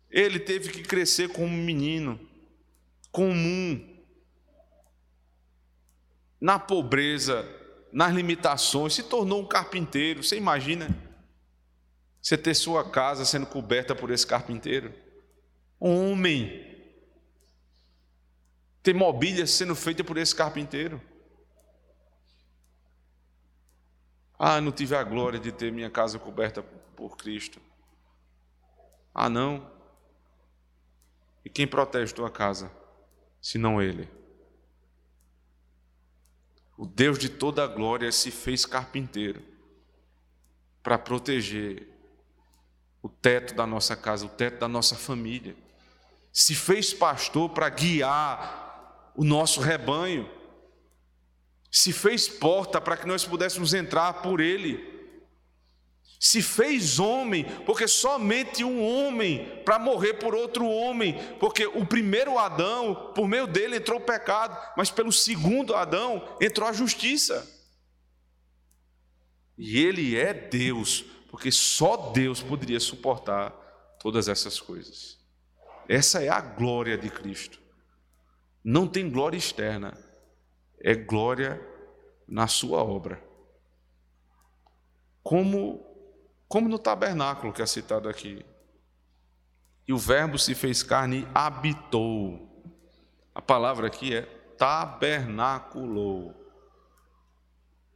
Ele 0.10 0.40
teve 0.40 0.70
que 0.70 0.84
crescer 0.84 1.30
como 1.30 1.48
um 1.48 1.64
menino 1.64 2.20
comum, 3.12 3.88
na 6.40 6.58
pobreza, 6.58 7.48
nas 7.92 8.14
limitações, 8.14 8.94
se 8.94 9.04
tornou 9.04 9.42
um 9.42 9.48
carpinteiro. 9.48 10.24
Você 10.24 10.36
imagina 10.36 10.90
você 12.22 12.38
ter 12.38 12.54
sua 12.56 12.90
casa 12.90 13.26
sendo 13.26 13.46
coberta 13.46 13.96
por 13.96 14.12
esse 14.12 14.26
carpinteiro? 14.26 14.94
Um 15.80 16.12
homem 16.12 16.68
ter 18.82 18.94
mobília 18.94 19.46
sendo 19.46 19.76
feita 19.76 20.04
por 20.04 20.18
esse 20.18 20.36
carpinteiro. 20.36 21.02
Ah, 24.44 24.60
não 24.60 24.72
tive 24.72 24.96
a 24.96 25.04
glória 25.04 25.40
de 25.40 25.52
ter 25.52 25.72
minha 25.72 25.88
casa 25.88 26.18
coberta 26.18 26.64
por 26.96 27.16
Cristo. 27.16 27.62
Ah, 29.14 29.30
não. 29.30 29.70
E 31.46 31.50
quem 31.50 31.68
protege 31.68 32.12
tua 32.12 32.32
casa, 32.32 32.72
senão 33.40 33.80
Ele? 33.80 34.10
O 36.76 36.88
Deus 36.88 37.20
de 37.20 37.30
toda 37.30 37.64
a 37.64 37.68
glória 37.68 38.12
se 38.12 38.32
fez 38.32 38.66
carpinteiro 38.66 39.44
para 40.82 40.98
proteger 40.98 41.88
o 43.00 43.08
teto 43.08 43.54
da 43.54 43.68
nossa 43.68 43.96
casa, 43.96 44.26
o 44.26 44.30
teto 44.30 44.60
da 44.60 44.68
nossa 44.68 44.96
família. 44.96 45.56
Se 46.34 46.56
fez 46.56 46.92
pastor 46.92 47.52
para 47.52 47.70
guiar 47.70 49.12
o 49.16 49.24
nosso 49.24 49.62
rebanho, 49.62 50.28
se 51.72 51.94
fez 51.94 52.28
porta 52.28 52.82
para 52.82 52.98
que 52.98 53.08
nós 53.08 53.26
pudéssemos 53.26 53.74
entrar 53.74 54.22
por 54.22 54.40
ele, 54.40 54.92
se 56.20 56.42
fez 56.42 57.00
homem, 57.00 57.46
porque 57.66 57.88
somente 57.88 58.64
um 58.64 58.84
homem 58.84 59.62
para 59.66 59.80
morrer 59.80 60.16
por 60.16 60.36
outro 60.36 60.68
homem, 60.68 61.18
porque 61.40 61.66
o 61.66 61.86
primeiro 61.86 62.38
Adão, 62.38 63.12
por 63.16 63.28
meio 63.28 63.48
dele 63.48 63.78
entrou 63.78 64.00
o 64.00 64.04
pecado, 64.04 64.56
mas 64.78 64.92
pelo 64.92 65.12
segundo 65.12 65.74
Adão 65.74 66.38
entrou 66.40 66.68
a 66.68 66.74
justiça. 66.74 67.50
E 69.58 69.80
ele 69.80 70.16
é 70.16 70.34
Deus, 70.34 71.04
porque 71.30 71.52
só 71.52 72.12
Deus 72.12 72.42
poderia 72.42 72.80
suportar 72.80 73.50
todas 74.00 74.28
essas 74.28 74.60
coisas. 74.60 75.18
Essa 75.88 76.22
é 76.22 76.30
a 76.30 76.42
glória 76.42 76.98
de 76.98 77.10
Cristo 77.10 77.62
não 78.64 78.88
tem 78.88 79.10
glória 79.10 79.38
externa, 79.38 79.98
é 80.84 80.96
glória 80.96 81.62
na 82.28 82.48
sua 82.48 82.84
obra. 82.84 83.22
Como, 85.24 85.86
como 86.48 86.68
no 86.68 86.80
tabernáculo 86.80 87.54
que 87.54 87.62
é 87.62 87.66
citado 87.66 88.10
aqui. 88.10 88.46
E 89.88 89.94
o 89.94 89.98
Verbo 89.98 90.38
se 90.40 90.56
fez 90.56 90.82
carne 90.84 91.22
e 91.22 91.28
habitou. 91.34 92.50
A 93.34 93.42
palavra 93.42 93.88
aqui 93.88 94.16
é 94.16 94.22
tabernaculou. 94.58 96.36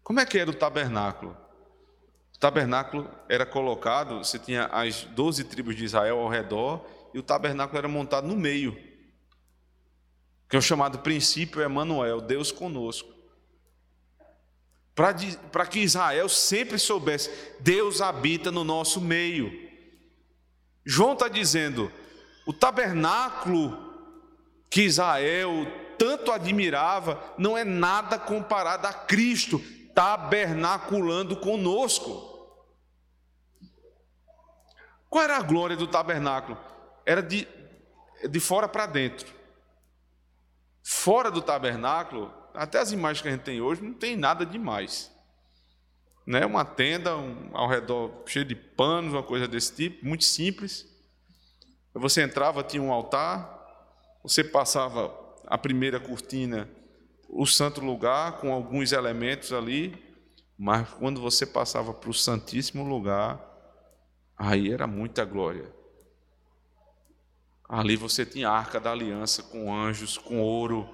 Como 0.03 0.19
é 0.19 0.25
que 0.25 0.38
era 0.38 0.49
o 0.49 0.53
tabernáculo? 0.53 1.36
O 2.36 2.39
tabernáculo 2.39 3.09
era 3.29 3.45
colocado, 3.45 4.17
você 4.17 4.38
tinha 4.38 4.65
as 4.65 5.03
doze 5.05 5.43
tribos 5.43 5.75
de 5.75 5.86
Israel 5.86 6.19
ao 6.19 6.27
redor, 6.27 6.86
e 7.13 7.19
o 7.19 7.23
tabernáculo 7.23 7.77
era 7.77 7.88
montado 7.88 8.27
no 8.27 8.36
meio 8.36 8.77
que 10.49 10.55
é 10.55 10.59
o 10.59 10.61
chamado 10.61 10.99
princípio 10.99 11.61
Emanuel, 11.61 12.21
Deus 12.21 12.51
conosco. 12.51 13.13
Para 14.93 15.65
que 15.65 15.79
Israel 15.79 16.29
sempre 16.29 16.79
soubesse, 16.79 17.29
Deus 17.59 17.99
habita 17.99 18.51
no 18.51 18.63
nosso 18.63 19.01
meio. 19.01 19.51
João 20.85 21.13
está 21.13 21.27
dizendo, 21.27 21.91
o 22.45 22.53
tabernáculo 22.53 23.77
que 24.69 24.83
Israel 24.83 25.65
tanto 25.97 26.31
admirava 26.31 27.33
não 27.37 27.57
é 27.57 27.63
nada 27.63 28.19
comparado 28.19 28.87
a 28.87 28.93
Cristo 28.93 29.61
tabernaculando 29.93 31.37
conosco. 31.37 32.33
Qual 35.09 35.23
era 35.23 35.37
a 35.37 35.41
glória 35.41 35.77
do 35.77 35.87
tabernáculo? 35.87 36.57
Era 37.05 37.23
de, 37.23 37.47
de 38.29 38.39
fora 38.39 38.67
para 38.67 38.85
dentro. 38.85 39.33
Fora 40.88 41.31
do 41.31 41.41
tabernáculo, 41.41 42.31
até 42.53 42.77
as 42.77 42.91
imagens 42.91 43.19
que 43.19 43.27
a 43.27 43.31
gente 43.31 43.41
tem 43.41 43.59
hoje, 43.59 43.81
não 43.81 43.95
tem 43.95 44.15
nada 44.15 44.45
demais. 44.45 45.11
Né? 46.27 46.45
Uma 46.45 46.63
tenda 46.63 47.17
um, 47.17 47.49
ao 47.53 47.67
redor 47.67 48.21
cheia 48.27 48.45
de 48.45 48.53
panos, 48.53 49.11
uma 49.11 49.23
coisa 49.23 49.47
desse 49.47 49.73
tipo, 49.73 50.05
muito 50.05 50.23
simples. 50.23 50.88
Você 51.91 52.21
entrava, 52.21 52.61
tinha 52.61 52.83
um 52.83 52.93
altar, 52.93 53.49
você 54.21 54.43
passava 54.43 55.11
a 55.47 55.57
primeira 55.57 55.99
cortina, 55.99 56.69
o 57.27 57.47
santo 57.47 57.81
lugar, 57.81 58.33
com 58.33 58.53
alguns 58.53 58.91
elementos 58.91 59.51
ali, 59.51 59.97
mas 60.55 60.88
quando 60.89 61.19
você 61.19 61.47
passava 61.47 61.95
para 61.95 62.11
o 62.11 62.13
Santíssimo 62.13 62.83
Lugar, 62.83 63.43
aí 64.38 64.71
era 64.71 64.86
muita 64.86 65.25
glória. 65.25 65.65
Ali 67.68 67.95
você 67.95 68.26
tinha 68.26 68.49
a 68.49 68.57
arca 68.57 68.80
da 68.80 68.91
aliança 68.91 69.41
com 69.41 69.76
anjos, 69.76 70.18
com 70.18 70.39
ouro, 70.39 70.88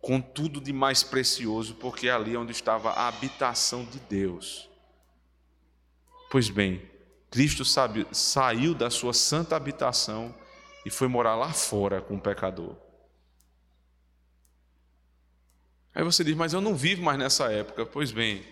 com 0.00 0.20
tudo 0.20 0.60
de 0.60 0.72
mais 0.72 1.02
precioso, 1.02 1.74
porque 1.74 2.08
ali 2.08 2.34
é 2.34 2.38
onde 2.38 2.52
estava 2.52 2.90
a 2.90 3.08
habitação 3.08 3.84
de 3.84 3.98
Deus. 3.98 4.68
Pois 6.30 6.50
bem, 6.50 6.82
Cristo 7.30 7.64
sabe, 7.64 8.06
saiu 8.12 8.74
da 8.74 8.90
sua 8.90 9.12
santa 9.12 9.56
habitação 9.56 10.34
e 10.84 10.90
foi 10.90 11.08
morar 11.08 11.34
lá 11.34 11.52
fora 11.52 12.00
com 12.00 12.16
o 12.16 12.20
pecador. 12.20 12.76
Aí 15.94 16.04
você 16.04 16.22
diz, 16.22 16.36
mas 16.36 16.52
eu 16.52 16.60
não 16.60 16.76
vivo 16.76 17.02
mais 17.02 17.18
nessa 17.18 17.50
época. 17.50 17.86
Pois 17.86 18.12
bem, 18.12 18.44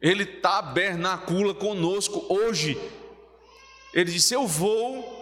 Ele 0.00 0.24
tabernacula 0.24 1.52
conosco 1.52 2.24
hoje. 2.32 2.78
Ele 3.92 4.12
disse: 4.12 4.32
Eu 4.32 4.46
vou 4.46 5.19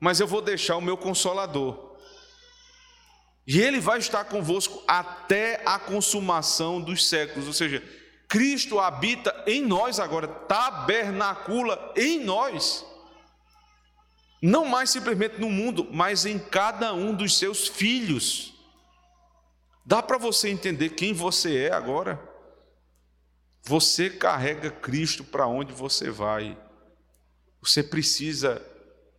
mas 0.00 0.20
eu 0.20 0.26
vou 0.26 0.40
deixar 0.40 0.76
o 0.76 0.82
meu 0.82 0.96
consolador. 0.96 1.96
E 3.46 3.60
ele 3.60 3.78
vai 3.78 3.98
estar 3.98 4.24
convosco 4.24 4.82
até 4.88 5.62
a 5.64 5.78
consumação 5.78 6.80
dos 6.80 7.06
séculos, 7.06 7.46
ou 7.46 7.52
seja, 7.52 7.82
Cristo 8.28 8.80
habita 8.80 9.44
em 9.46 9.64
nós 9.64 10.00
agora, 10.00 10.26
tabernacula 10.26 11.92
em 11.96 12.24
nós. 12.24 12.84
Não 14.42 14.64
mais 14.66 14.90
simplesmente 14.90 15.40
no 15.40 15.48
mundo, 15.48 15.88
mas 15.92 16.26
em 16.26 16.38
cada 16.38 16.92
um 16.92 17.14
dos 17.14 17.38
seus 17.38 17.68
filhos. 17.68 18.52
Dá 19.84 20.02
para 20.02 20.18
você 20.18 20.48
entender 20.48 20.90
quem 20.90 21.12
você 21.12 21.56
é 21.64 21.72
agora? 21.72 22.20
Você 23.62 24.10
carrega 24.10 24.70
Cristo 24.70 25.22
para 25.24 25.46
onde 25.46 25.72
você 25.72 26.10
vai. 26.10 26.58
Você 27.62 27.82
precisa 27.82 28.60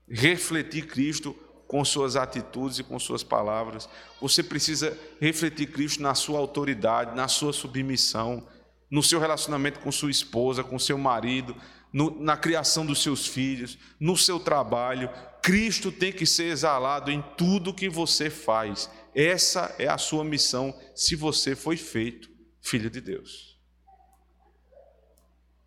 refletir 0.10 0.88
Cristo 0.88 1.36
com 1.68 1.84
suas 1.84 2.16
atitudes 2.16 2.80
e 2.80 2.84
com 2.84 2.97
suas 2.97 3.24
palavras. 3.24 3.89
Você 4.22 4.41
precisa 4.41 4.97
refletir 5.20 5.72
Cristo 5.72 6.01
na 6.01 6.16
sua 6.16 6.39
autoridade, 6.39 7.16
na 7.16 7.28
sua 7.28 7.51
submissão, 7.51 8.47
no 8.89 9.03
seu 9.03 9.20
relacionamento 9.20 9.80
com 9.80 9.91
sua 9.91 10.10
esposa, 10.10 10.64
com 10.64 10.80
seu 10.80 10.97
marido, 10.97 11.55
no, 11.91 12.22
na 12.22 12.38
criação 12.38 12.86
dos 12.86 13.03
seus 13.03 13.28
filhos, 13.28 13.78
no 13.99 14.16
seu 14.16 14.39
trabalho. 14.39 15.10
Cristo 15.41 15.91
tem 15.91 16.12
que 16.12 16.26
ser 16.26 16.45
exalado 16.45 17.12
em 17.12 17.22
tudo 17.38 17.74
que 17.74 17.89
você 17.89 18.30
faz. 18.30 18.89
Essa 19.14 19.76
é 19.78 19.88
a 19.88 19.97
sua 19.97 20.24
missão 20.24 20.78
se 20.95 21.16
você 21.16 21.55
foi 21.55 21.76
feito 21.76 22.30
filho 22.62 22.89
de 22.89 23.01
Deus. 23.01 23.58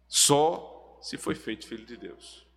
Só 0.08 0.98
se 1.02 1.16
foi 1.16 1.34
feito 1.34 1.66
filho 1.66 1.84
de 1.84 1.96
Deus. 1.96 2.49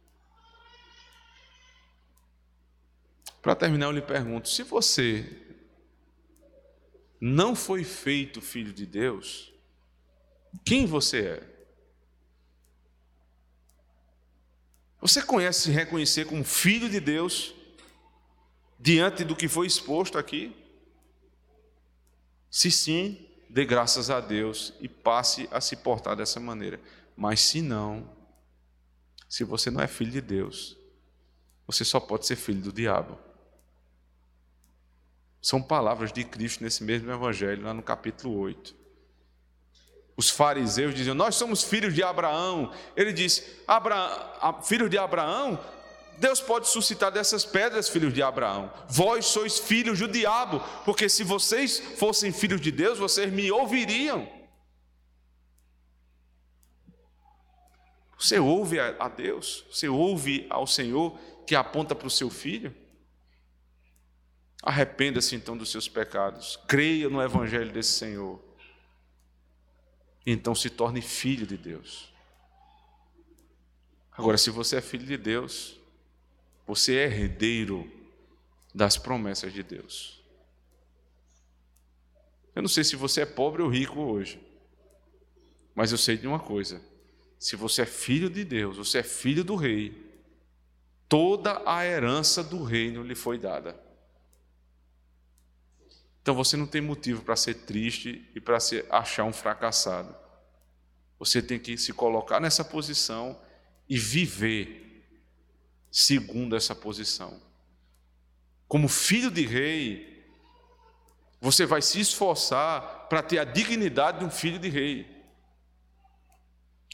Para 3.44 3.56
terminar, 3.56 3.88
eu 3.88 3.92
lhe 3.92 4.02
pergunto: 4.02 4.48
se 4.48 4.64
você 4.64 5.30
não 7.20 7.54
foi 7.54 7.84
feito 7.84 8.42
filho 8.42 8.72
de 8.72 8.86
Deus, 8.86 9.54
quem 10.64 10.86
você 10.86 11.28
é? 11.28 11.54
Você 15.02 15.22
conhece 15.22 15.64
se 15.64 15.72
reconhecer 15.72 16.26
como 16.26 16.46
filho 16.46 16.90
de 16.90 17.02
Deus 17.02 17.54
diante 18.80 19.26
do 19.26 19.36
que 19.36 19.50
foi 19.50 19.68
exposto 19.68 20.18
aqui? 20.18 20.56
Se 22.50 22.72
sim, 22.72 23.28
dê 23.50 23.66
graças 23.66 24.10
a 24.10 24.22
Deus 24.22 24.74
e 24.80 24.88
passe 24.88 25.50
a 25.52 25.60
se 25.60 25.76
portar 25.76 26.16
dessa 26.16 26.40
maneira. 26.40 26.80
Mas 27.14 27.42
se 27.42 27.62
não, 27.62 28.10
se 29.28 29.44
você 29.44 29.70
não 29.70 29.82
é 29.82 29.88
filho 29.88 30.12
de 30.12 30.22
Deus, 30.22 30.78
você 31.68 31.84
só 31.84 32.00
pode 32.00 32.26
ser 32.26 32.38
filho 32.38 32.62
do 32.62 32.72
diabo. 32.72 33.33
São 35.44 35.62
palavras 35.62 36.14
de 36.14 36.24
Cristo 36.24 36.64
nesse 36.64 36.86
mesmo 36.86 37.12
evangelho, 37.12 37.64
lá 37.64 37.74
no 37.74 37.84
capítulo 37.84 38.40
8. 38.40 38.74
Os 40.16 40.30
fariseus 40.30 40.96
diziam: 40.96 41.14
Nós 41.14 41.36
somos 41.36 41.62
filhos 41.62 41.94
de 41.94 42.02
Abraão. 42.02 42.72
Ele 42.96 43.14
Abra... 43.68 44.62
Filhos 44.64 44.90
de 44.90 44.98
Abraão? 44.98 45.60
Deus 46.18 46.40
pode 46.40 46.70
suscitar 46.70 47.12
dessas 47.12 47.44
pedras 47.44 47.90
filhos 47.90 48.14
de 48.14 48.24
Abraão. 48.24 48.72
Vós 48.88 49.26
sois 49.26 49.60
filhos 49.60 50.00
do 50.00 50.08
diabo, 50.08 50.62
porque 50.86 51.10
se 51.10 51.26
vocês 51.26 51.78
fossem 51.98 52.32
filhos 52.32 52.62
de 52.62 52.72
Deus, 52.72 52.98
vocês 52.98 53.30
me 53.30 53.52
ouviriam. 53.52 54.26
Você 58.18 58.40
ouve 58.40 58.80
a 58.80 59.10
Deus? 59.10 59.66
Você 59.70 59.90
ouve 59.90 60.48
ao 60.50 60.66
Senhor 60.66 61.20
que 61.46 61.54
aponta 61.54 61.94
para 61.94 62.08
o 62.08 62.12
seu 62.12 62.30
filho? 62.30 62.74
Arrependa-se 64.66 65.36
então 65.36 65.58
dos 65.58 65.70
seus 65.70 65.90
pecados, 65.90 66.58
creia 66.66 67.10
no 67.10 67.22
Evangelho 67.22 67.70
desse 67.70 67.92
Senhor, 67.92 68.42
e 70.26 70.32
então 70.32 70.56
se 70.56 70.70
torne 70.70 71.02
filho 71.02 71.46
de 71.46 71.58
Deus. 71.58 72.14
Agora, 74.10 74.38
se 74.38 74.50
você 74.50 74.78
é 74.78 74.82
filho 74.82 75.06
de 75.06 75.18
Deus, 75.18 75.78
você 76.66 76.96
é 76.96 77.04
herdeiro 77.04 77.92
das 78.74 78.98
promessas 78.98 79.52
de 79.52 79.62
Deus. 79.62 80.24
Eu 82.56 82.62
não 82.62 82.70
sei 82.70 82.86
se 82.86 82.96
você 82.96 83.22
é 83.22 83.26
pobre 83.26 83.62
ou 83.62 83.68
rico 83.68 84.00
hoje, 84.00 84.42
mas 85.76 85.92
eu 85.92 85.98
sei 85.98 86.16
de 86.16 86.26
uma 86.26 86.40
coisa: 86.40 86.82
se 87.38 87.58
você 87.58 87.82
é 87.82 87.86
filho 87.86 88.30
de 88.30 88.46
Deus, 88.46 88.78
você 88.78 89.00
é 89.00 89.04
filho 89.04 89.44
do 89.44 89.58
Rei, 89.58 89.94
toda 91.10 91.62
a 91.70 91.86
herança 91.86 92.42
do 92.42 92.64
reino 92.64 93.04
lhe 93.04 93.16
foi 93.16 93.38
dada. 93.38 93.83
Então 96.24 96.34
você 96.34 96.56
não 96.56 96.66
tem 96.66 96.80
motivo 96.80 97.22
para 97.22 97.36
ser 97.36 97.54
triste 97.54 98.26
e 98.34 98.40
para 98.40 98.58
se 98.58 98.84
achar 98.90 99.26
um 99.26 99.34
fracassado. 99.34 100.16
Você 101.20 101.42
tem 101.42 101.60
que 101.60 101.78
se 101.78 101.92
colocar 101.92 102.40
nessa 102.40 102.64
posição 102.64 103.38
e 103.90 103.98
viver 103.98 105.06
segundo 105.92 106.56
essa 106.56 106.74
posição. 106.74 107.42
Como 108.70 108.88
filho 108.88 109.30
de 109.30 109.46
rei, 109.46 110.26
você 111.42 111.66
vai 111.66 111.82
se 111.82 112.00
esforçar 112.00 113.10
para 113.10 113.22
ter 113.22 113.40
a 113.40 113.44
dignidade 113.44 114.20
de 114.20 114.26
um 114.26 114.32
filho 114.32 114.58
de 114.58 114.70
rei. 114.70 115.06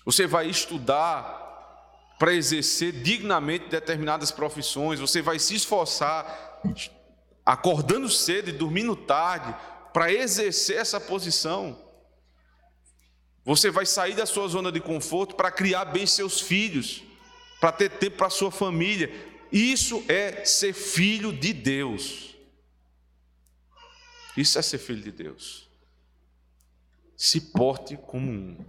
Você 0.03 0.25
vai 0.25 0.47
estudar 0.47 1.37
para 2.17 2.33
exercer 2.33 2.91
dignamente 3.03 3.69
determinadas 3.69 4.31
profissões, 4.31 4.99
você 4.99 5.21
vai 5.21 5.37
se 5.37 5.53
esforçar 5.53 6.59
acordando 7.49 8.07
cedo 8.07 8.49
e 8.49 8.53
dormindo 8.53 8.95
tarde, 8.95 9.55
para 9.91 10.13
exercer 10.13 10.77
essa 10.77 10.99
posição. 10.99 11.83
Você 13.43 13.71
vai 13.71 13.87
sair 13.87 14.13
da 14.13 14.27
sua 14.27 14.47
zona 14.47 14.71
de 14.71 14.79
conforto 14.79 15.33
para 15.33 15.49
criar 15.49 15.85
bem 15.85 16.05
seus 16.05 16.39
filhos, 16.39 17.01
para 17.59 17.71
ter 17.71 17.89
tempo 17.89 18.17
para 18.17 18.29
sua 18.29 18.51
família. 18.51 19.11
Isso 19.51 20.05
é 20.07 20.45
ser 20.45 20.73
filho 20.73 21.33
de 21.33 21.51
Deus. 21.51 22.35
Isso 24.37 24.59
é 24.59 24.61
ser 24.61 24.77
filho 24.77 25.01
de 25.01 25.11
Deus. 25.11 25.67
Se 27.17 27.41
porte 27.41 27.97
como 27.97 28.29
um. 28.31 28.63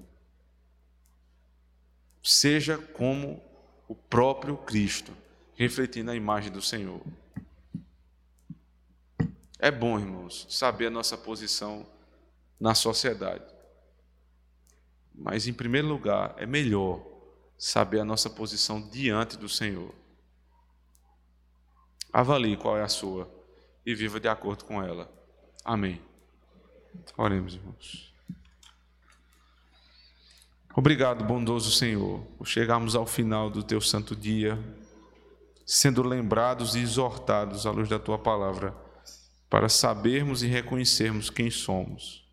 Seja 2.22 2.78
como 2.78 3.42
o 3.86 3.94
próprio 3.94 4.56
Cristo, 4.56 5.12
refletindo 5.54 6.10
a 6.10 6.16
imagem 6.16 6.50
do 6.50 6.62
Senhor. 6.62 7.02
É 9.62 9.70
bom, 9.70 9.98
irmãos, 9.98 10.46
saber 10.48 10.86
a 10.86 10.90
nossa 10.90 11.18
posição 11.18 11.86
na 12.58 12.74
sociedade. 12.74 13.44
Mas, 15.14 15.46
em 15.46 15.52
primeiro 15.52 15.86
lugar, 15.86 16.34
é 16.38 16.46
melhor 16.46 17.04
saber 17.58 18.00
a 18.00 18.04
nossa 18.04 18.30
posição 18.30 18.80
diante 18.88 19.36
do 19.36 19.50
Senhor. 19.50 19.94
Avalie 22.10 22.56
qual 22.56 22.78
é 22.78 22.82
a 22.82 22.88
sua 22.88 23.30
e 23.84 23.94
viva 23.94 24.18
de 24.18 24.28
acordo 24.28 24.64
com 24.64 24.82
ela. 24.82 25.12
Amém. 25.62 26.00
Oremos, 27.18 27.54
irmãos. 27.54 28.14
Obrigado, 30.74 31.22
bondoso 31.22 31.70
Senhor, 31.70 32.20
por 32.38 32.46
chegarmos 32.46 32.96
ao 32.96 33.04
final 33.04 33.50
do 33.50 33.62
teu 33.62 33.80
santo 33.80 34.16
dia, 34.16 34.58
sendo 35.66 36.02
lembrados 36.02 36.74
e 36.74 36.78
exortados 36.78 37.66
à 37.66 37.70
luz 37.70 37.90
da 37.90 37.98
tua 37.98 38.18
palavra 38.18 38.74
para 39.50 39.68
sabermos 39.68 40.44
e 40.44 40.46
reconhecermos 40.46 41.28
quem 41.28 41.50
somos. 41.50 42.24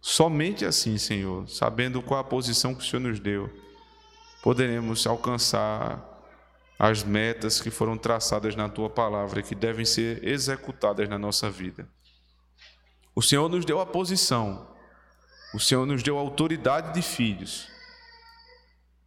Somente 0.00 0.64
assim, 0.64 0.96
Senhor, 0.96 1.46
sabendo 1.46 2.00
qual 2.00 2.20
a 2.20 2.24
posição 2.24 2.74
que 2.74 2.82
o 2.82 2.86
Senhor 2.86 3.02
nos 3.02 3.20
deu, 3.20 3.50
poderemos 4.42 5.06
alcançar 5.06 6.08
as 6.78 7.04
metas 7.04 7.60
que 7.60 7.70
foram 7.70 7.98
traçadas 7.98 8.56
na 8.56 8.66
tua 8.66 8.88
palavra 8.88 9.40
e 9.40 9.42
que 9.42 9.54
devem 9.54 9.84
ser 9.84 10.26
executadas 10.26 11.06
na 11.06 11.18
nossa 11.18 11.50
vida. 11.50 11.86
O 13.14 13.20
Senhor 13.20 13.50
nos 13.50 13.66
deu 13.66 13.78
a 13.78 13.84
posição, 13.84 14.74
o 15.52 15.60
Senhor 15.60 15.84
nos 15.84 16.02
deu 16.02 16.16
a 16.16 16.22
autoridade 16.22 16.94
de 16.94 17.02
filhos. 17.02 17.68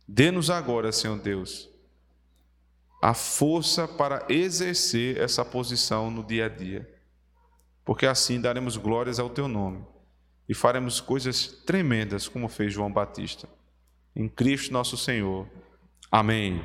Dê-nos 0.07 0.51
agora, 0.51 0.91
Senhor 0.91 1.17
Deus, 1.17 1.67
a 3.03 3.13
força 3.13 3.85
para 3.85 4.25
exercer 4.29 5.17
essa 5.17 5.43
posição 5.43 6.09
no 6.09 6.23
dia 6.23 6.45
a 6.45 6.47
dia, 6.47 6.89
porque 7.83 8.05
assim 8.05 8.39
daremos 8.39 8.77
glórias 8.77 9.19
ao 9.19 9.29
teu 9.29 9.45
nome 9.45 9.85
e 10.47 10.53
faremos 10.53 11.01
coisas 11.01 11.47
tremendas 11.65 12.29
como 12.29 12.47
fez 12.47 12.71
João 12.71 12.89
Batista. 12.89 13.49
Em 14.15 14.29
Cristo 14.29 14.71
nosso 14.71 14.95
Senhor. 14.95 15.45
Amém. 16.09 16.63